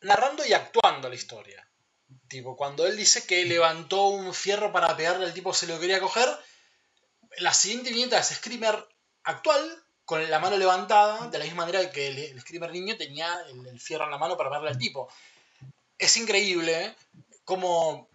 narrando 0.00 0.44
y 0.44 0.52
actuando 0.52 1.08
la 1.08 1.14
historia. 1.14 1.68
Tipo, 2.28 2.56
cuando 2.56 2.86
él 2.86 2.96
dice 2.96 3.26
que 3.26 3.44
levantó 3.44 4.08
un 4.08 4.32
fierro 4.34 4.72
para 4.72 4.96
pegarle 4.96 5.26
al 5.26 5.34
tipo 5.34 5.52
se 5.52 5.66
lo 5.66 5.78
quería 5.80 6.00
coger, 6.00 6.28
la 7.38 7.52
siguiente 7.52 7.90
viñeta 7.90 8.18
es 8.18 8.28
Screamer 8.28 8.86
actual, 9.24 9.82
con 10.04 10.28
la 10.30 10.38
mano 10.38 10.56
levantada, 10.56 11.26
de 11.28 11.38
la 11.38 11.44
misma 11.44 11.66
manera 11.66 11.90
que 11.90 12.06
el, 12.08 12.18
el 12.18 12.40
Screamer 12.40 12.70
niño 12.70 12.96
tenía 12.96 13.40
el, 13.48 13.80
fierro 13.80 14.04
en 14.04 14.12
la 14.12 14.18
mano 14.18 14.36
para 14.36 14.50
pegarle 14.50 14.70
al 14.70 14.78
tipo. 14.78 15.08
Es 15.98 16.16
increíble 16.16 16.94
como 17.44 18.08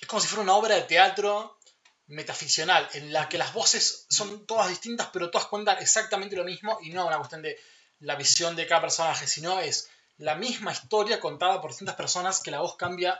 es 0.00 0.08
como 0.08 0.20
si 0.20 0.28
fuera 0.28 0.42
una 0.42 0.54
obra 0.54 0.74
de 0.74 0.82
teatro 0.82 1.58
metaficcional, 2.06 2.88
en 2.92 3.12
la 3.12 3.28
que 3.28 3.38
las 3.38 3.52
voces 3.52 4.06
son 4.10 4.46
todas 4.46 4.68
distintas, 4.68 5.08
pero 5.12 5.30
todas 5.30 5.46
cuentan 5.46 5.78
exactamente 5.78 6.36
lo 6.36 6.44
mismo, 6.44 6.78
y 6.82 6.90
no 6.90 7.06
una 7.06 7.16
cuestión 7.16 7.42
de 7.42 7.58
la 8.00 8.16
visión 8.16 8.56
de 8.56 8.66
cada 8.66 8.82
personaje, 8.82 9.26
sino 9.26 9.60
es 9.60 9.88
la 10.18 10.34
misma 10.34 10.72
historia 10.72 11.20
contada 11.20 11.60
por 11.60 11.70
distintas 11.70 11.96
personas 11.96 12.40
que 12.40 12.50
la 12.50 12.60
voz 12.60 12.76
cambia 12.76 13.18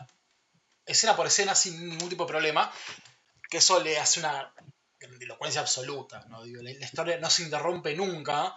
escena 0.85 1.16
por 1.16 1.27
escena 1.27 1.55
sin 1.55 1.89
ningún 1.89 2.09
tipo 2.09 2.25
de 2.25 2.29
problema, 2.29 2.73
que 3.49 3.59
eso 3.59 3.81
le 3.83 3.99
hace 3.99 4.20
una 4.20 4.53
grandilocuencia 4.99 5.61
absoluta. 5.61 6.25
¿no? 6.29 6.43
Digo, 6.43 6.62
la, 6.62 6.73
la 6.73 6.85
historia 6.85 7.18
no 7.18 7.31
se 7.31 7.45
interrumpe 7.45 7.95
nunca, 7.95 8.55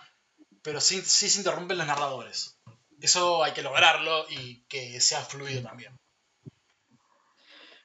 pero 0.62 0.82
sí, 0.82 1.02
sí 1.02 1.30
se 1.30 1.40
interrumpen 1.40 1.78
los 1.78 1.88
narradores. 1.88 2.58
Eso 3.00 3.44
hay 3.44 3.54
que 3.54 3.62
lograrlo 3.62 4.26
y 4.30 4.64
que 4.66 5.00
sea 5.02 5.22
fluido 5.22 5.62
también. 5.62 5.98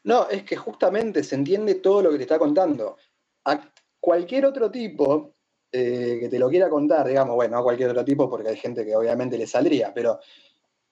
No, 0.05 0.29
es 0.29 0.45
que 0.45 0.57
justamente 0.57 1.23
se 1.23 1.35
entiende 1.35 1.77
todo 1.77 2.03
lo 2.03 2.11
que 2.11 2.17
te 2.17 2.23
está 2.23 2.39
contando. 2.39 2.97
A 3.45 3.73
cualquier 4.01 4.47
otro 4.47 4.71
tipo 4.71 5.35
eh, 5.73 6.19
que 6.21 6.29
te 6.29 6.39
lo 6.39 6.49
quiera 6.49 6.69
contar, 6.69 7.07
digamos, 7.07 7.37
bueno, 7.37 7.59
a 7.59 7.63
cualquier 7.63 7.91
otro 7.91 8.05
tipo, 8.05 8.29
porque 8.29 8.49
hay 8.49 8.57
gente 8.57 8.85
que 8.85 8.97
obviamente 8.97 9.39
le 9.39 9.47
saldría, 9.47 9.93
pero 9.95 10.19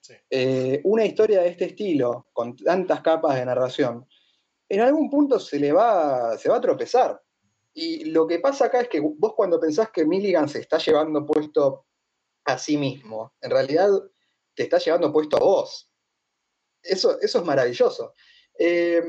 Sí. 0.01 0.13
eh, 0.29 0.79
una 0.85 1.03
historia 1.05 1.41
de 1.41 1.49
este 1.49 1.65
estilo, 1.65 2.27
con 2.31 2.55
tantas 2.55 3.01
capas 3.01 3.35
de 3.35 3.45
narración, 3.45 4.07
en 4.69 4.79
algún 4.79 5.09
punto 5.09 5.39
se 5.39 5.59
le 5.59 5.73
va, 5.73 6.37
se 6.37 6.49
va 6.49 6.55
a 6.57 6.61
tropezar. 6.61 7.21
Y 7.73 8.05
lo 8.05 8.25
que 8.25 8.39
pasa 8.39 8.65
acá 8.65 8.81
es 8.81 8.87
que 8.87 9.01
vos 9.01 9.33
cuando 9.35 9.59
pensás 9.59 9.91
que 9.91 10.05
Milligan 10.05 10.47
se 10.47 10.59
está 10.59 10.77
llevando 10.77 11.25
puesto 11.25 11.85
a 12.45 12.57
sí 12.57 12.77
mismo, 12.77 13.33
en 13.41 13.51
realidad 13.51 13.89
te 14.55 14.63
está 14.63 14.77
llevando 14.77 15.11
puesto 15.11 15.37
a 15.37 15.41
vos. 15.41 15.91
Eso, 16.81 17.19
eso 17.19 17.39
es 17.39 17.45
maravilloso. 17.45 18.13
Eh, 18.59 19.01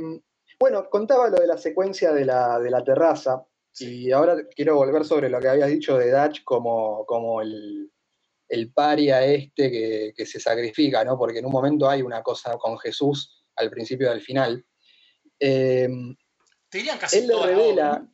bueno, 0.59 0.89
contaba 0.89 1.29
lo 1.29 1.39
de 1.39 1.47
la 1.47 1.59
secuencia 1.59 2.13
de 2.13 2.25
la, 2.25 2.59
de 2.61 2.71
la 2.71 2.83
terraza, 2.85 3.45
Sí. 3.73 4.07
y 4.07 4.13
ahora 4.13 4.37
quiero 4.55 4.75
volver 4.77 5.05
sobre 5.05 5.29
lo 5.29 5.39
que 5.41 5.49
habías 5.49 5.69
dicho 5.69 5.97
de 5.99 6.11
Dutch 6.11 6.43
como, 6.45 7.05
como 7.07 7.41
el, 7.41 7.91
el 8.49 8.73
paria 8.73 9.25
este 9.25 9.71
que, 9.71 10.13
que 10.17 10.27
se 10.27 10.41
sacrifica, 10.41 11.05
¿no? 11.05 11.17
Porque 11.19 11.39
en 11.39 11.47
un 11.47 11.53
momento 11.53 11.89
hay 11.89 12.03
una 12.03 12.23
cosa 12.23 12.57
con 12.59 12.79
Jesús 12.79 13.45
al 13.57 13.71
principio 13.71 14.09
y 14.09 14.11
al 14.11 14.21
final. 14.21 14.65
Eh, 15.39 15.89
Te 16.69 16.79
dirían 16.79 16.99
casi 16.99 17.19
él 17.19 17.29
le 17.29 17.43
revela. 17.47 18.07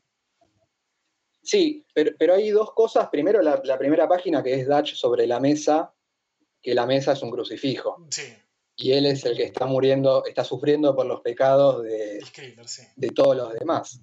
Sí, 1.42 1.86
pero, 1.94 2.10
pero 2.18 2.34
hay 2.34 2.50
dos 2.50 2.72
cosas. 2.74 3.08
Primero, 3.08 3.40
la, 3.40 3.60
la 3.64 3.78
primera 3.78 4.08
página 4.08 4.42
que 4.42 4.54
es 4.54 4.66
Dutch 4.68 4.94
sobre 4.94 5.26
la 5.26 5.40
mesa, 5.40 5.94
que 6.60 6.74
la 6.74 6.86
mesa 6.86 7.12
es 7.12 7.22
un 7.22 7.30
crucifijo. 7.30 8.04
Sí, 8.10 8.24
Y 8.76 8.92
él 8.92 9.06
es 9.06 9.24
el 9.24 9.36
que 9.36 9.44
está 9.44 9.64
muriendo, 9.66 10.24
está 10.26 10.44
sufriendo 10.44 10.94
por 10.94 11.06
los 11.06 11.22
pecados 11.22 11.82
de, 11.82 12.20
sí. 12.66 12.82
de 12.94 13.08
todos 13.08 13.34
los 13.34 13.54
demás. 13.54 14.00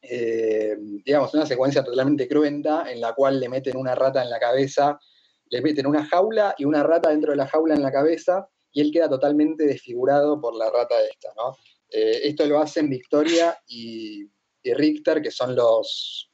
Eh, 0.00 0.76
digamos, 1.04 1.34
una 1.34 1.46
secuencia 1.46 1.84
totalmente 1.84 2.28
cruenta 2.28 2.90
en 2.90 3.00
la 3.00 3.12
cual 3.14 3.40
le 3.40 3.48
meten 3.48 3.76
una 3.76 3.94
rata 3.94 4.22
en 4.22 4.30
la 4.30 4.38
cabeza, 4.38 4.98
le 5.46 5.60
meten 5.62 5.86
una 5.86 6.06
jaula 6.06 6.54
y 6.58 6.64
una 6.64 6.82
rata 6.82 7.10
dentro 7.10 7.32
de 7.32 7.36
la 7.36 7.46
jaula 7.48 7.74
en 7.74 7.82
la 7.82 7.92
cabeza 7.92 8.48
y 8.72 8.80
él 8.80 8.90
queda 8.92 9.08
totalmente 9.08 9.64
desfigurado 9.64 10.40
por 10.40 10.56
la 10.56 10.70
rata 10.70 10.94
esta, 11.04 11.28
¿no? 11.36 11.56
Eh, 11.90 12.20
esto 12.24 12.46
lo 12.46 12.58
hacen 12.58 12.88
Victoria 12.88 13.58
y, 13.66 14.30
y 14.62 14.74
Richter, 14.74 15.20
que 15.20 15.30
son 15.30 15.54
los, 15.54 16.30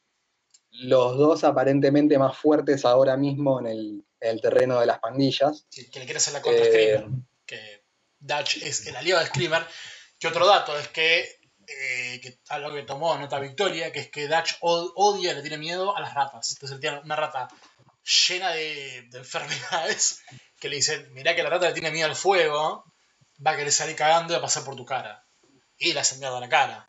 los 0.71 1.17
dos 1.17 1.45
aparentemente 1.45 2.17
más 2.19 2.37
fuertes 2.37 2.85
ahora 2.85 3.17
mismo 3.17 3.59
en 3.61 3.67
el, 3.67 4.05
en 4.21 4.31
el 4.31 4.41
terreno 4.41 4.79
de 4.81 4.87
las 4.87 5.01
pandillas. 5.01 5.67
Sí, 5.69 5.91
que 5.91 5.99
le 5.99 6.05
quiere 6.05 6.19
hacer 6.19 6.35
la 6.35 6.43
contra 6.43 6.65
Eh. 6.65 7.07
Que 7.49 7.83
Dutch 8.21 8.59
es 8.59 8.87
el 8.87 8.95
aliado 8.97 9.21
de 9.21 9.27
Screamer. 9.27 9.67
Que 10.21 10.29
otro 10.29 10.47
dato 10.47 10.79
es 10.79 10.87
que, 10.89 11.21
eh, 11.67 12.21
que 12.23 12.39
algo 12.51 12.73
que 12.75 12.83
tomó 12.83 13.17
nota 13.19 13.41
Victoria, 13.41 13.91
que 13.91 14.01
es 14.01 14.11
que 14.11 14.29
Dutch 14.29 14.55
od- 14.61 14.93
odia, 14.95 15.33
le 15.35 15.41
tiene 15.41 15.59
miedo 15.59 15.97
a 15.97 16.01
las 16.01 16.15
ratas. 16.15 16.53
Entonces 16.53 16.79
tiene 16.79 17.01
una 17.01 17.17
rata 17.17 17.49
llena 18.29 18.51
de, 18.51 19.07
de 19.11 19.19
enfermedades 19.19 20.21
que 20.61 20.69
le 20.69 20.77
dicen, 20.77 21.13
mirá 21.15 21.35
que 21.35 21.43
la 21.43 21.51
rata 21.51 21.69
le 21.69 21.73
tiene 21.75 21.91
miedo 21.91 22.07
al 22.07 22.17
fuego, 22.17 22.85
va 23.45 23.53
a 23.53 23.57
querer 23.57 23.73
salir 23.73 23.97
cagando 23.97 24.33
y 24.33 24.37
va 24.37 24.39
a 24.41 24.43
pasar 24.43 24.65
por 24.65 24.77
tu 24.77 24.85
cara. 24.85 25.25
Y 25.79 25.93
le 25.93 26.01
hacen 26.01 26.19
mierda 26.19 26.39
a 26.39 26.41
la 26.41 26.49
cara. 26.49 26.89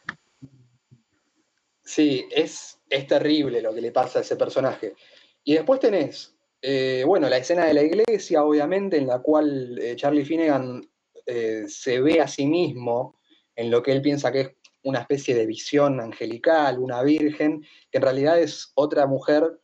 Sí, 1.85 2.27
es, 2.31 2.77
es 2.89 3.07
terrible 3.07 3.61
lo 3.61 3.73
que 3.73 3.81
le 3.81 3.91
pasa 3.91 4.19
a 4.19 4.21
ese 4.21 4.35
personaje. 4.35 4.95
Y 5.43 5.53
después 5.55 5.79
tenés, 5.79 6.33
eh, 6.61 7.03
bueno, 7.05 7.29
la 7.29 7.37
escena 7.37 7.65
de 7.65 7.73
la 7.73 7.83
iglesia, 7.83 8.43
obviamente, 8.43 8.97
en 8.97 9.07
la 9.07 9.19
cual 9.19 9.77
eh, 9.79 9.95
Charlie 9.95 10.25
Finnegan 10.25 10.81
eh, 11.25 11.65
se 11.67 12.01
ve 12.01 12.21
a 12.21 12.27
sí 12.27 12.45
mismo 12.47 13.19
en 13.55 13.71
lo 13.71 13.81
que 13.83 13.91
él 13.91 14.01
piensa 14.01 14.31
que 14.31 14.41
es 14.41 14.49
una 14.83 14.99
especie 14.99 15.35
de 15.35 15.45
visión 15.45 15.99
angelical, 15.99 16.79
una 16.79 17.03
virgen, 17.03 17.61
que 17.91 17.97
en 17.97 18.01
realidad 18.01 18.39
es 18.39 18.71
otra 18.75 19.05
mujer 19.05 19.59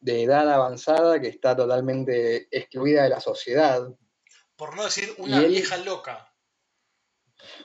de 0.00 0.22
edad 0.24 0.50
avanzada 0.50 1.20
que 1.20 1.28
está 1.28 1.56
totalmente 1.56 2.48
excluida 2.50 3.04
de 3.04 3.08
la 3.08 3.20
sociedad. 3.20 3.88
Por 4.56 4.76
no 4.76 4.84
decir 4.84 5.14
una 5.18 5.38
él- 5.38 5.48
vieja 5.48 5.76
loca. 5.78 6.28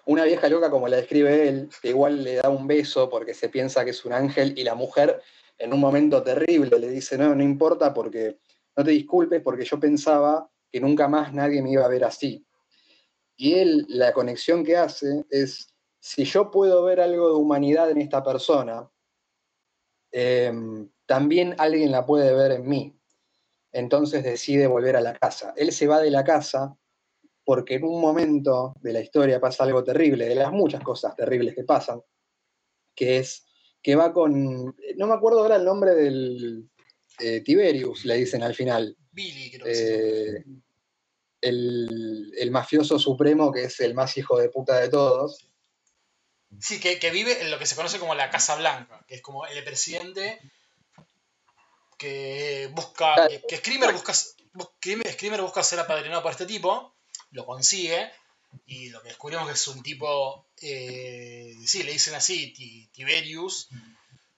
Una 0.05 0.23
vieja 0.23 0.49
loca 0.49 0.69
como 0.71 0.87
la 0.87 0.97
describe 0.97 1.47
él, 1.47 1.69
que 1.81 1.89
igual 1.89 2.23
le 2.23 2.35
da 2.35 2.49
un 2.49 2.65
beso 2.65 3.09
porque 3.09 3.33
se 3.33 3.49
piensa 3.49 3.83
que 3.83 3.91
es 3.91 4.05
un 4.05 4.13
ángel 4.13 4.57
y 4.57 4.63
la 4.63 4.73
mujer 4.73 5.21
en 5.57 5.73
un 5.73 5.79
momento 5.79 6.23
terrible 6.23 6.79
le 6.79 6.89
dice, 6.89 7.17
no, 7.17 7.35
no 7.35 7.43
importa 7.43 7.93
porque 7.93 8.37
no 8.77 8.83
te 8.83 8.91
disculpes 8.91 9.41
porque 9.41 9.65
yo 9.65 9.79
pensaba 9.79 10.49
que 10.71 10.79
nunca 10.79 11.07
más 11.07 11.33
nadie 11.33 11.61
me 11.63 11.71
iba 11.71 11.83
a 11.83 11.89
ver 11.89 12.03
así. 12.03 12.45
Y 13.35 13.55
él, 13.55 13.85
la 13.89 14.13
conexión 14.13 14.63
que 14.63 14.77
hace 14.77 15.25
es, 15.29 15.73
si 15.99 16.23
yo 16.23 16.51
puedo 16.51 16.83
ver 16.83 17.01
algo 17.01 17.29
de 17.29 17.35
humanidad 17.35 17.89
en 17.89 17.99
esta 17.99 18.23
persona, 18.23 18.87
eh, 20.11 20.53
también 21.05 21.55
alguien 21.57 21.91
la 21.91 22.05
puede 22.05 22.33
ver 22.33 22.51
en 22.51 22.67
mí. 22.67 22.99
Entonces 23.71 24.23
decide 24.23 24.67
volver 24.67 24.95
a 24.95 25.01
la 25.01 25.13
casa. 25.13 25.53
Él 25.55 25.71
se 25.71 25.87
va 25.87 25.99
de 25.99 26.11
la 26.11 26.23
casa 26.23 26.75
porque 27.43 27.75
en 27.75 27.85
un 27.85 27.99
momento 27.99 28.75
de 28.81 28.93
la 28.93 28.99
historia 28.99 29.39
pasa 29.39 29.63
algo 29.63 29.83
terrible, 29.83 30.27
de 30.27 30.35
las 30.35 30.51
muchas 30.51 30.83
cosas 30.83 31.15
terribles 31.15 31.55
que 31.55 31.63
pasan, 31.63 32.01
que 32.93 33.17
es 33.17 33.45
que 33.81 33.95
va 33.95 34.11
con, 34.11 34.75
no 34.97 35.07
me 35.07 35.13
acuerdo 35.13 35.39
ahora 35.39 35.55
el 35.55 35.63
nombre 35.63 35.95
del 35.95 36.69
eh, 37.19 37.41
Tiberius, 37.41 38.05
le 38.05 38.15
dicen 38.15 38.43
al 38.43 38.55
final, 38.55 38.95
Billy, 39.11 39.51
creo 39.51 39.65
que 39.65 39.73
llama. 39.73 40.55
eh, 40.55 40.61
el, 41.41 42.33
el 42.37 42.51
mafioso 42.51 42.97
supremo 42.99 43.51
que 43.51 43.63
es 43.65 43.79
el 43.79 43.93
más 43.93 44.17
hijo 44.17 44.39
de 44.39 44.49
puta 44.49 44.79
de 44.79 44.89
todos. 44.89 45.47
Sí, 46.59 46.79
que, 46.79 46.97
que 46.97 47.11
vive 47.11 47.41
en 47.41 47.51
lo 47.51 47.59
que 47.59 47.65
se 47.65 47.75
conoce 47.75 47.99
como 47.99 48.15
la 48.15 48.29
Casa 48.29 48.55
Blanca, 48.55 49.03
que 49.07 49.15
es 49.15 49.21
como 49.21 49.45
el 49.45 49.63
presidente 49.63 50.39
que 51.97 52.69
busca. 52.73 53.13
Claro. 53.15 53.29
que, 53.47 53.57
Screamer 53.57 53.93
busca. 53.93 54.13
Screamer 54.13 55.41
busca 55.41 55.63
ser 55.63 55.79
apadrinado 55.79 56.23
por 56.23 56.31
este 56.31 56.45
tipo, 56.45 56.95
lo 57.31 57.45
consigue, 57.45 58.11
y 58.65 58.89
lo 58.89 59.01
que 59.01 59.09
descubrimos 59.09 59.45
que 59.47 59.53
es 59.53 59.67
un 59.67 59.83
tipo. 59.83 60.47
eh, 60.61 61.53
sí, 61.65 61.83
le 61.83 61.91
dicen 61.91 62.15
así, 62.15 62.53
Ti- 62.53 62.89
Tiberius, 62.91 63.69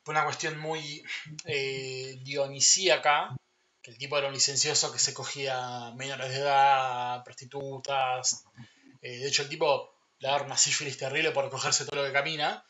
por 0.03 0.15
una 0.15 0.23
cuestión 0.25 0.57
muy 0.59 1.03
eh, 1.45 2.17
dionisíaca, 2.23 3.35
que 3.81 3.91
el 3.91 3.97
tipo 3.97 4.17
era 4.17 4.27
un 4.27 4.33
licencioso 4.33 4.91
que 4.91 4.99
se 4.99 5.13
cogía 5.13 5.91
menores 5.95 6.29
de 6.29 6.37
edad, 6.37 7.23
prostitutas. 7.23 8.43
eh, 9.01 9.17
de 9.19 9.27
hecho, 9.27 9.43
el 9.43 9.49
tipo 9.49 9.93
le 10.19 10.27
da 10.27 10.41
una 10.41 10.57
sífilis 10.57 10.97
terrible 10.97 11.31
por 11.31 11.49
cogerse 11.49 11.85
todo 11.85 12.01
lo 12.01 12.07
que 12.07 12.13
camina. 12.13 12.63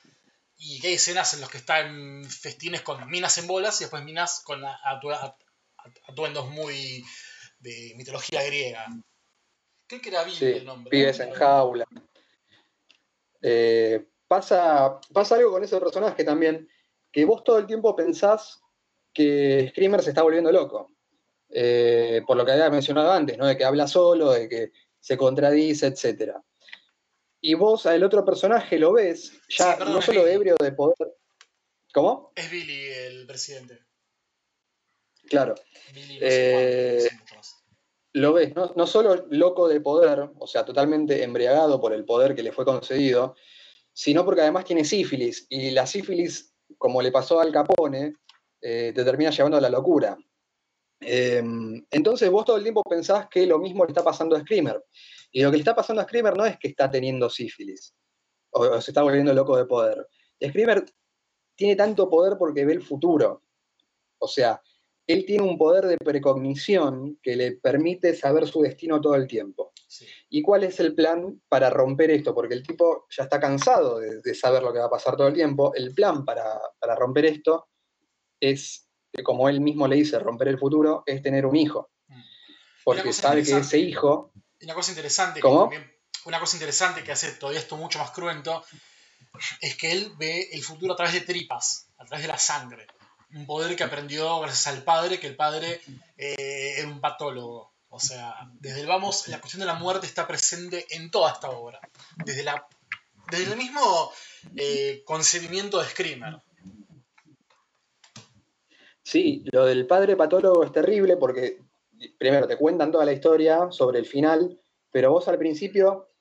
y 0.61 0.81
que 0.81 0.87
hay 0.89 0.95
escenas 0.95 1.33
en 1.33 1.39
las 1.41 1.49
que 1.49 1.57
está 1.57 1.79
en 1.79 2.25
festines 2.29 2.81
con 2.81 3.09
minas 3.09 3.37
en 3.37 3.47
bolas 3.47 3.79
y 3.79 3.85
después 3.85 4.03
minas 4.03 4.41
con 4.43 4.61
atu- 4.61 5.13
at- 5.15 5.33
at- 5.77 5.97
atuendos 6.09 6.49
muy 6.49 7.01
de 7.59 7.93
mitología 7.95 8.43
griega. 8.43 8.85
Creo 9.87 10.01
que 10.01 10.09
era 10.09 10.29
Sí, 10.29 10.43
el 10.45 10.65
nombre. 10.65 10.91
pibes 10.91 11.17
en 11.21 11.31
jaula. 11.31 11.85
Eh, 13.41 14.05
pasa, 14.27 14.99
pasa 15.13 15.35
algo 15.35 15.51
con 15.51 15.63
ese 15.63 15.79
personaje 15.79 16.23
también, 16.25 16.67
que 17.11 17.25
vos 17.25 17.43
todo 17.43 17.57
el 17.57 17.67
tiempo 17.67 17.95
pensás 17.95 18.61
que 19.13 19.69
Screamer 19.69 20.01
se 20.01 20.09
está 20.09 20.21
volviendo 20.21 20.51
loco. 20.51 20.91
Eh, 21.49 22.21
por 22.27 22.37
lo 22.37 22.45
que 22.45 22.51
había 22.51 22.69
mencionado 22.69 23.11
antes, 23.11 23.37
¿no? 23.37 23.47
De 23.47 23.57
que 23.57 23.65
habla 23.65 23.87
solo, 23.87 24.31
de 24.31 24.47
que 24.47 24.71
se 24.99 25.17
contradice, 25.17 25.87
etc. 25.87 26.33
Y 27.41 27.55
vos 27.55 27.85
al 27.85 28.03
otro 28.03 28.23
personaje 28.23 28.77
lo 28.77 28.93
ves, 28.93 29.31
ya 29.49 29.71
Sí, 29.71 29.77
perdón, 29.79 29.95
no 29.95 30.01
solo 30.01 30.27
ebrio 30.27 30.55
de 30.59 30.71
poder. 30.73 31.17
¿Cómo? 31.91 32.31
Es 32.35 32.51
Billy 32.51 32.85
el 32.85 33.25
presidente. 33.25 33.79
Claro. 35.27 35.55
Billy 35.93 36.19
no 36.19 36.25
Eh, 36.27 36.99
sé 37.01 37.19
lo 38.13 38.33
ves, 38.33 38.55
no, 38.55 38.73
no 38.75 38.87
solo 38.87 39.27
loco 39.29 39.67
de 39.67 39.81
poder, 39.81 40.29
o 40.37 40.47
sea, 40.47 40.65
totalmente 40.65 41.23
embriagado 41.23 41.79
por 41.79 41.93
el 41.93 42.05
poder 42.05 42.35
que 42.35 42.43
le 42.43 42.51
fue 42.51 42.65
concedido, 42.65 43.35
sino 43.93 44.25
porque 44.25 44.41
además 44.41 44.65
tiene 44.65 44.83
sífilis, 44.83 45.45
y 45.49 45.71
la 45.71 45.85
sífilis, 45.85 46.48
como 46.79 47.01
le 47.03 47.11
pasó 47.11 47.39
al 47.39 47.51
Capone, 47.51 48.15
eh, 48.61 48.91
te 48.95 49.03
termina 49.03 49.29
llevando 49.29 49.57
a 49.57 49.61
la 49.61 49.69
locura. 49.69 50.17
Eh, 51.01 51.43
entonces 51.91 52.29
vos 52.31 52.45
todo 52.45 52.57
el 52.57 52.63
tiempo 52.63 52.81
pensás 52.83 53.27
que 53.29 53.45
lo 53.45 53.59
mismo 53.59 53.85
le 53.85 53.91
está 53.91 54.03
pasando 54.03 54.35
a 54.35 54.39
Screamer, 54.39 54.83
y 55.31 55.43
lo 55.43 55.51
que 55.51 55.57
le 55.57 55.61
está 55.61 55.75
pasando 55.75 56.01
a 56.01 56.05
Screamer 56.05 56.35
no 56.35 56.45
es 56.45 56.57
que 56.57 56.69
está 56.69 56.89
teniendo 56.89 57.29
sífilis, 57.29 57.93
o, 58.51 58.61
o 58.61 58.81
se 58.81 58.91
está 58.91 59.03
volviendo 59.03 59.33
loco 59.33 59.55
de 59.55 59.65
poder. 59.65 60.07
Screamer 60.43 60.85
tiene 61.55 61.75
tanto 61.75 62.09
poder 62.09 62.37
porque 62.39 62.65
ve 62.65 62.73
el 62.73 62.81
futuro, 62.81 63.43
o 64.17 64.27
sea, 64.27 64.61
él 65.13 65.25
tiene 65.25 65.43
un 65.43 65.57
poder 65.57 65.85
de 65.87 65.97
precognición 65.97 67.17
que 67.23 67.35
le 67.35 67.53
permite 67.53 68.15
saber 68.15 68.47
su 68.47 68.61
destino 68.61 69.01
todo 69.01 69.15
el 69.15 69.27
tiempo. 69.27 69.71
Sí. 69.87 70.05
¿Y 70.29 70.41
cuál 70.43 70.63
es 70.63 70.79
el 70.79 70.93
plan 70.93 71.41
para 71.49 71.71
romper 71.71 72.11
esto? 72.11 72.35
Porque 72.35 72.53
el 72.53 72.61
tipo 72.61 73.07
ya 73.09 73.23
está 73.23 73.39
cansado 73.39 73.97
de, 73.99 74.21
de 74.21 74.35
saber 74.35 74.61
lo 74.61 74.71
que 74.71 74.77
va 74.77 74.85
a 74.85 74.89
pasar 74.89 75.17
todo 75.17 75.27
el 75.27 75.33
tiempo. 75.33 75.73
El 75.73 75.95
plan 75.95 76.23
para, 76.25 76.43
para 76.79 76.95
romper 76.95 77.25
esto 77.25 77.69
es, 78.39 78.87
eh, 79.13 79.23
como 79.23 79.49
él 79.49 79.61
mismo 79.61 79.87
le 79.87 79.95
dice, 79.95 80.19
romper 80.19 80.49
el 80.49 80.59
futuro, 80.59 81.01
es 81.07 81.23
tener 81.23 81.47
un 81.47 81.55
hijo. 81.55 81.89
Mm. 82.07 82.21
Porque 82.83 83.11
sabe 83.11 83.43
que 83.43 83.57
ese 83.57 83.79
hijo, 83.79 84.31
Una 84.61 84.75
cosa 84.75 84.91
interesante 84.91 85.39
¿Cómo? 85.39 85.61
también- 85.61 85.91
una 86.25 86.39
cosa 86.39 86.55
interesante 86.57 87.03
que 87.03 87.11
hace 87.13 87.31
todavía 87.31 87.61
esto 87.61 87.77
mucho 87.77 87.97
más 87.97 88.11
cruento 88.11 88.63
es 89.61 89.75
que 89.75 89.91
él 89.91 90.11
ve 90.19 90.49
el 90.51 90.61
futuro 90.61 90.93
a 90.93 90.95
través 90.95 91.13
de 91.13 91.21
tripas, 91.21 91.89
a 91.97 92.05
través 92.05 92.23
de 92.23 92.27
la 92.27 92.37
sangre. 92.37 92.85
Un 93.33 93.45
poder 93.45 93.75
que 93.75 93.83
aprendió 93.83 94.39
gracias 94.39 94.67
al 94.67 94.83
padre, 94.83 95.19
que 95.19 95.27
el 95.27 95.35
padre 95.35 95.81
eh, 96.17 96.75
era 96.77 96.87
un 96.87 96.99
patólogo. 96.99 97.73
O 97.89 97.99
sea, 97.99 98.35
desde 98.59 98.81
el 98.81 98.87
vamos, 98.87 99.27
la 99.27 99.39
cuestión 99.39 99.61
de 99.61 99.65
la 99.65 99.73
muerte 99.73 100.05
está 100.05 100.27
presente 100.27 100.85
en 100.91 101.09
toda 101.11 101.31
esta 101.31 101.49
obra. 101.49 101.79
Desde, 102.23 102.43
la, 102.43 102.67
desde 103.31 103.51
el 103.51 103.57
mismo 103.57 104.11
eh, 104.55 105.03
concebimiento 105.05 105.79
de 105.79 105.89
Screamer. 105.89 106.37
sí, 109.03 109.43
lo 109.51 109.65
del 109.65 109.87
padre 109.87 110.15
patólogo 110.15 110.63
es 110.63 110.71
terrible 110.71 111.17
porque 111.17 111.59
primero 112.17 112.47
te 112.47 112.57
cuentan 112.57 112.91
toda 112.91 113.05
la 113.05 113.13
historia 113.13 113.71
sobre 113.71 113.99
el 113.99 114.05
final, 114.05 114.59
pero 114.91 115.11
vos 115.11 115.27
al 115.27 115.37
principio, 115.37 116.11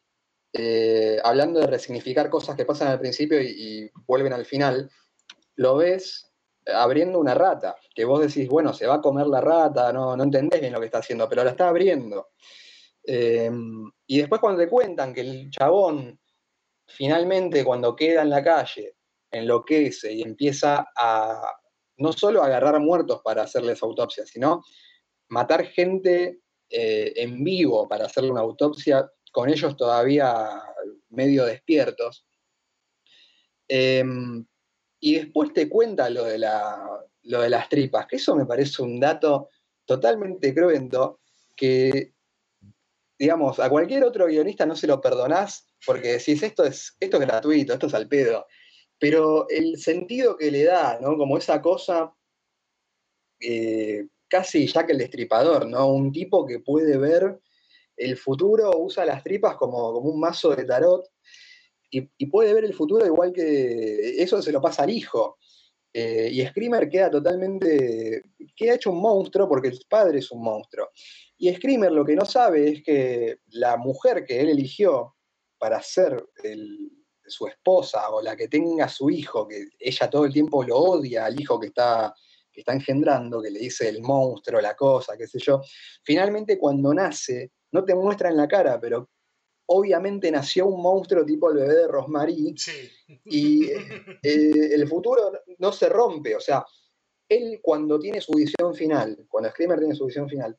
eh, 0.53 1.19
hablando 1.23 1.61
de 1.61 1.67
resignificar 1.67 2.31
cosas 2.31 2.57
que 2.57 2.65
pasan 2.65 2.89
al 2.89 2.99
principio 2.99 3.41
y, 3.43 3.47
y 3.47 3.91
vuelven 4.07 4.33
al 4.33 4.47
final, 4.47 4.91
lo 5.55 5.77
ves 5.77 6.28
abriendo 6.75 7.19
una 7.19 7.35
rata, 7.35 7.77
que 7.95 8.05
vos 8.05 8.21
decís, 8.21 8.49
bueno, 8.49 8.73
se 8.73 8.87
va 8.87 8.97
a 8.97 9.01
comer 9.01 9.27
la 9.27 9.41
rata, 9.41 9.93
no, 9.93 10.17
no 10.17 10.23
entendés 10.23 10.61
bien 10.61 10.73
lo 10.73 10.81
que 10.81 10.87
está 10.87 10.99
haciendo, 10.99 11.29
pero 11.29 11.45
la 11.45 11.51
está 11.51 11.69
abriendo. 11.69 12.29
Eh, 13.05 13.51
y 14.07 14.19
después 14.19 14.41
cuando 14.41 14.61
te 14.61 14.69
cuentan 14.69 15.15
que 15.15 15.23
el 15.23 15.51
chabón 15.51 16.19
finalmente 16.89 17.65
cuando 17.65 17.95
queda 17.95 18.23
en 18.23 18.31
la 18.31 18.43
calle 18.43 18.97
enloquece 19.31 20.13
y 20.13 20.23
empieza 20.23 20.87
a 20.97 21.43
no 21.99 22.13
solo 22.13 22.43
agarrar 22.43 22.81
muertos 22.81 23.21
para 23.23 23.43
hacerles 23.43 23.83
autopsia, 23.83 24.25
sino 24.25 24.65
matar 25.29 25.67
gente 25.67 26.41
eh, 26.71 27.13
en 27.17 27.45
vivo 27.45 27.89
para 27.89 28.07
hacerle 28.07 28.31
una 28.31 28.41
autopsia, 28.41 29.11
con 29.33 29.51
ellos 29.51 29.77
todavía 29.77 30.63
medio 31.11 31.45
despiertos. 31.45 32.25
Eh, 33.69 34.05
y 35.01 35.15
después 35.15 35.53
te 35.53 35.69
cuenta 35.69 36.11
lo 36.11 36.25
de, 36.25 36.39
la, 36.39 37.05
lo 37.23 37.41
de 37.41 37.51
las 37.51 37.69
tripas, 37.69 38.07
que 38.07 38.17
eso 38.17 38.35
me 38.35 38.47
parece 38.47 38.83
un 38.83 38.99
dato 38.99 39.49
totalmente 39.85 40.55
cruento 40.55 41.21
que, 41.57 42.15
digamos, 43.19 43.59
a 43.59 43.71
cualquier 43.71 44.05
otro 44.05 44.27
guionista 44.27 44.67
no 44.67 44.77
se 44.77 44.87
lo 44.87 45.01
perdonás 45.01 45.67
porque 45.85 46.13
decís, 46.15 46.43
esto 46.43 46.65
es, 46.65 46.97
esto 47.01 47.17
es 47.19 47.27
gratuito, 47.27 47.73
esto 47.73 47.87
es 47.87 47.95
al 47.95 48.09
pedo. 48.09 48.47
Pero 48.99 49.49
el 49.49 49.79
sentido 49.79 50.37
que 50.37 50.51
le 50.51 50.65
da, 50.65 50.99
¿no? 51.01 51.17
Como 51.17 51.39
esa 51.39 51.63
cosa 51.63 52.13
eh, 53.41 54.09
casi 54.27 54.67
Jack 54.67 54.91
el 54.91 54.99
Destripador, 54.99 55.67
¿no? 55.67 55.89
Un 55.89 56.13
tipo 56.13 56.45
que 56.47 56.61
puede 56.61 56.99
ver 56.99 57.41
el 57.97 58.17
futuro, 58.17 58.71
usa 58.77 59.05
las 59.05 59.23
tripas 59.23 59.57
como, 59.57 59.93
como 59.93 60.11
un 60.11 60.21
mazo 60.21 60.55
de 60.55 60.65
tarot 60.65 61.05
y, 61.91 62.27
puede 62.27 62.55
ver 62.55 62.65
el 62.65 62.75
futuro 62.75 63.07
igual 63.07 63.33
que 63.33 64.23
eso 64.23 64.43
se 64.43 64.53
lo 64.53 64.61
pasa 64.61 64.83
al 64.83 64.91
hijo. 64.91 65.39
Eh, 65.93 66.29
y 66.31 66.47
Screamer 66.47 66.89
queda 66.89 67.11
totalmente, 67.11 68.23
queda 68.55 68.75
hecho 68.75 68.91
un 68.93 69.01
monstruo 69.01 69.49
porque 69.49 69.69
el 69.69 69.81
padre 69.89 70.19
es 70.19 70.31
un 70.31 70.43
monstruo. 70.43 70.91
Y 71.39 71.53
Screamer 71.55 71.93
lo 71.93 72.05
que 72.05 72.15
no 72.15 72.25
sabe 72.25 72.69
es 72.71 72.83
que 72.83 73.39
la 73.49 73.77
mujer 73.77 74.25
que 74.25 74.41
él 74.41 74.51
eligió 74.51 75.17
para 75.59 75.83
ser 75.83 76.25
su 77.27 77.47
esposa 77.47 78.11
o 78.11 78.23
la 78.23 78.37
que 78.37 78.49
tenga 78.49 78.89
su 78.89 79.11
hijo, 79.11 79.47
que 79.47 79.69
ella 79.79 80.11
todo 80.11 80.25
el 80.25 80.33
tiempo 80.33 80.63
lo 80.63 80.77
odia 80.77 81.27
al 81.27 81.41
hijo 81.41 81.59
que 81.59 81.69
está, 81.69 82.15
que 82.51 82.61
está 82.61 82.73
engendrando, 82.73 83.43
que 83.43 83.51
le 83.51 83.61
dice 83.61 83.89
el 83.89 84.03
monstruo, 84.03 84.61
la 84.61 84.75
cosa, 84.75 85.17
qué 85.17 85.27
sé 85.27 85.39
yo, 85.39 85.61
finalmente 86.03 86.59
cuando 86.59 86.95
nace, 86.95 87.53
no 87.73 87.85
te 87.85 87.95
muestra 87.95 88.31
en 88.31 88.37
la 88.37 88.49
cara, 88.49 88.81
pero 88.81 89.11
obviamente 89.71 90.31
nació 90.31 90.67
un 90.67 90.81
monstruo 90.83 91.25
tipo 91.25 91.51
el 91.51 91.59
bebé 91.59 91.75
de 91.75 91.89
Rosemary, 91.89 92.55
Sí. 92.57 92.91
y 93.25 93.71
eh, 93.71 94.75
el 94.75 94.89
futuro 94.89 95.33
no 95.59 95.73
se 95.73 95.89
rompe, 95.89 96.35
o 96.37 96.41
sea, 96.41 96.65
él 97.29 97.61
cuando 97.63 97.99
tiene 97.99 98.21
su 98.21 98.33
visión 98.33 98.75
final, 98.75 99.27
cuando 99.29 99.51
Screamer 99.51 99.79
tiene 99.79 99.95
su 99.95 100.07
visión 100.07 100.29
final, 100.29 100.59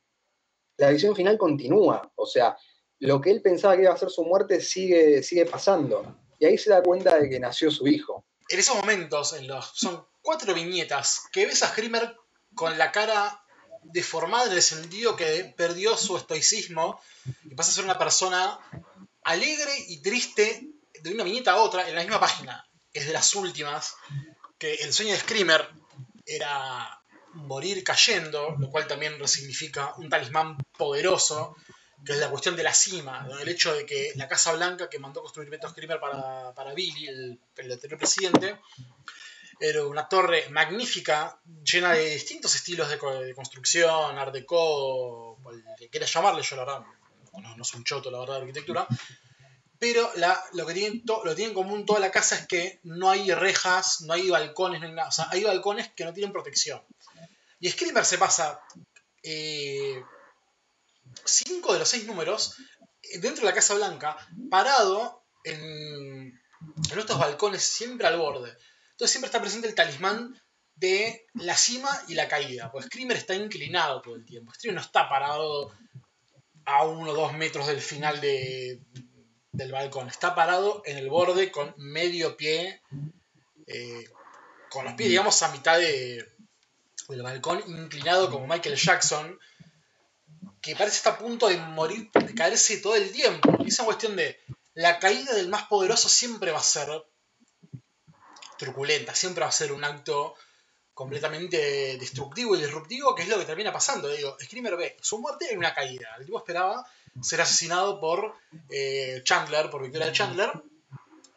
la 0.78 0.90
visión 0.92 1.16
final 1.16 1.38
continúa, 1.38 2.12
o 2.16 2.26
sea, 2.26 2.56
lo 3.00 3.20
que 3.20 3.32
él 3.32 3.42
pensaba 3.42 3.76
que 3.76 3.84
iba 3.84 3.94
a 3.94 3.98
ser 3.98 4.10
su 4.10 4.24
muerte 4.24 4.62
sigue, 4.62 5.24
sigue 5.24 5.46
pasando, 5.46 6.16
y 6.38 6.46
ahí 6.46 6.58
se 6.58 6.70
da 6.70 6.84
cuenta 6.84 7.18
de 7.18 7.30
que 7.30 7.40
nació 7.40 7.72
su 7.72 7.88
hijo. 7.88 8.26
en 8.50 8.60
esos 8.60 8.76
momentos, 8.76 9.34
en 9.34 9.48
los, 9.48 9.72
son 9.74 10.06
cuatro 10.22 10.54
viñetas, 10.54 11.24
que 11.32 11.46
ves 11.48 11.64
a 11.64 11.68
Screamer 11.70 12.16
con 12.56 12.78
la 12.78 12.92
cara 12.92 13.42
deformada 13.84 14.48
en 14.48 14.54
el 14.54 14.62
sentido 14.62 15.16
que 15.16 15.54
perdió 15.58 15.98
su 15.98 16.18
estoicismo 16.18 17.02
y 17.44 17.56
pasa 17.56 17.72
a 17.72 17.74
ser 17.76 17.84
una 17.84 17.98
persona 17.98 18.60
alegre 19.24 19.72
y 19.88 20.02
triste 20.02 20.70
de 21.02 21.14
una 21.14 21.24
viñeta 21.24 21.54
a 21.54 21.58
otra 21.58 21.88
en 21.88 21.96
la 21.96 22.02
misma 22.02 22.20
página. 22.20 22.66
Es 22.94 23.08
de 23.08 23.14
las 23.14 23.36
últimas, 23.36 23.96
que 24.58 24.76
el 24.76 24.94
sueño 24.94 25.14
de 25.14 25.20
Screamer 25.20 25.70
era 26.26 27.02
morir 27.34 27.84
cayendo, 27.84 28.56
lo 28.58 28.70
cual 28.70 28.88
también 28.88 29.26
significa 29.28 29.94
un 29.98 30.10
talismán 30.10 30.58
poderoso, 30.78 31.56
que 32.06 32.14
es 32.14 32.20
la 32.20 32.30
cuestión 32.30 32.56
de 32.56 32.64
la 32.64 32.74
cima, 32.74 33.28
el 33.42 33.50
hecho 33.50 33.74
de 33.74 33.86
que 33.86 34.14
la 34.16 34.28
Casa 34.28 34.54
Blanca 34.54 34.90
que 34.90 35.00
mandó 35.00 35.22
construir 35.22 35.50
Beto 35.50 35.70
Screamer 35.70 36.00
para, 36.00 36.54
para 36.54 36.74
Billy, 36.74 37.08
el, 37.08 37.40
el 37.58 37.72
anterior 37.72 38.00
presidente, 38.00 38.60
era 39.60 39.86
una 39.86 40.08
torre 40.08 40.48
magnífica, 40.50 41.40
llena 41.64 41.94
de 41.94 42.12
distintos 42.12 42.56
estilos 42.56 42.90
de, 42.90 42.98
de 43.26 43.36
construcción, 43.36 44.18
art 44.18 44.34
deco, 44.34 45.38
que 45.78 45.90
quieras 45.90 46.14
llamarle, 46.14 46.42
yo 46.42 46.56
la 46.56 46.66
verdad, 46.66 46.82
no, 47.42 47.58
no 47.58 47.64
soy 47.64 47.80
un 47.80 47.84
choto 47.86 48.10
la 48.12 48.20
verdad 48.20 48.36
de 48.36 48.42
arquitectura, 48.42 48.88
pero 49.78 50.12
la, 50.16 50.42
lo 50.54 50.66
que 50.66 50.74
tiene, 50.74 51.02
to- 51.06 51.22
lo 51.24 51.32
que 51.32 51.36
tiene 51.36 51.50
en 51.52 51.56
común 51.56 51.86
toda 51.86 52.00
la 52.00 52.12
casa 52.12 52.36
es 52.36 52.48
que 52.48 52.80
no 52.84 53.10
hay 53.10 53.32
rejas, 53.34 54.02
no 54.02 54.14
hay 54.14 54.30
balcones, 54.30 54.82
no 54.82 54.88
hay 54.88 54.94
nada, 54.94 55.10
o 55.10 55.12
sea, 55.12 55.28
hay 55.32 55.44
balcones 55.44 55.90
que 55.94 56.06
no 56.06 56.14
tienen 56.14 56.34
protección. 56.34 56.82
Y 57.60 57.70
Screamer 57.70 58.06
se 58.06 58.18
pasa 58.18 58.62
eh, 59.24 60.02
cinco 61.26 61.74
de 61.74 61.80
los 61.80 61.88
seis 61.90 62.06
números 62.06 62.56
eh, 63.04 63.20
dentro 63.20 63.42
de 63.46 63.50
la 63.52 63.56
Casa 63.56 63.74
Blanca, 63.76 64.18
parado 64.50 65.24
en, 65.44 66.40
en 66.92 67.00
estos 67.00 67.18
balcones 67.20 67.64
siempre 67.64 68.08
al 68.08 68.18
borde. 68.18 68.56
Entonces 69.00 69.12
siempre 69.14 69.28
está 69.28 69.40
presente 69.40 69.70
el 69.70 69.76
talismán 69.76 70.38
de 70.76 71.26
la 71.36 71.56
cima 71.56 71.90
y 72.10 72.16
la 72.16 72.28
caída. 72.28 72.70
Pues 72.70 72.88
Screamer 72.88 73.16
está 73.16 73.34
inclinado 73.34 74.02
todo 74.02 74.16
el 74.18 74.26
tiempo. 74.26 74.54
Screamer 74.54 74.76
no 74.76 74.82
está 74.86 75.08
parado 75.08 75.74
a 76.66 76.84
uno 76.86 77.12
o 77.12 77.14
dos 77.16 77.32
metros 77.32 77.68
del 77.68 77.80
final 77.80 78.20
de- 78.20 78.82
del 79.54 79.72
balcón. 79.72 80.10
Está 80.10 80.36
parado 80.36 80.82
en 80.86 80.98
el 80.98 81.10
borde 81.10 81.50
con 81.50 81.74
medio 81.78 82.36
pie 82.36 82.82
eh, 83.68 84.04
con 84.70 84.84
los 84.84 84.96
pies, 84.96 85.08
digamos, 85.10 85.42
a 85.44 85.52
mitad 85.54 85.78
de, 85.80 86.28
del 87.08 87.22
balcón, 87.22 87.64
inclinado 87.68 88.30
como 88.30 88.48
Michael 88.48 88.76
Jackson, 88.76 89.40
que 90.60 90.76
parece 90.76 90.98
estar 90.98 91.14
a 91.14 91.18
punto 91.20 91.48
de 91.48 91.56
morir, 91.58 92.10
de 92.12 92.36
caerse 92.36 92.78
todo 92.80 92.96
el 92.98 93.10
tiempo. 93.14 93.50
Y 93.64 93.70
esa 93.70 93.86
cuestión 93.86 94.18
de 94.18 94.38
la 94.74 95.00
caída 95.00 95.34
del 95.36 95.48
más 95.48 95.64
poderoso 95.68 96.10
siempre 96.10 96.52
va 96.52 96.60
a 96.60 96.64
ser 96.64 96.90
truculenta, 98.60 99.16
siempre 99.16 99.42
va 99.42 99.50
a 99.50 99.54
ser 99.54 99.72
un 99.72 99.84
acto 99.84 100.36
completamente 100.94 101.98
destructivo 101.98 102.56
y 102.56 102.62
disruptivo, 102.62 103.16
que 103.16 103.24
es 103.24 103.30
lo 103.30 103.40
que 103.40 103.46
termina 103.46 103.72
pasando. 103.72 104.10
Digo, 104.10 104.36
Screamer 104.44 104.76
ve 104.76 104.98
su 105.02 105.18
muerte 105.18 105.52
en 105.52 105.58
una 105.58 105.74
caída. 105.74 106.10
El 106.20 106.26
tipo 106.26 106.38
esperaba 106.38 106.86
ser 107.22 107.40
asesinado 107.42 108.02
por 108.02 108.36
eh, 108.70 109.22
Chandler, 109.24 109.70
por 109.70 109.82
Victoria 109.82 110.12
Chandler, 110.12 110.52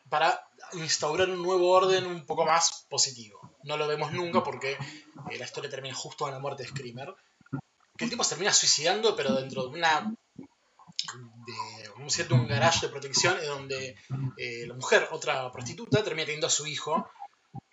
para 0.08 0.48
instaurar 0.72 1.30
un 1.30 1.42
nuevo 1.42 1.70
orden 1.70 2.06
un 2.06 2.26
poco 2.26 2.44
más 2.44 2.86
positivo. 2.90 3.40
No 3.62 3.76
lo 3.76 3.86
vemos 3.86 4.12
nunca 4.12 4.42
porque 4.42 4.72
eh, 4.72 5.38
la 5.38 5.44
historia 5.44 5.70
termina 5.70 5.94
justo 5.94 6.26
en 6.26 6.34
la 6.34 6.40
muerte 6.40 6.64
de 6.64 6.68
Screamer. 6.68 7.14
Que 7.96 8.04
el 8.04 8.10
tipo 8.10 8.24
se 8.24 8.30
termina 8.30 8.52
suicidando, 8.52 9.14
pero 9.14 9.32
dentro 9.34 9.62
de 9.62 9.78
una. 9.78 10.12
de 11.46 11.81
un 12.30 12.46
garage 12.46 12.86
de 12.86 12.92
protección, 12.92 13.36
donde 13.44 13.96
eh, 14.36 14.66
la 14.66 14.74
mujer, 14.74 15.08
otra 15.10 15.50
prostituta, 15.52 16.02
termina 16.02 16.26
teniendo 16.26 16.46
a 16.46 16.50
su 16.50 16.66
hijo 16.66 17.10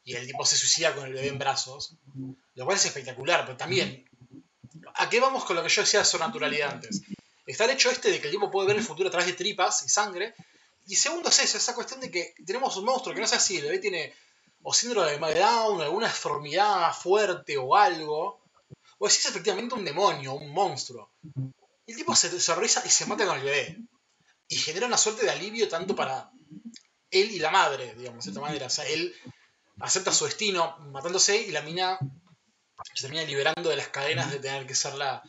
y 0.04 0.16
el 0.16 0.26
tipo 0.26 0.46
se 0.46 0.58
suicida 0.58 0.96
con 0.96 1.06
el 1.06 1.14
bebé 1.14 1.28
en 1.28 1.38
brazos. 1.38 1.96
Lo 2.56 2.66
cual 2.66 2.78
es 2.78 2.86
espectacular, 2.86 3.46
pero 3.46 3.58
también. 3.58 4.06
¿A 4.96 5.10
qué 5.10 5.20
vamos 5.20 5.46
con 5.46 5.56
lo 5.56 5.64
que 5.64 5.70
yo 5.70 5.82
decía 5.82 6.00
de 6.00 6.06
su 6.06 6.18
naturalidad 6.18 6.72
antes? 6.72 7.02
Está 7.46 7.66
el 7.66 7.72
hecho 7.72 7.90
este 7.90 8.12
de 8.12 8.20
que 8.20 8.28
el 8.28 8.34
tipo 8.34 8.52
puede 8.52 8.68
ver 8.68 8.78
el 8.78 8.84
futuro 8.84 9.10
a 9.10 9.12
través 9.12 9.28
de 9.28 9.34
tripas 9.34 9.84
y 9.84 9.90
sangre. 9.90 10.34
Y 10.88 10.96
segundo 10.96 11.30
es 11.30 11.40
eso, 11.40 11.58
esa 11.58 11.76
cuestión 11.76 12.00
de 12.00 12.10
que 12.10 12.34
tenemos 12.46 12.76
un 12.78 12.86
monstruo 12.86 13.14
que 13.14 13.22
no 13.22 13.26
es 13.26 13.34
así, 13.34 13.58
el 13.58 13.64
bebé 13.64 13.80
tiene 13.80 14.14
o 14.64 14.74
síndrome 14.74 15.12
de 15.12 15.40
Down, 15.40 15.82
alguna 15.82 16.08
deformidad 16.08 16.94
fuerte 16.94 17.58
o 17.58 17.76
algo. 17.76 18.42
O 18.98 19.08
es 19.08 19.26
efectivamente 19.26 19.76
un 19.76 19.86
demonio, 19.86 20.34
un 20.34 20.52
monstruo. 20.52 21.12
El 21.88 21.96
tipo 21.96 22.16
se, 22.16 22.40
se 22.40 22.54
y 22.86 22.90
se 22.90 23.06
mata 23.06 23.26
con 23.26 23.38
el 23.38 23.44
bebé. 23.44 23.78
Y 24.50 24.58
genera 24.58 24.88
una 24.88 24.98
suerte 24.98 25.24
de 25.24 25.32
alivio 25.32 25.70
tanto 25.70 25.96
para 25.96 26.32
él 27.12 27.32
y 27.32 27.40
la 27.40 27.52
madre, 27.52 27.94
digamos, 27.96 28.26
de 28.26 28.32
esta 28.32 28.42
manera. 28.42 28.66
O 28.66 28.70
sea, 28.70 28.86
él 28.88 29.16
acepta 29.80 30.12
su 30.12 30.26
destino 30.26 30.78
matándose 30.92 31.42
y 31.42 31.52
la 31.52 31.62
mina 31.62 31.98
se 32.94 33.04
termina 33.04 33.24
liberando 33.24 33.70
de 33.70 33.76
las 33.76 33.90
cadenas 33.90 34.32
de 34.32 34.40
tener 34.40 34.66
que 34.66 34.76
ser 34.76 34.96
la 34.96 35.24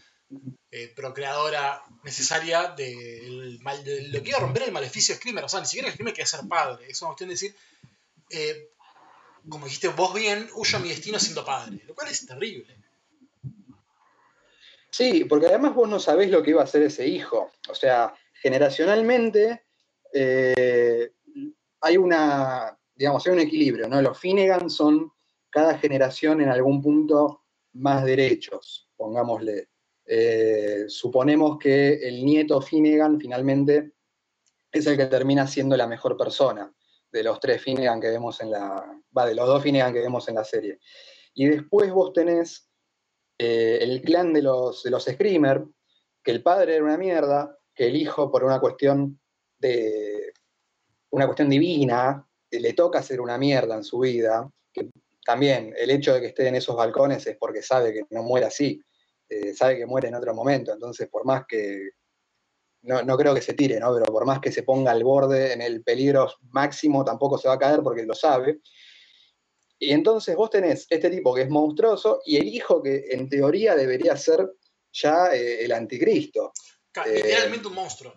eh, 0.71 0.93
procreadora 0.95 1.83
necesaria 2.03 2.68
de, 2.68 3.59
lo 4.09 4.23
que 4.23 4.29
iba 4.29 4.39
a 4.39 4.43
romper 4.43 4.64
el 4.64 4.73
maleficio 4.73 5.14
de 5.14 5.18
Screamer. 5.18 5.45
O 5.45 5.49
sea, 5.49 5.61
ni 5.61 5.66
siquiera 5.66 5.89
el 5.89 5.95
Screamer 5.95 6.14
quiere 6.14 6.29
ser 6.29 6.41
padre. 6.49 6.87
Es 6.89 7.01
una 7.03 7.11
cuestión 7.11 7.29
de 7.29 7.35
decir, 7.35 7.55
eh, 8.31 8.71
como 9.49 9.66
dijiste 9.66 9.89
vos 9.89 10.14
bien, 10.14 10.49
huyo 10.55 10.79
a 10.79 10.81
mi 10.81 10.89
destino 10.89 11.18
siendo 11.18 11.45
padre. 11.45 11.83
Lo 11.87 11.95
cual 11.95 12.09
es 12.09 12.27
terrible. 12.27 12.77
Sí, 14.91 15.25
porque 15.25 15.47
además 15.47 15.75
vos 15.75 15.89
no 15.89 16.01
sabés 16.01 16.31
lo 16.31 16.43
que 16.43 16.51
iba 16.51 16.61
a 16.61 16.64
hacer 16.64 16.83
ese 16.83 17.07
hijo. 17.07 17.53
O 17.68 17.75
sea, 17.75 18.14
generacionalmente 18.41 19.64
eh, 20.12 21.12
hay 21.80 21.97
una, 21.97 22.78
digamos, 22.95 23.26
hay 23.26 23.32
un 23.32 23.41
equilibrio, 23.41 23.88
¿no? 23.88 24.01
Los 24.03 24.18
Finnegan 24.18 24.68
son 24.70 25.12
cada 25.51 25.78
generación 25.78 26.41
en 26.41 26.49
algún 26.49 26.82
punto 26.82 27.45
más 27.72 28.05
derechos, 28.05 28.88
pongámosle. 28.97 29.68
Eh, 30.07 30.84
suponemos 30.88 31.59
que 31.59 31.95
el 32.09 32.24
nieto 32.24 32.61
Finnegan 32.61 33.20
finalmente 33.20 33.93
es 34.72 34.86
el 34.86 34.97
que 34.97 35.07
termina 35.07 35.47
siendo 35.47 35.76
la 35.76 35.86
mejor 35.86 36.16
persona 36.16 36.72
de 37.12 37.22
los 37.22 37.41
tres 37.41 37.62
Finnegan 37.62 38.01
que 38.01 38.09
vemos 38.09 38.41
en 38.41 38.51
la. 38.51 38.84
Va, 39.16 39.26
de 39.26 39.34
los 39.34 39.47
dos 39.47 39.62
Finnegan 39.62 39.93
que 39.93 40.01
vemos 40.01 40.28
en 40.28 40.36
la 40.36 40.45
serie. 40.45 40.78
Y 41.34 41.47
después 41.47 41.93
vos 41.93 42.12
tenés 42.12 42.68
eh, 43.38 43.78
el 43.80 44.03
clan 44.03 44.32
de 44.32 44.43
los, 44.43 44.82
de 44.82 44.91
los 44.91 45.05
Screamer, 45.05 45.64
que 46.22 46.30
el 46.30 46.43
padre 46.43 46.76
era 46.76 46.84
una 46.84 46.99
mierda, 46.99 47.57
que 47.75 47.87
el 47.87 47.97
hijo, 47.97 48.31
por 48.31 48.45
una 48.45 48.61
cuestión 48.61 49.21
de. 49.59 50.33
una 51.11 51.27
cuestión 51.27 51.49
divina, 51.49 52.27
le 52.51 52.73
toca 52.73 52.99
hacer 52.99 53.21
una 53.21 53.39
mierda 53.39 53.77
en 53.77 53.85
su 53.85 54.01
vida, 54.01 54.51
que 54.73 54.91
también 55.25 55.75
el 55.77 55.91
hecho 55.91 56.14
de 56.14 56.21
que 56.21 56.27
esté 56.29 56.49
en 56.49 56.57
esos 56.57 56.77
balcones 56.77 57.27
es 57.27 57.37
porque 57.37 57.62
sabe 57.62 57.93
que 57.93 58.03
no 58.11 58.23
muere 58.23 58.47
así. 58.47 58.83
Eh, 59.29 59.55
sabe 59.55 59.79
que 59.79 59.87
muere 59.87 60.09
en 60.09 60.16
otro 60.16 60.35
momento, 60.35 60.73
entonces 60.73 61.09
por 61.09 61.25
más 61.25 61.45
que, 61.47 61.91
no, 62.83 63.16
creo 63.16 63.35
que 63.35 63.43
se 63.43 63.55
tire, 63.55 63.79
¿no? 63.79 63.93
pero 63.95 64.07
por 64.07 64.25
más 64.25 64.41
que 64.41 64.51
se 64.51 64.62
ponga 64.62 64.91
al 64.91 65.05
borde 65.05 65.53
en 65.53 65.62
el 65.62 65.83
peligro 65.83 66.33
máximo, 66.51 67.05
tampoco 67.05 67.37
se 67.37 67.49
va 67.49 67.55
a 67.55 67.59
caer 67.59 67.81
porque 67.83 68.05
lo 68.05 68.14
sabe. 68.14 68.61
Y 69.79 69.93
entonces 69.93 70.35
vos 70.35 70.51
tenés 70.51 70.87
este 70.89 71.11
tipo 71.11 71.35
que 71.35 71.43
es 71.43 71.51
monstruoso 71.51 72.21
y 72.25 72.37
el 72.37 72.49
hijo 72.49 72.83
que 72.83 73.05
en 73.11 73.29
teoría 73.29 73.75
debería 73.75 74.16
ser 74.16 74.51
ya 74.93 75.35
eh, 75.35 75.64
el 75.64 75.73
anticristo. 75.73 76.53
Literalmente 77.07 77.68
un 77.68 77.74
monstruo. 77.74 78.14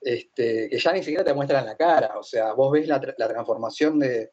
Este, 0.00 0.70
que 0.70 0.78
ya 0.78 0.92
ni 0.92 1.00
siquiera 1.00 1.24
te 1.24 1.34
muestran 1.34 1.66
la 1.66 1.76
cara. 1.76 2.18
O 2.18 2.22
sea, 2.22 2.52
vos 2.52 2.72
ves 2.72 2.88
la, 2.88 3.00
transformación 3.00 3.98
de, 3.98 4.32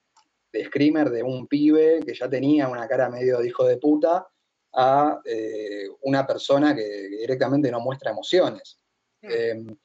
de, 0.51 0.66
Screamer 0.66 1.10
de 1.10 1.24
un 1.24 1.47
pibe 1.47 1.99
que 2.05 2.14
ya 2.14 2.30
tenía 2.30 2.70
una 2.70 2.88
cara 2.88 3.10
medio 3.10 3.39
de 3.39 3.47
hijo 3.47 3.66
de 3.66 3.78
puta 3.78 4.28
a 4.74 5.22
eh, 5.26 5.88
una 6.01 6.26
persona 6.26 6.76
que, 6.76 6.84
directamente 7.10 7.72
no 7.72 7.80
muestra 7.80 8.12
emociones. 8.12 8.80
Hmm. 9.22 9.32
Em, 9.32 9.78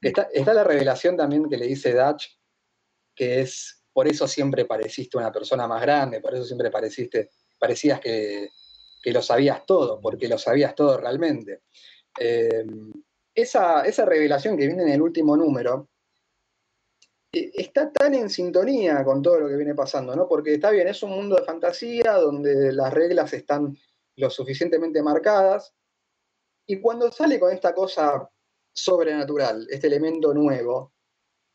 está, 0.00 0.54
la 0.54 0.64
revelación 0.64 1.16
también 1.16 1.48
que 1.48 1.56
le 1.56 1.66
dice 1.66 1.94
Dutch, 1.94 2.26
que 3.14 3.40
es, 3.40 3.84
por 3.92 4.06
eso 4.06 4.28
siempre 4.28 4.66
pareciste 4.66 5.16
una 5.16 5.32
persona 5.32 5.66
más 5.66 5.80
grande, 5.80 6.20
por 6.20 6.34
eso 6.34 6.44
siempre 6.44 6.70
pareciste, 6.70 7.30
parecías 7.58 8.00
que, 8.00 8.50
lo 9.06 9.22
sabías 9.22 9.64
todo, 9.66 10.00
porque 10.00 10.28
lo 10.28 10.38
sabías 10.38 10.74
todo 10.74 10.96
realmente. 10.98 11.62
Em, 12.18 12.92
esa, 13.34 13.82
esa, 13.82 14.04
revelación 14.04 14.56
que 14.56 14.66
viene 14.66 14.84
en 14.84 14.90
el 14.90 15.02
último 15.02 15.36
número 15.36 15.88
e, 17.32 17.50
está 17.54 17.90
tan 17.90 18.14
en 18.14 18.30
sintonía 18.30 19.04
con 19.04 19.20
todo 19.20 19.40
lo 19.40 19.48
que 19.48 19.56
viene 19.56 19.74
pasando, 19.74 20.14
¿no? 20.14 20.28
Porque 20.28 20.54
está 20.54 20.70
bien, 20.70 20.86
es 20.88 21.02
un 21.02 21.10
mundo 21.10 21.36
de 21.36 21.44
fantasía 21.44 22.12
donde 22.14 22.72
las 22.72 22.92
reglas 22.92 23.32
están 23.32 23.76
lo 24.16 24.30
suficientemente 24.30 25.02
marcadas. 25.02 25.74
Y 26.66 26.80
cuando 26.80 27.10
sale 27.10 27.38
con 27.38 27.52
esta 27.52 27.74
cosa 27.74 28.30
sobrenatural, 28.72 29.66
este 29.70 29.88
elemento 29.88 30.32
nuevo, 30.32 30.94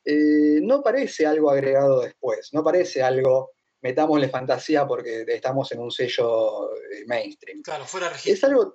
eh, 0.06 0.60
no 0.62 0.82
parece 0.82 1.26
algo 1.26 1.50
agregado 1.50 2.02
después, 2.02 2.50
no 2.54 2.64
parece 2.64 3.02
algo, 3.02 3.52
metámosle 3.82 4.30
fantasía 4.30 4.86
porque 4.88 5.26
estamos 5.28 5.72
en 5.72 5.80
un 5.80 5.92
sello 5.92 6.74
eh, 6.76 7.06
mainstream. 7.08 7.62
Claro, 7.62 7.86
fuera 7.86 8.10
registro. 8.10 8.34
Es 8.34 8.44
algo, 8.44 8.74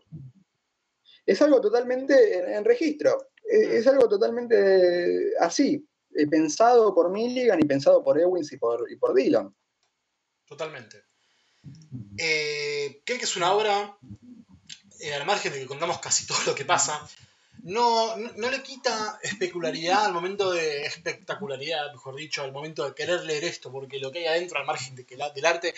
es 1.27 1.41
algo 1.43 1.61
totalmente 1.61 2.55
en, 2.55 2.65
registro, 2.65 3.29
mm. 3.45 3.77
es, 3.77 3.87
algo 3.87 4.09
totalmente 4.09 5.33
así, 5.41 5.87
eh, 6.15 6.27
pensado 6.27 6.95
por 6.95 7.11
Milligan 7.11 7.61
y 7.61 7.65
pensado 7.67 8.03
por 8.03 8.19
Ewins 8.19 8.53
y 8.53 8.57
por, 8.57 8.91
y 8.91 8.97
por 8.97 9.15
Dillon. 9.15 9.55
Totalmente. 10.47 11.05
Eh, 12.19 13.03
creo 13.05 13.19
que 13.19 13.25
es 13.25 13.37
una 13.37 13.53
obra, 13.53 13.97
eh, 15.01 15.15
al 15.15 15.27
margen 15.27 15.53
de 15.53 15.61
que 15.61 15.67
contamos 15.67 15.99
casi 15.99 16.27
todo 16.27 16.39
lo 16.47 16.55
que 16.55 16.65
pasa, 16.65 17.07
no, 17.63 18.17
no, 18.17 18.51
le 18.51 18.63
quita 18.63 19.19
especularidad 19.23 20.05
al 20.05 20.13
momento 20.13 20.53
de 20.53 20.85
espectacularidad, 20.85 21.93
mejor 21.93 22.17
dicho, 22.17 22.43
al 22.43 22.53
momento 22.53 22.85
de 22.85 22.95
querer 22.95 23.25
leer 23.25 23.45
esto, 23.45 23.73
porque 23.73 23.99
lo 23.99 24.13
que 24.13 24.21
hay 24.21 24.27
adentro, 24.27 24.59
al 24.59 24.67
margen 24.67 24.95
de 24.95 25.07
que 25.07 25.17
del 25.17 25.47
arte, 25.47 25.75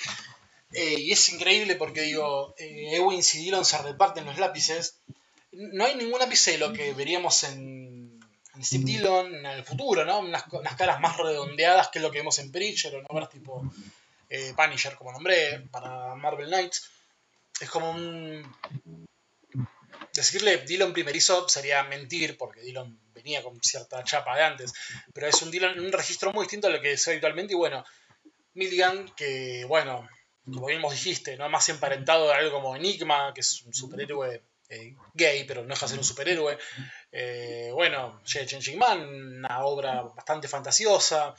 eh, 0.72 0.96
y 0.98 1.12
es 1.12 1.28
increíble 1.28 1.76
porque 1.76 2.02
digo, 2.02 2.54
Ewing 2.58 3.20
y 3.20 3.38
Dillon 3.38 3.64
se 3.64 3.80
reparten 3.82 4.26
los 4.26 4.38
lápices, 4.38 4.98
no 5.56 5.84
hay 5.84 5.96
ningún 5.96 6.18
lápiz 6.18 6.44
de 6.44 6.58
lo 6.58 6.72
que 6.72 6.92
veríamos 6.92 7.44
en, 7.44 8.20
Steve 8.62 8.84
Dillon 8.84 9.34
en 9.34 9.46
el 9.46 9.64
futuro, 9.64 10.04
¿no? 10.04 10.20
Unas, 10.20 10.44
caras 10.76 11.00
más 11.00 11.18
redondeadas 11.18 11.88
que 11.88 12.00
lo 12.00 12.10
que 12.10 12.18
vemos 12.18 12.38
en 12.38 12.50
Preacher 12.50 12.94
o 12.96 13.02
no 13.20 13.28
tipo 13.28 13.70
eh, 14.30 14.54
Punisher, 14.56 14.96
como 14.96 15.12
nombré, 15.12 15.60
para 15.70 16.14
Marvel 16.14 16.48
Knights. 16.48 16.90
Es 17.60 17.68
como 17.70 17.90
un. 17.90 18.56
Decirle 20.14 20.58
Dylan 20.58 20.94
primerizo 20.94 21.46
sería 21.48 21.82
mentir, 21.84 22.38
porque 22.38 22.60
Dylan 22.62 22.98
venía 23.12 23.42
con 23.42 23.60
cierta 23.62 24.02
chapa 24.04 24.36
de 24.36 24.44
antes, 24.44 24.72
pero 25.12 25.26
es 25.26 25.42
un 25.42 25.50
Dylan 25.50 25.78
un 25.78 25.92
registro 25.92 26.32
muy 26.32 26.44
distinto 26.44 26.68
a 26.68 26.70
lo 26.70 26.80
que 26.80 26.92
es 26.92 27.08
habitualmente. 27.08 27.52
Y 27.52 27.56
bueno, 27.56 27.84
Milligan, 28.54 29.10
que 29.14 29.66
bueno, 29.66 30.08
como 30.44 30.66
bien 30.66 30.80
vos 30.80 30.92
dijiste, 30.92 31.36
¿no? 31.36 31.48
más 31.50 31.68
emparentado 31.68 32.28
de 32.28 32.34
algo 32.34 32.52
como 32.52 32.74
Enigma, 32.74 33.34
que 33.34 33.42
es 33.42 33.62
un 33.62 33.74
superhéroe 33.74 34.42
eh, 34.68 34.94
gay, 35.14 35.44
pero 35.44 35.62
no 35.62 35.68
deja 35.68 35.86
de 35.86 35.90
ser 35.90 35.98
un 35.98 36.04
superhéroe. 36.04 36.58
Eh, 37.12 37.70
bueno, 37.72 38.20
Changing 38.24 38.78
Man, 38.78 39.00
una 39.38 39.64
obra 39.64 40.02
bastante 40.02 40.48
fantasiosa. 40.48 41.34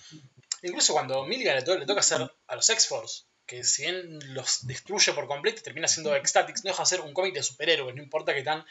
Incluso 0.63 0.93
cuando 0.93 1.25
Milligan 1.25 1.55
le, 1.55 1.85
toca 1.85 1.99
hacer 1.99 2.31
a 2.47 2.55
los 2.55 2.69
X-Force, 2.69 3.25
que 3.45 3.63
si 3.63 3.83
bien 3.83 4.33
los 4.33 4.65
destruye 4.67 5.13
por 5.13 5.27
completo 5.27 5.59
y 5.59 5.63
termina 5.63 5.87
siendo 5.87 6.15
Ecstatics, 6.15 6.63
no 6.63 6.71
deja 6.71 6.83
de 6.83 6.87
ser 6.87 7.01
un 7.01 7.13
cómic 7.13 7.33
de 7.33 7.43
superhéroes, 7.43 7.95
no 7.95 8.01
importa 8.01 8.33
que 8.33 8.43
tan 8.43 8.65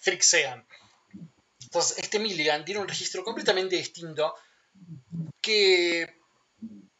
freaks 0.00 0.26
sean. 0.26 0.66
Entonces, 1.60 1.98
este 1.98 2.18
Milligan 2.18 2.64
tiene 2.64 2.80
un 2.80 2.88
registro 2.88 3.24
completamente 3.24 3.76
distinto 3.76 4.34
que 5.40 6.08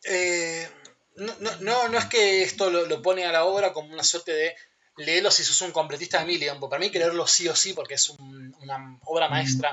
eh, 0.05 0.69
no, 1.17 1.33
no, 1.61 1.89
no 1.89 1.99
es 1.99 2.07
que 2.07 2.43
esto 2.43 2.71
lo, 2.71 3.03
pone 3.03 3.25
a 3.25 3.33
la 3.33 3.45
obra 3.45 3.73
como 3.73 3.93
una 3.93 4.03
suerte 4.03 4.33
de 4.33 4.57
leerlo 4.97 5.31
si 5.31 5.45
sos 5.45 5.61
un 5.63 5.73
completista 5.73 6.21
de 6.21 6.27
Milligan, 6.27 6.61
para 6.61 6.79
mí 6.79 6.87
hay 6.87 6.91
que 6.91 6.99
leerlo 6.99 7.27
sí 7.27 7.49
o 7.49 7.57
sí 7.57 7.73
porque 7.73 7.95
es 7.95 8.11
una 8.11 8.99
obra 9.05 9.29
maestra. 9.29 9.73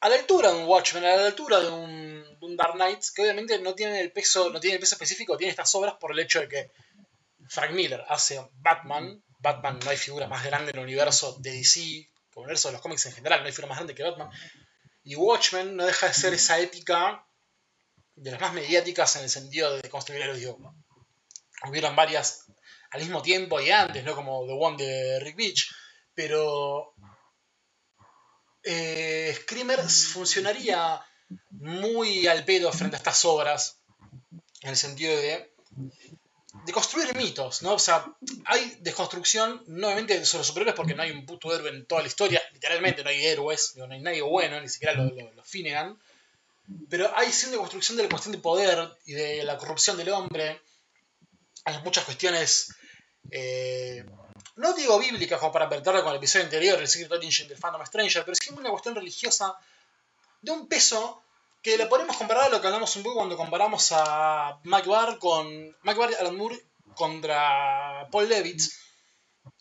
A 0.00 0.08
la 0.08 0.16
altura 0.16 0.52
de 0.52 0.58
un 0.58 0.68
Watchmen, 0.68 1.04
a 1.04 1.16
la 1.16 1.26
altura 1.26 1.60
de 1.60 1.70
un, 1.70 2.56
Dark 2.56 2.74
Knight, 2.74 3.02
que 3.14 3.22
obviamente 3.22 3.58
no 3.58 3.74
tiene 3.74 4.00
el 4.00 4.12
peso, 4.12 4.50
no 4.50 4.60
tiene 4.60 4.74
el 4.74 4.80
peso 4.80 4.94
específico, 4.94 5.36
tiene 5.36 5.50
estas 5.50 5.74
obras 5.74 5.94
por 5.98 6.12
el 6.12 6.18
hecho 6.18 6.40
de 6.40 6.48
que 6.48 6.70
Frank 7.48 7.72
Miller 7.72 8.04
hace 8.08 8.40
Batman, 8.60 9.22
Batman 9.38 9.78
no 9.82 9.90
hay 9.90 9.96
figura 9.96 10.28
más 10.28 10.44
grande 10.44 10.70
en 10.72 10.78
el 10.78 10.84
universo 10.84 11.36
de 11.40 11.52
DC, 11.52 12.10
como 12.32 12.44
el 12.44 12.48
universo 12.48 12.68
de 12.68 12.72
los 12.72 12.82
cómics 12.82 13.06
en 13.06 13.12
general, 13.12 13.40
no 13.40 13.46
hay 13.46 13.52
figura 13.52 13.68
más 13.68 13.78
grande 13.78 13.94
que 13.94 14.02
Batman, 14.02 14.30
y 15.04 15.16
Watchmen 15.16 15.74
no 15.74 15.86
deja 15.86 16.08
de 16.08 16.14
ser 16.14 16.34
esa 16.34 16.60
épica 16.60 17.26
de 18.14 18.30
las 18.30 18.40
más 18.40 18.52
mediáticas 18.52 19.16
en 19.16 19.22
el 19.22 19.30
sentido 19.30 19.76
de 19.76 19.88
construir 19.88 20.22
héroes. 20.22 20.38
Digo, 20.38 20.58
hubieron 21.68 21.96
varias 21.96 22.46
al 22.94 23.00
mismo 23.00 23.22
tiempo 23.22 23.60
y 23.60 23.72
antes, 23.72 24.04
¿no? 24.04 24.14
Como 24.14 24.46
The 24.46 24.52
One 24.52 24.76
de 24.76 25.18
Rick 25.18 25.36
Beach, 25.36 25.74
pero 26.14 26.94
eh, 28.62 29.36
funcionaría 30.12 31.04
muy 31.50 32.28
al 32.28 32.44
pedo 32.44 32.70
frente 32.72 32.94
a 32.94 32.98
estas 32.98 33.24
obras, 33.24 33.80
en 34.62 34.70
el 34.70 34.76
sentido 34.76 35.12
de, 35.16 35.52
de 36.64 36.72
construir 36.72 37.16
mitos, 37.16 37.62
¿no? 37.62 37.74
O 37.74 37.78
sea, 37.80 38.06
hay 38.44 38.78
desconstrucción, 38.80 39.64
nuevamente, 39.66 40.24
sobre 40.24 40.44
superhéroes 40.44 40.76
porque 40.76 40.94
no 40.94 41.02
hay 41.02 41.10
un 41.10 41.26
puto 41.26 41.52
héroe 41.52 41.70
en 41.70 41.86
toda 41.86 42.02
la 42.02 42.06
historia, 42.06 42.40
literalmente 42.52 43.02
no 43.02 43.10
hay 43.10 43.26
héroes, 43.26 43.74
no 43.74 43.92
hay 43.92 44.00
nadie 44.00 44.22
bueno, 44.22 44.60
ni 44.60 44.68
siquiera 44.68 44.94
los 44.94 45.12
lo, 45.12 45.42
Finnegan, 45.42 45.98
pero 46.88 47.10
hay 47.16 47.32
sí 47.32 47.48
una 47.48 47.58
construcción 47.58 47.96
de 47.96 48.04
la 48.04 48.08
cuestión 48.08 48.30
de 48.30 48.38
poder 48.38 48.88
y 49.04 49.14
de 49.14 49.42
la 49.42 49.58
corrupción 49.58 49.96
del 49.96 50.10
hombre, 50.10 50.62
hay 51.64 51.82
muchas 51.82 52.04
cuestiones... 52.04 52.68
Eh, 53.30 54.04
no 54.56 54.72
digo 54.72 54.98
bíblica 54.98 55.38
como 55.38 55.52
para 55.52 55.66
apertarla 55.66 56.02
con 56.02 56.12
el 56.12 56.18
episodio 56.18 56.44
anterior, 56.44 56.78
el 56.78 56.88
Secret 56.88 57.12
Origin 57.12 57.48
del 57.48 57.58
Phantom 57.58 57.84
Stranger, 57.84 58.24
pero 58.24 58.34
sí 58.34 58.50
una 58.52 58.70
cuestión 58.70 58.94
religiosa 58.94 59.56
de 60.40 60.52
un 60.52 60.68
peso 60.68 61.22
que 61.62 61.76
le 61.76 61.86
podemos 61.86 62.16
comparar 62.16 62.44
a 62.44 62.48
lo 62.50 62.60
que 62.60 62.66
hablamos 62.66 62.94
un 62.96 63.02
poco 63.02 63.16
cuando 63.16 63.36
comparamos 63.36 63.90
a 63.92 64.60
Mike 64.64 64.88
Barr 64.88 65.18
con 65.18 65.48
y 65.48 66.14
Alan 66.20 66.36
Moore 66.36 66.60
contra 66.94 68.06
Paul 68.12 68.28
Levitt. 68.28 68.62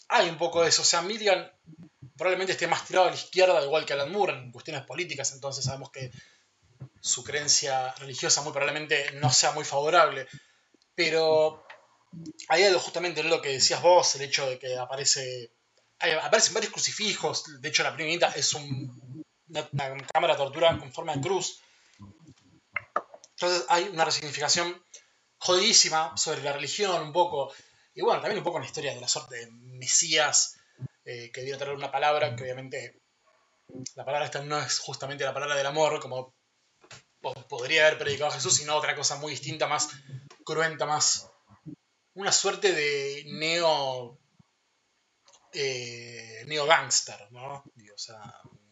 Hay 0.09 0.29
un 0.29 0.37
poco 0.37 0.61
de 0.61 0.69
eso, 0.69 0.81
o 0.81 0.85
sea, 0.85 1.01
Milligan 1.01 1.49
probablemente 2.17 2.51
esté 2.51 2.67
más 2.67 2.85
tirado 2.85 3.07
a 3.07 3.09
la 3.09 3.15
izquierda, 3.15 3.63
igual 3.63 3.85
que 3.85 3.93
Alan 3.93 4.11
Moore 4.11 4.33
en 4.33 4.51
cuestiones 4.51 4.85
políticas, 4.85 5.31
entonces 5.31 5.65
sabemos 5.65 5.91
que 5.91 6.11
su 6.99 7.23
creencia 7.23 7.93
religiosa 7.95 8.41
muy 8.41 8.51
probablemente 8.51 9.11
no 9.13 9.31
sea 9.31 9.51
muy 9.51 9.63
favorable. 9.63 10.27
Pero 10.95 11.62
hay 12.49 12.63
algo 12.63 12.79
justamente 12.79 13.23
lo 13.23 13.41
que 13.41 13.49
decías 13.49 13.81
vos, 13.81 14.15
el 14.15 14.23
hecho 14.23 14.49
de 14.49 14.59
que 14.59 14.77
aparece 14.77 15.51
aparecen 15.99 16.53
varios 16.53 16.73
crucifijos, 16.73 17.61
de 17.61 17.69
hecho 17.69 17.83
la 17.83 17.95
primera 17.95 18.29
es 18.29 18.53
una, 18.53 19.69
cámara 20.11 20.33
de 20.33 20.37
tortura 20.37 20.77
con 20.77 20.91
forma 20.91 21.15
de 21.15 21.21
cruz. 21.21 21.61
Entonces 23.31 23.65
hay 23.69 23.83
una 23.85 24.05
resignificación 24.05 24.83
jodidísima 25.37 26.15
sobre 26.17 26.41
la 26.41 26.53
religión 26.53 27.01
un 27.01 27.13
poco, 27.13 27.53
y 27.93 28.01
bueno, 28.01 28.21
también 28.21 28.39
un 28.39 28.43
poco 28.43 28.57
en 28.57 28.63
la 28.63 28.67
historia 28.67 28.93
de 28.93 29.01
la 29.01 29.07
suerte 29.07 29.37
de 29.37 29.51
Mesías, 29.51 30.57
eh, 31.05 31.31
que 31.31 31.41
viene 31.41 31.55
a 31.55 31.59
traer 31.59 31.75
una 31.75 31.91
palabra 31.91 32.35
que 32.35 32.43
obviamente 32.43 33.01
la 33.95 34.05
palabra 34.05 34.25
esta 34.25 34.41
no 34.41 34.59
es 34.59 34.79
justamente 34.79 35.23
la 35.23 35.33
palabra 35.33 35.55
del 35.55 35.65
amor, 35.65 35.99
como 35.99 36.33
podría 37.47 37.87
haber 37.87 37.99
predicado 37.99 38.31
Jesús, 38.31 38.55
sino 38.55 38.75
otra 38.75 38.95
cosa 38.95 39.15
muy 39.15 39.31
distinta, 39.31 39.67
más 39.67 39.89
cruenta, 40.43 40.85
más 40.85 41.29
una 42.15 42.31
suerte 42.31 42.71
de 42.73 43.23
neo. 43.27 44.19
Eh, 45.55 46.43
neo 46.47 46.65
gangster, 46.65 47.31
¿no? 47.31 47.63
o 47.93 47.97
sea, 47.97 48.19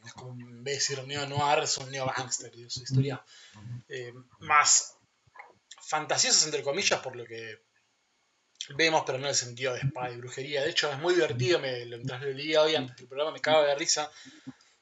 es 0.03 0.13
como 0.13 0.31
en 0.31 0.63
vez 0.63 0.87
de 0.87 0.95
decir 0.95 1.07
neo 1.07 1.27
noir, 1.27 1.59
es 1.59 1.77
un 1.77 1.91
neo 1.91 2.11
gangster, 2.17 2.51
es 2.55 2.75
una 2.77 2.83
historia 2.83 3.25
eh, 3.87 4.11
más 4.39 4.97
fantasiosas 5.79 6.45
entre 6.45 6.63
comillas 6.63 6.99
por 7.01 7.15
lo 7.15 7.25
que 7.25 7.61
vemos, 8.75 9.03
pero 9.05 9.17
no 9.17 9.25
en 9.25 9.29
el 9.29 9.35
sentido 9.35 9.73
de 9.73 9.81
espada 9.81 10.11
y 10.11 10.17
brujería. 10.17 10.63
De 10.63 10.69
hecho, 10.69 10.91
es 10.91 10.97
muy 10.99 11.13
divertido, 11.13 11.59
me, 11.59 11.85
mientras 11.85 12.21
lo 12.21 12.29
leía 12.29 12.61
hoy 12.61 12.75
antes 12.75 12.95
del 12.95 13.07
programa 13.07 13.31
me 13.31 13.41
cago 13.41 13.63
de 13.63 13.75
risa, 13.75 14.11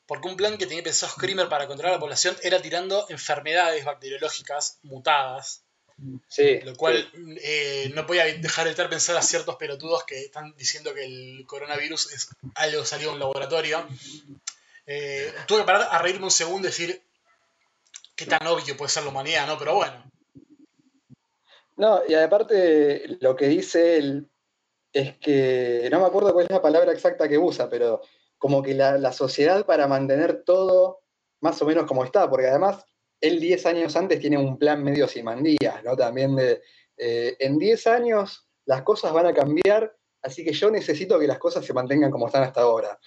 porque 0.06 0.28
un 0.28 0.38
plan 0.38 0.58
que 0.58 0.68
tenía 0.68 0.84
pensado 0.84 1.12
Screamer 1.12 1.50
para 1.50 1.68
controlar 1.68 1.94
a 1.94 1.98
la 1.98 2.00
población 2.00 2.38
era 2.44 2.62
tirando 2.62 3.06
enfermedades 3.10 3.84
bacteriológicas 3.86 4.80
mutadas 4.84 5.66
lo 6.64 6.76
cual 6.76 7.10
eh, 7.42 7.92
no 7.94 8.06
podía 8.06 8.26
dejar 8.26 8.66
de 8.66 8.72
estar 8.72 8.90
pensando 8.90 9.20
a 9.20 9.24
ciertos 9.24 9.56
pelotudos 9.56 10.04
que 10.06 10.20
están 10.20 10.56
diciendo 10.56 10.94
que 10.94 11.04
el 11.06 11.46
coronavirus 11.46 12.14
es 12.14 12.30
algo 12.56 12.86
salido 12.86 13.12
de 13.12 13.16
un 13.16 13.20
laboratorio. 13.20 13.86
Eh, 14.86 15.34
tuve 15.48 15.60
que 15.60 15.66
parar 15.66 15.88
a 15.92 16.00
reírme 16.00 16.26
un 16.26 16.32
segundo 16.32 16.68
y 16.68 16.72
decir 16.72 17.02
qué 18.16 18.26
tan 18.26 18.46
obvio 18.48 18.76
puede 18.78 18.90
ser 18.90 19.04
la 19.04 19.10
humanidad, 19.10 19.48
¿no? 19.48 19.58
Pero 19.58 19.76
bueno. 19.76 20.04
No, 21.78 22.02
y 22.08 22.14
aparte 22.14 23.18
lo 23.22 23.36
que 23.36 23.48
dice 23.48 23.98
él 23.98 24.30
es 24.92 25.18
que, 25.18 25.88
no 25.92 26.00
me 26.00 26.08
acuerdo 26.08 26.34
cuál 26.34 26.46
es 26.46 26.52
la 26.52 26.62
palabra 26.62 26.92
exacta 26.92 27.30
que 27.30 27.38
usa, 27.38 27.70
pero 27.70 28.02
como 28.38 28.64
que 28.64 28.74
la, 28.74 28.98
la 28.98 29.14
sociedad 29.14 29.66
para 29.66 29.88
mantener 29.88 30.44
todo 30.44 31.02
más 31.42 31.62
o 31.62 31.66
menos 31.66 31.86
como 31.86 32.04
está, 32.04 32.30
porque 32.30 32.48
además 32.48 32.86
él 33.22 33.40
10 33.40 33.66
años 33.66 33.96
antes 33.96 34.20
tiene 34.20 34.38
un 34.38 34.58
plan 34.58 34.84
medio 34.84 35.08
simandías, 35.08 35.84
¿no? 35.84 35.96
También 35.96 36.36
de, 36.36 36.62
eh, 36.98 37.36
en 37.40 37.58
10 37.58 37.88
años 37.88 38.48
las 38.66 38.84
cosas 38.84 39.14
van 39.14 39.26
a 39.26 39.34
cambiar, 39.34 39.96
así 40.22 40.44
que 40.44 40.54
yo 40.54 40.70
necesito 40.70 41.20
que 41.20 41.28
las 41.28 41.40
cosas 41.40 41.66
se 41.66 41.74
mantengan 41.74 42.12
como 42.12 42.28
están 42.28 42.44
hasta 42.44 42.62
ahora. 42.62 43.00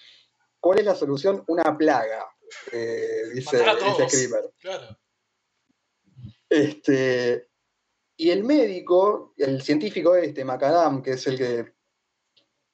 ¿Cuál 0.59 0.79
es 0.79 0.85
la 0.85 0.95
solución? 0.95 1.43
Una 1.47 1.77
plaga, 1.77 2.27
eh, 2.71 3.29
dice, 3.33 3.57
dice 3.57 4.29
Claro. 4.59 4.97
Este, 6.49 7.49
y 8.17 8.29
el 8.29 8.43
médico, 8.43 9.33
el 9.37 9.61
científico 9.61 10.15
este, 10.15 10.45
Macadam, 10.45 11.01
que 11.01 11.11
es 11.11 11.27
el 11.27 11.37
que, 11.37 11.73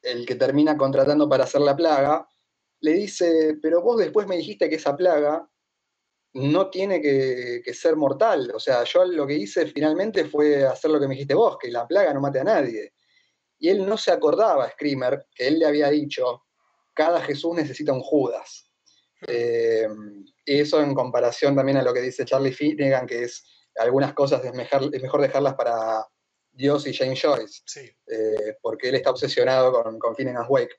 el 0.01 0.25
que 0.25 0.35
termina 0.35 0.77
contratando 0.77 1.29
para 1.29 1.45
hacer 1.45 1.61
la 1.61 1.75
plaga, 1.75 2.27
le 2.81 2.93
dice, 2.93 3.57
pero 3.61 3.81
vos 3.81 3.97
después 3.97 4.27
me 4.27 4.37
dijiste 4.37 4.69
que 4.69 4.75
esa 4.75 4.95
plaga 4.95 5.49
no 6.33 6.69
tiene 6.69 7.01
que, 7.01 7.73
ser 7.73 7.95
mortal. 7.95 8.51
O 8.53 8.59
sea, 8.59 8.83
yo 8.83 9.05
lo 9.05 9.25
que 9.25 9.35
hice 9.35 9.65
finalmente 9.67 10.25
fue 10.25 10.65
hacer 10.65 10.91
lo 10.91 10.99
que 10.99 11.07
me 11.07 11.15
dijiste 11.15 11.33
vos, 11.33 11.57
que 11.57 11.71
la 11.71 11.87
plaga 11.87 12.13
no 12.13 12.21
mate 12.21 12.39
a 12.39 12.43
nadie. 12.43 12.93
Y 13.57 13.69
él 13.69 13.85
no 13.85 13.97
se 13.97 14.11
acordaba, 14.11 14.69
Screamer, 14.69 15.25
que 15.33 15.47
él 15.47 15.59
le 15.59 15.65
había 15.65 15.89
dicho, 15.89 16.43
cada 16.93 17.21
Jesús 17.21 17.55
necesita 17.55 17.93
un 17.93 18.01
Judas. 18.01 18.69
Eh, 19.27 19.87
y 20.45 20.59
eso 20.59 20.81
en 20.81 20.95
comparación 20.95 21.55
también 21.55 21.77
a 21.77 21.83
lo 21.83 21.93
que 21.93 22.01
dice 22.01 22.23
Charlie 22.25 22.53
Finnegan, 22.53 23.05
que 23.05 23.23
es 23.23 23.43
algunas 23.75 24.13
cosas 24.13 24.43
es 24.43 24.53
mejor, 24.53 24.89
es 24.93 25.01
mejor 25.01 25.21
dejarlas 25.21 25.55
para 25.55 26.05
Dios 26.51 26.87
y 26.87 26.93
James 26.93 27.21
Joyce, 27.21 27.61
eh, 28.07 28.57
porque 28.61 28.89
él 28.89 28.95
está 28.95 29.11
obsesionado 29.11 29.71
con, 29.71 29.99
con 29.99 30.15
Finnegan's 30.15 30.49
Wake. 30.49 30.75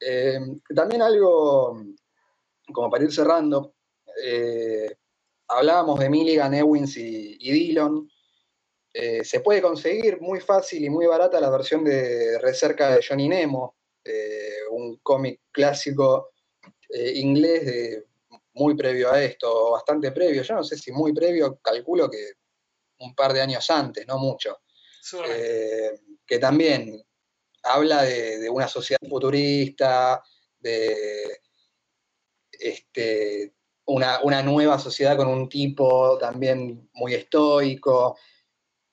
Eh, 0.00 0.38
también 0.74 1.02
algo, 1.02 1.82
como 2.72 2.90
para 2.90 3.04
ir 3.04 3.12
cerrando, 3.12 3.74
eh, 4.24 4.96
hablábamos 5.48 5.98
de 5.98 6.10
Milligan, 6.10 6.54
Ewins 6.54 6.96
y, 6.96 7.36
Dillon. 7.38 8.10
Eh, 8.92 9.24
se 9.24 9.40
puede 9.40 9.62
conseguir 9.62 10.20
muy 10.20 10.40
fácil 10.40 10.84
y 10.84 10.90
muy 10.90 11.06
barata 11.06 11.40
la 11.40 11.50
versión 11.50 11.84
de 11.84 12.38
Recerca 12.38 12.94
de 12.94 13.04
Johnny 13.06 13.28
Nemo, 13.28 13.76
eh, 14.04 14.60
un 14.70 14.96
cómic 14.98 15.42
clásico 15.50 16.30
inglés 16.90 18.02
muy 18.54 18.74
previo 18.74 19.12
a 19.12 19.22
esto, 19.22 19.72
bastante 19.72 20.10
previo. 20.10 20.42
Yo 20.42 20.54
no 20.54 20.64
sé 20.64 20.76
si 20.76 20.90
muy 20.90 21.12
previo, 21.12 21.58
calculo 21.62 22.08
que 22.10 22.32
un 23.00 23.14
par 23.14 23.34
de 23.34 23.42
años 23.42 23.68
antes, 23.70 24.06
no 24.06 24.18
mucho. 24.18 24.62
que 26.26 26.38
también 26.38 27.02
habla 27.62 28.02
de, 28.04 28.38
de, 28.38 28.48
una 28.50 28.68
sociedad 28.68 29.00
futurista, 29.06 30.22
de 30.58 31.40
este, 32.58 33.54
una, 33.88 34.42
nueva 34.42 34.78
sociedad 34.78 35.16
con 35.16 35.28
un 35.28 35.48
tipo 35.48 36.18
también 36.18 36.88
muy 36.92 37.14
estoico. 37.14 38.16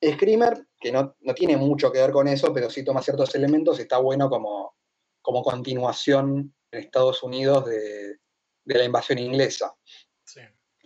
Screamer, 0.04 0.68
que 0.80 0.91
no, 0.91 1.16
tiene 1.36 1.58
mucho 1.58 1.91
que 1.91 2.00
ver 2.00 2.12
con 2.12 2.28
eso, 2.28 2.54
pero 2.54 2.70
sí 2.70 2.84
toma 2.84 3.02
ciertos 3.02 3.34
elementos, 3.36 3.80
está 3.80 3.98
bueno 3.98 4.30
como, 4.30 4.76
como 5.22 5.43
continuación 5.43 6.54
en 6.72 6.80
Estados 6.80 7.24
Unidos 7.24 7.66
de, 7.66 8.20
la 8.66 8.84
invasión 8.84 9.20
inglesa, 9.20 9.76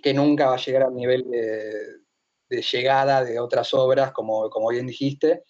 que 0.01 0.13
nunca 0.13 0.47
va 0.47 0.55
a 0.55 0.63
llegar 0.63 0.83
al 0.83 0.95
nivel 0.95 1.29
de, 1.29 2.61
llegada 2.61 3.23
de 3.23 3.39
otras 3.39 3.73
obras, 3.73 4.11
como, 4.11 4.49
como 4.49 4.69
bien 4.69 4.87
dijiste, 4.87 5.43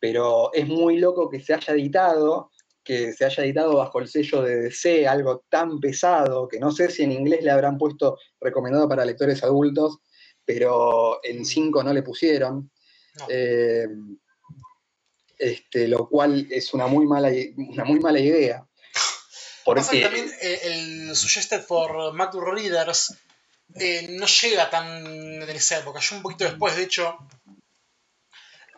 pero 0.00 0.52
es 0.52 0.66
muy 0.66 0.98
loco 0.98 1.28
que 1.28 1.40
se 1.40 1.54
haya 1.54 1.74
editado 1.74 2.50
que 2.84 3.12
se 3.12 3.24
haya 3.24 3.44
editado 3.44 3.76
bajo 3.76 4.00
el 4.00 4.08
sello 4.08 4.42
de 4.42 4.62
DC, 4.62 5.06
algo 5.06 5.44
tan 5.48 5.80
pesado, 5.80 6.48
que 6.48 6.58
no 6.58 6.70
sé 6.72 6.90
si 6.90 7.02
en 7.02 7.12
inglés 7.12 7.42
le 7.42 7.50
habrán 7.50 7.78
puesto 7.78 8.18
recomendado 8.40 8.88
para 8.88 9.04
lectores 9.04 9.42
adultos, 9.42 9.98
pero 10.44 11.20
en 11.22 11.44
5 11.44 11.80
mm. 11.80 11.84
no 11.84 11.92
le 11.92 12.02
pusieron. 12.02 12.70
No. 13.18 13.26
Eh, 13.28 13.88
este, 15.38 15.88
lo 15.88 16.08
cual 16.08 16.46
es 16.50 16.74
una 16.74 16.86
muy 16.86 17.06
mala, 17.06 17.30
una 17.56 17.84
muy 17.84 17.98
mala 17.98 18.20
idea. 18.20 18.66
Pasa 19.64 19.90
que 19.90 20.00
Porque 20.00 20.00
también 20.02 20.30
eh, 20.42 20.60
el 20.64 21.16
Suggested 21.16 21.62
for 21.62 22.12
Mac 22.12 22.34
Readers 22.34 23.14
eh, 23.76 24.08
no 24.10 24.26
llega 24.26 24.68
tan 24.68 25.04
en 25.06 25.50
esa 25.50 25.78
época, 25.78 26.00
yo 26.00 26.16
un 26.16 26.22
poquito 26.22 26.44
después, 26.44 26.76
de 26.76 26.84
hecho. 26.84 27.16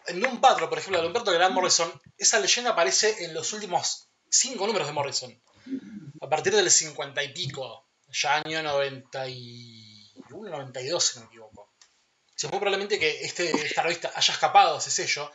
En 0.07 0.21
Doom 0.21 0.41
Patrol, 0.41 0.69
por 0.69 0.79
ejemplo, 0.79 1.01
de 1.01 1.07
Humberto 1.07 1.33
Grant 1.33 1.55
Morrison, 1.55 1.93
esa 2.19 2.41
leyenda 2.41 2.71
aparece 2.71 3.25
en 3.25 3.35
los 3.35 3.53
últimos 3.53 4.09
cinco 4.29 4.67
números 4.67 4.89
de 4.89 4.95
Morrison. 4.95 5.43
A 6.21 6.29
partir 6.29 6.55
del 6.55 6.71
50 6.71 7.23
y 7.23 7.33
pico, 7.33 7.89
ya 8.11 8.43
año 8.45 8.63
91, 8.63 10.51
92, 10.51 11.05
si 11.05 11.19
no 11.19 11.25
me 11.25 11.29
equivoco. 11.29 11.73
Sea, 12.35 12.51
muy 12.51 12.59
probablemente 12.59 12.99
que 12.99 13.25
este, 13.25 13.51
esta 13.65 13.83
revista 13.83 14.13
haya 14.15 14.35
escapado 14.35 14.79
ese 14.79 14.91
sello. 14.91 15.31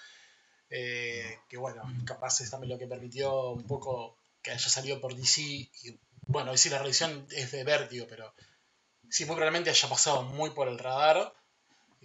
eh, 0.70 1.40
que 1.48 1.58
bueno, 1.58 1.82
capaz 2.06 2.42
es 2.42 2.50
también 2.52 2.74
lo 2.74 2.78
que 2.78 2.88
permitió 2.88 3.52
un 3.52 3.66
poco 3.66 4.18
que 4.42 4.52
haya 4.52 4.70
salido 4.70 5.00
por 5.00 5.16
DC. 5.16 5.42
Y 5.42 6.00
bueno, 6.26 6.52
DC 6.52 6.70
la 6.70 6.80
revisión 6.80 7.26
es 7.32 7.52
de 7.52 7.64
Vértigo, 7.64 8.08
pero 8.10 8.34
sí, 9.10 9.26
muy 9.26 9.36
probablemente 9.36 9.70
haya 9.70 9.90
pasado 9.90 10.24
muy 10.24 10.50
por 10.50 10.68
el 10.68 10.78
radar. 10.78 11.34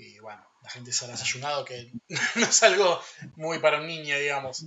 Y 0.03 0.19
bueno, 0.19 0.43
la 0.63 0.71
gente 0.71 0.93
se 0.93 1.05
habrá 1.05 1.17
desayunado 1.17 1.65
que 1.65 1.93
no 2.37 2.43
es 2.43 2.63
algo 2.63 2.99
muy 3.37 3.59
para 3.61 3.81
un 3.81 3.87
niño, 3.87 4.19
digamos. 4.19 4.67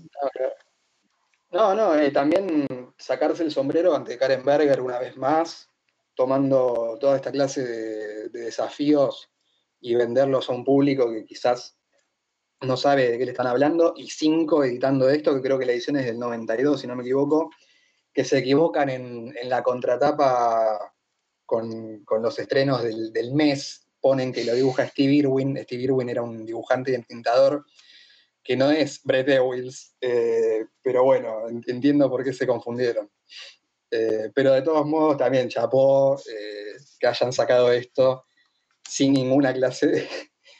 No, 1.51 1.75
no, 1.75 1.95
eh, 1.95 2.11
también 2.11 2.67
sacarse 2.97 3.43
el 3.43 3.51
sombrero 3.51 3.95
ante 3.95 4.17
Karen 4.17 4.43
Berger 4.45 4.81
una 4.81 4.99
vez 4.99 5.17
más, 5.17 5.69
tomando 6.15 6.97
toda 6.99 7.17
esta 7.17 7.31
clase 7.31 7.63
de, 7.63 8.29
de 8.29 8.39
desafíos 8.41 9.29
y 9.81 9.95
venderlos 9.95 10.49
a 10.49 10.53
un 10.53 10.63
público 10.63 11.11
que 11.11 11.25
quizás 11.25 11.77
no 12.61 12.77
sabe 12.77 13.11
de 13.11 13.17
qué 13.17 13.25
le 13.25 13.31
están 13.31 13.47
hablando, 13.47 13.93
y 13.95 14.09
cinco 14.09 14.63
editando 14.63 15.09
esto, 15.09 15.35
que 15.35 15.41
creo 15.41 15.59
que 15.59 15.65
la 15.65 15.73
edición 15.73 15.97
es 15.97 16.05
del 16.05 16.17
92, 16.17 16.79
si 16.79 16.87
no 16.87 16.95
me 16.95 17.03
equivoco, 17.03 17.51
que 18.13 18.23
se 18.23 18.37
equivocan 18.37 18.89
en, 18.89 19.35
en 19.37 19.49
la 19.49 19.61
contratapa 19.61 20.93
con, 21.45 22.03
con 22.05 22.21
los 22.21 22.39
estrenos 22.39 22.81
del, 22.81 23.11
del 23.11 23.33
mes, 23.33 23.84
ponen 24.05 24.31
que 24.31 24.43
lo 24.45 24.53
dibuja 24.53 24.85
Steve 24.87 25.13
Irwin, 25.13 25.57
Steve 25.63 25.81
Irwin 25.81 26.09
era 26.09 26.21
un 26.21 26.45
dibujante 26.45 26.91
y 26.91 26.93
entintador, 26.93 27.65
que 28.43 28.55
no 28.55 28.69
es 28.69 29.01
Brett 29.03 29.27
Ewells, 29.29 29.95
eh, 29.99 30.63
pero 30.83 31.03
bueno, 31.03 31.49
en- 31.49 31.63
entiendo 31.65 32.07
por 32.07 32.23
qué 32.23 32.31
se 32.31 32.45
confundieron. 32.45 33.09
Eh, 33.89 34.29
pero 34.35 34.53
de 34.53 34.61
todos 34.61 34.85
modos, 34.85 35.17
también 35.17 35.49
chapó 35.49 36.19
eh, 36.19 36.77
que 36.99 37.07
hayan 37.07 37.33
sacado 37.33 37.71
esto 37.71 38.25
sin 38.87 39.13
ninguna 39.13 39.51
clase 39.51 39.87
de, 39.87 40.07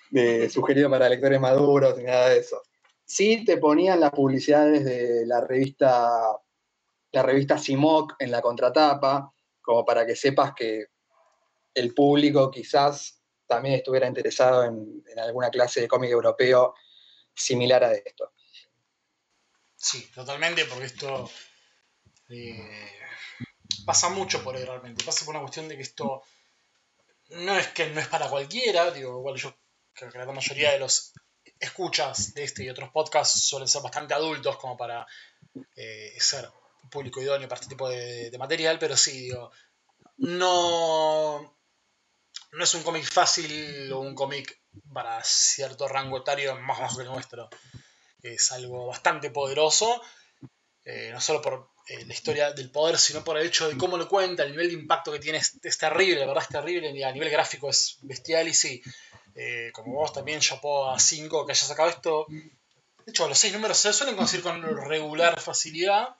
de 0.09 0.49
sugerido 0.49 0.89
para 0.89 1.07
lectores 1.07 1.39
maduros 1.39 1.95
ni 1.99 2.05
nada 2.05 2.29
de 2.29 2.39
eso. 2.39 2.63
Sí 3.05 3.45
te 3.45 3.57
ponían 3.57 3.99
las 3.99 4.09
publicidades 4.09 4.83
de 4.83 5.27
la 5.27 5.41
revista, 5.41 6.19
la 7.11 7.21
revista 7.21 7.59
Simoc 7.59 8.15
en 8.17 8.31
la 8.31 8.41
contratapa, 8.41 9.31
como 9.61 9.85
para 9.85 10.03
que 10.03 10.15
sepas 10.15 10.53
que 10.55 10.85
el 11.75 11.93
público 11.93 12.49
quizás 12.49 13.14
también 13.47 13.75
estuviera 13.75 14.07
interesado 14.07 14.63
en, 14.63 15.03
alguna 15.17 15.49
clase 15.49 15.81
de 15.81 15.87
cómic 15.87 16.11
europeo 16.11 16.75
similar 17.33 17.83
a 17.83 17.93
esto. 17.93 18.33
Sí, 19.75 20.09
totalmente, 20.13 20.65
porque 20.65 20.85
esto 20.85 21.29
eh, 22.29 22.99
pasa 23.85 24.09
mucho 24.09 24.43
por 24.43 24.55
ahí 24.55 24.63
realmente. 24.63 25.03
Pasa 25.03 25.25
por 25.25 25.35
una 25.35 25.41
cuestión 25.41 25.67
de 25.67 25.75
que 25.75 25.83
esto 25.83 26.23
no 27.29 27.57
es 27.57 27.67
que 27.69 27.89
no 27.89 27.99
es 27.99 28.07
para 28.07 28.29
cualquiera, 28.29 28.91
digo, 28.91 29.19
igual 29.19 29.35
yo 29.35 29.55
creo 29.93 30.11
que 30.11 30.17
la 30.17 30.25
mayoría 30.25 30.71
de 30.71 30.79
los 30.79 31.13
escuchas 31.59 32.33
de 32.33 32.43
este 32.43 32.63
y 32.63 32.69
otros 32.69 32.89
podcasts 32.91 33.47
suelen 33.47 33.67
ser 33.67 33.81
bastante 33.81 34.13
adultos 34.13 34.57
como 34.57 34.75
para 34.75 35.05
eh, 35.75 36.13
ser 36.19 36.49
público 36.91 37.21
idóneo 37.21 37.47
para 37.47 37.61
este 37.61 37.69
tipo 37.69 37.89
de 37.89 38.35
material, 38.37 38.77
pero 38.79 38.95
sí, 38.95 39.21
digo, 39.21 39.51
no, 40.17 41.57
no 42.55 42.63
es 42.63 42.73
un 42.73 42.83
cómic 42.83 43.05
fácil 43.05 43.91
o 43.91 43.99
un 43.99 44.15
cómic 44.15 44.59
para 44.93 45.21
cierto 45.23 45.87
rango 45.87 46.19
etario 46.19 46.55
más 46.59 46.79
bajo 46.79 46.97
que 46.97 47.03
el 47.03 47.09
nuestro. 47.09 47.49
Es 48.21 48.51
algo 48.51 48.87
bastante 48.87 49.29
poderoso, 49.29 50.01
eh, 50.83 51.09
no 51.11 51.19
solo 51.19 51.41
por 51.41 51.69
eh, 51.87 52.05
la 52.05 52.13
historia 52.13 52.51
del 52.53 52.71
poder, 52.71 52.97
sino 52.97 53.23
por 53.23 53.37
el 53.37 53.45
hecho 53.45 53.67
de 53.67 53.77
cómo 53.77 53.97
lo 53.97 54.07
cuenta, 54.07 54.43
el 54.43 54.51
nivel 54.51 54.69
de 54.69 54.73
impacto 54.73 55.11
que 55.11 55.19
tiene 55.19 55.37
es, 55.37 55.77
terrible, 55.77 56.21
la 56.21 56.27
verdad 56.27 56.43
es 56.43 56.49
terrible, 56.49 56.91
y 56.91 57.03
a 57.03 57.11
nivel 57.11 57.29
gráfico 57.29 57.69
es 57.69 57.97
bestial 58.01 58.47
y 58.47 58.53
sí, 58.53 58.81
eh, 59.35 59.69
como 59.73 59.93
vos 59.93 60.13
también, 60.13 60.39
chapó 60.39 60.89
a 60.89 60.99
5 60.99 61.45
que 61.45 61.51
haya 61.51 61.65
sacado 61.65 61.89
esto. 61.89 62.25
De 62.29 63.11
hecho, 63.11 63.27
los 63.27 63.37
seis 63.37 63.53
números 63.53 63.77
se 63.77 63.93
suelen 63.93 64.15
conseguir 64.15 64.43
con 64.43 64.63
regular 64.63 65.39
facilidad 65.39 66.15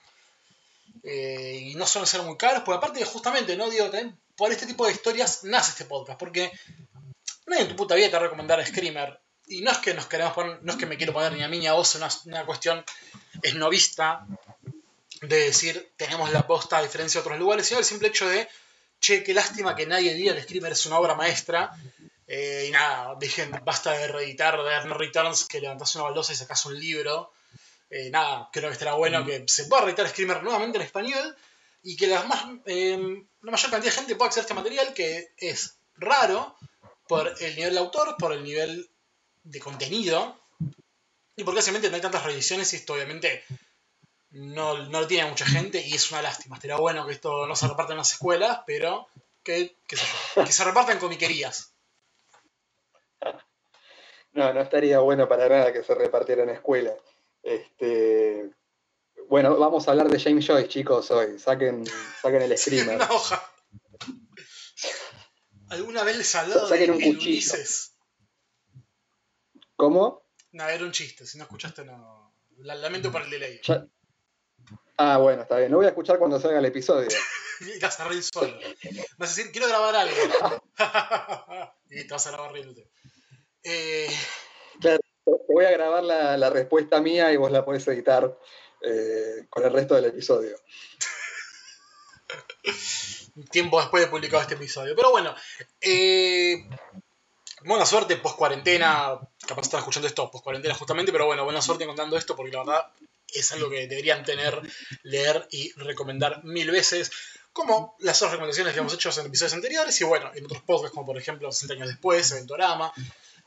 y 1.04 1.76
no 1.76 1.86
suelen 1.86 2.08
ser 2.08 2.22
muy 2.24 2.36
caros, 2.36 2.64
porque 2.64 2.78
aparte, 2.78 3.06
justamente, 3.06 3.56
¿no? 3.56 3.70
Digo, 3.70 3.90
por 4.36 4.52
este 4.52 4.66
tipo 4.66 4.86
de 4.86 4.94
historias 4.94 5.44
nace 5.44 5.72
este 5.72 5.86
podcast, 5.86 6.20
porque 6.20 6.52
nadie 7.48 7.64
en 7.64 7.70
tu 7.70 7.76
puta 7.76 7.96
vida 7.96 8.08
te 8.08 8.14
va 8.14 8.20
a 8.20 8.24
recomendar 8.24 8.66
Screamer. 8.66 9.20
Y 9.48 9.62
no 9.62 9.72
es 9.72 9.78
que 9.78 9.94
nos 9.94 10.08
queremos 10.08 10.34
poner, 10.34 10.60
no 10.64 10.72
es 10.72 10.78
que 10.78 10.88
me 10.88 10.98
quiero 10.98 11.14
poner 11.14 11.34
ni 11.34 11.44
a 11.44 11.48
mí 11.48 11.60
ni 11.60 11.68
a 11.68 11.74
vos 11.74 11.94
en 11.96 12.04
una, 12.04 12.12
una 12.26 12.46
cuestión 12.46 12.84
esnovista 13.44 14.26
de 15.22 15.38
decir 15.38 15.94
tenemos 15.96 16.32
la 16.32 16.46
posta 16.48 16.78
a 16.78 16.84
diferencia 16.84 17.20
de 17.20 17.26
otros 17.26 17.40
lugares, 17.40 17.68
sino 17.68 17.80
el 17.80 17.86
simple 17.86 18.08
hecho 18.10 18.28
de, 18.28 18.48
che, 19.00 19.24
qué 19.24 19.34
lástima 19.34 19.76
que 19.76 19.86
nadie 19.86 20.14
diga 20.14 20.36
que 20.36 20.44
Screamer 20.44 20.72
es 20.72 20.86
una 20.86 21.00
obra 21.00 21.16
maestra. 21.16 21.72
eh, 22.28 22.66
y 22.68 22.72
nada, 22.72 23.16
dejen, 23.20 23.52
basta 23.64 23.92
de 23.92 24.08
reeditar 24.08 24.58
de 24.62 24.88
No 24.88 24.96
Returns, 24.96 25.46
que 25.46 25.62
levantás 25.62 25.94
una 25.96 26.06
baldosa 26.06 26.34
y 26.34 26.36
sacás 26.36 26.66
un 26.66 26.80
libro. 26.80 27.32
Eh, 27.90 28.10
nada, 28.10 28.50
creo 28.52 28.70
que 28.70 28.74
estará 28.74 28.94
bueno 28.94 29.24
que 29.24 29.44
se 29.48 29.66
pueda 29.66 29.84
reeditar 29.84 30.10
Screamer 30.10 30.42
nuevamente 30.44 30.78
en 30.80 30.84
español 30.84 31.38
y 31.84 31.96
que 31.96 32.08
las 32.08 32.28
más, 32.28 32.46
eh, 32.66 33.24
la 33.46 33.52
mayor 33.52 33.72
cantidad 33.72 33.93
de 33.93 34.00
gente 34.00 34.16
pueda 34.16 34.28
acceder 34.28 34.41
a 34.41 34.46
este 34.46 34.54
material 34.56 34.93
que 34.93 35.34
es 35.38 35.78
raro 35.98 36.56
por 37.08 37.32
el 37.39 37.56
nivel 37.56 37.74
de 37.74 37.80
autor, 37.80 38.16
por 38.18 38.34
el 38.34 38.43
nivel 38.43 38.89
de 39.43 39.60
contenido 39.60 40.39
y 41.36 41.43
porque 41.43 41.60
básicamente 41.60 41.89
no 41.89 41.96
hay 41.96 42.02
tantas 42.02 42.24
reediciones 42.24 42.74
y 42.74 42.78
esto 42.78 42.93
obviamente 42.93 43.43
no, 44.32 44.88
no 44.88 45.02
lo 45.02 45.08
tiene 45.08 45.30
mucha 45.30 45.46
gente 45.46 45.80
y 45.86 45.93
es 45.93 46.12
una 46.12 46.24
lástima. 46.24 46.56
Estaría 46.56 46.78
bueno 46.78 47.06
que 47.06 47.14
esto 47.14 47.46
no 47.46 47.56
se 47.56 47.68
reparta 47.68 47.93
en 47.93 48.00
las 48.00 48.12
escuelas, 48.14 48.62
pero 48.66 49.08
que, 49.43 49.76
que 49.88 49.96
se 49.96 50.64
reparta 50.64 50.91
en 50.91 51.00
comiquerías. 51.00 51.72
No, 54.34 54.52
no 54.54 54.62
estaría 54.62 55.00
bueno 55.00 55.30
para 55.30 55.48
nada 55.48 55.72
que 55.72 55.84
se 55.84 55.93
repartiera 55.93 56.43
en 56.43 56.50
escuela. 56.50 56.93
Este, 57.43 58.50
bueno, 59.30 59.58
vamos 59.58 59.88
a 59.88 59.92
hablar 59.92 60.08
de 60.10 60.20
James 60.20 60.46
Joyce, 60.46 60.68
chicos, 60.70 61.10
hoy. 61.12 61.40
Saquen, 61.40 61.86
saquen 62.22 62.42
el 62.42 62.58
screamer. 62.58 62.96
Una 62.97 63.12
hoja. 63.12 63.43
¿Alguna 65.70 66.04
vez 66.04 66.18
les 66.18 66.36
hablado 66.36 66.68
Saquen 66.68 66.92
de 66.92 66.97
un 66.97 67.04
el 67.04 67.14
cuchillo. 67.16 67.32
Ulises? 67.54 67.96
¿Cómo? 69.76 70.24
No, 70.52 70.68
era 70.68 70.84
un 70.84 70.92
chiste. 70.92 71.26
Si 71.26 71.38
no 71.38 71.43
escuchaste, 71.46 71.84
no. 71.84 72.34
La- 72.60 72.76
Lamento 72.76 73.12
por 73.12 73.22
el 73.24 73.30
delay. 73.30 73.60
Ya- 73.64 73.86
Ah, 74.97 75.18
bueno, 75.18 75.42
está 75.42 75.58
bien. 75.58 75.70
Lo 75.72 75.78
voy 75.78 75.86
a 75.88 75.89
escuchar 75.89 76.18
cuando 76.18 76.39
salga 76.39 76.60
el 76.60 76.66
episodio. 76.66 77.10
Y 77.60 77.80
te 77.80 77.86
vas 77.86 78.00
a 78.00 78.08
reír 78.08 78.24
solo. 78.24 78.58
Vas 79.18 79.32
a 79.32 79.36
decir, 79.36 79.52
quiero 79.52 79.68
grabar 79.68 79.93
algo. 79.96 80.16
y 81.89 82.08
te 82.08 82.14
vas 82.14 82.26
a 82.28 82.32
grabar 82.32 82.54
riéndote. 82.54 82.89
Eh, 83.64 84.08
Te 84.80 84.97
voy 85.50 85.66
a 85.66 85.72
grabar 85.72 86.04
la, 86.04 86.38
la 86.38 86.50
respuesta 86.50 87.02
mía 87.02 87.34
y 87.34 87.38
vos 87.38 87.52
la 87.52 87.66
podés 87.66 87.86
editar 87.89 88.38
eh, 88.86 89.47
con 89.49 89.63
el 89.63 89.74
resto 89.74 89.95
del 89.95 90.05
episodio. 90.05 90.57
tiempo 93.51 93.79
después 93.79 94.03
de 94.03 94.09
publicado 94.09 94.41
este 94.41 94.55
episodio. 94.55 94.95
Pero 94.95 95.12
bueno, 95.12 95.36
eh, 95.82 96.67
buena 97.63 97.86
suerte 97.86 98.17
post 98.17 98.37
cuarentena. 98.37 99.20
Capaz 99.47 99.62
están 99.63 99.79
escuchando 99.79 100.07
esto 100.07 100.29
post 100.32 100.43
cuarentena 100.43 100.74
justamente, 100.75 101.12
pero 101.12 101.25
bueno, 101.25 101.43
buena 101.43 101.62
suerte 101.62 101.86
contando 101.86 102.17
esto 102.17 102.36
porque 102.36 102.51
la 102.51 102.59
verdad 102.59 102.91
es 103.28 103.51
algo 103.51 103.70
que 103.70 103.87
deberían 103.87 104.24
tener, 104.24 104.62
leer 105.03 105.47
y 105.51 105.71
recomendar 105.74 106.43
mil 106.43 106.71
veces. 106.71 107.12
Como 107.51 107.95
las 107.99 108.17
otras 108.17 108.33
recomendaciones 108.33 108.74
que 108.74 108.79
hemos 108.79 108.93
hecho 108.93 109.09
en 109.17 109.28
episodios 109.28 109.53
anteriores 109.53 109.99
y 110.01 110.03
bueno, 110.03 110.29
en 110.36 110.43
otros 110.45 110.62
podcasts 110.63 110.93
como 110.93 111.05
por 111.05 111.17
ejemplo 111.17 111.51
60 111.51 111.74
años 111.74 111.87
después, 111.87 112.29
Eventorama, 112.32 112.91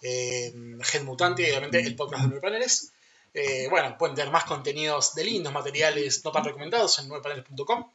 eh, 0.00 0.50
Gen 0.80 1.04
Mutante 1.04 1.42
y 1.42 1.50
obviamente 1.50 1.80
el 1.80 1.94
podcast 1.94 2.22
de 2.22 2.28
9 2.28 2.40
paneles. 2.40 2.92
Eh, 3.34 3.68
bueno, 3.68 3.96
pueden 3.98 4.16
tener 4.16 4.32
más 4.32 4.44
contenidos 4.44 5.14
de 5.14 5.24
lindos 5.24 5.52
materiales 5.52 6.24
no 6.24 6.32
tan 6.32 6.44
recomendados 6.44 6.98
en 6.98 7.08
9paneles.com, 7.08 7.92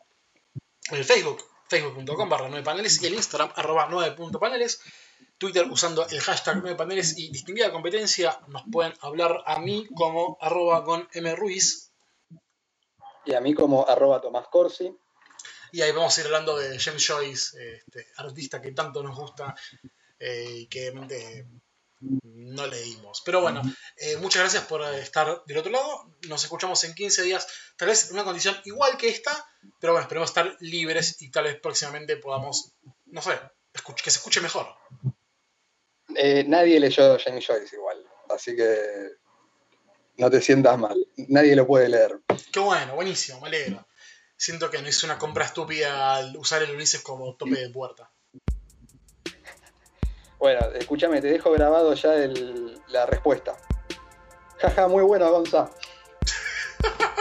en 0.92 0.98
el 0.98 1.06
Facebook, 1.06 1.44
facebook.com 1.68 2.30
barra 2.30 2.50
9 2.50 2.64
paneles 2.64 3.02
y 3.02 3.08
el 3.08 3.14
Instagram 3.16 3.52
arroba 3.56 3.90
9.paneles. 3.90 4.82
Twitter 5.38 5.68
usando 5.70 6.08
el 6.08 6.22
hashtag 6.22 6.58
9 6.62 6.78
paneles 6.78 7.18
y 7.18 7.30
distinguida 7.30 7.72
competencia 7.72 8.40
nos 8.48 8.64
pueden 8.72 8.94
hablar 9.02 9.44
a 9.46 9.60
mí 9.60 9.88
como 9.96 10.38
arroba 10.40 10.86
con 10.86 11.10
mruiz 11.16 11.92
Y 13.26 13.34
a 13.34 13.42
mí 13.42 13.54
como 13.54 13.88
arroba 13.88 14.22
Tomás 14.22 14.48
Corsi. 14.50 14.96
y 15.72 15.82
ahí 15.82 15.92
vamos 15.92 16.18
a 16.18 16.22
ir 16.22 16.28
hablando 16.28 16.56
de 16.56 16.80
James 16.80 17.06
Joyce, 17.06 17.78
este 17.78 18.08
artista 18.18 18.62
que 18.62 18.72
tanto 18.72 19.02
nos 19.02 19.18
gusta 19.18 19.56
eh, 20.20 20.46
y 20.50 20.68
que 20.68 20.90
obviamente 20.90 21.48
no 22.24 22.68
leímos. 22.68 23.22
Pero 23.26 23.42
bueno, 23.42 23.62
eh, 23.98 24.18
muchas 24.18 24.42
gracias 24.42 24.66
por 24.66 24.82
estar 24.96 25.44
del 25.46 25.58
otro 25.58 25.72
lado. 25.72 26.12
Nos 26.28 26.44
escuchamos 26.44 26.84
en 26.84 26.94
15 26.94 27.24
días, 27.24 27.48
tal 27.78 27.88
vez 27.88 28.10
en 28.10 28.16
una 28.16 28.24
condición 28.24 28.56
igual 28.66 28.98
que 28.98 29.10
esta, 29.10 29.32
pero 29.80 29.94
bueno, 29.94 30.04
esperemos 30.04 30.30
estar 30.30 30.56
libres 30.60 31.22
y 31.22 31.32
tal 31.32 31.46
vez 31.46 31.60
próximamente 31.60 32.18
podamos, 32.18 32.74
no 33.06 33.22
sé, 33.22 33.32
que 33.74 34.12
se 34.12 34.20
escuche 34.20 34.42
mejor. 34.42 34.68
Eh, 36.16 36.44
nadie 36.48 36.80
leyó 36.80 37.18
James 37.18 37.46
Joyce 37.46 37.76
igual, 37.76 38.06
así 38.30 38.56
que 38.56 38.78
no 40.18 40.30
te 40.30 40.42
sientas 40.42 40.78
mal. 40.78 40.98
Nadie 41.18 41.56
lo 41.56 41.66
puede 41.66 41.90
leer. 41.90 42.20
Qué 42.52 42.60
bueno, 42.60 42.96
buenísimo, 42.96 43.42
me 43.42 43.48
alegro. 43.48 43.88
Siento 44.36 44.70
que 44.70 44.82
no 44.82 44.90
hice 44.90 45.06
una 45.06 45.18
compra 45.18 45.46
estúpida 45.46 46.16
al 46.16 46.36
usar 46.38 46.62
el 46.64 46.76
Ulises 46.76 47.02
como 47.02 47.36
tope 47.36 47.56
de 47.56 47.70
puerta. 47.70 48.12
Bueno, 50.44 50.60
escúchame, 50.78 51.22
te 51.22 51.28
dejo 51.28 51.54
grabado 51.54 51.94
ya 51.94 52.16
el, 52.16 52.78
la 52.90 53.06
respuesta. 53.06 53.56
Jaja, 54.58 54.90
muy 54.90 55.02
bueno, 55.02 55.32
Gonza. 55.32 55.70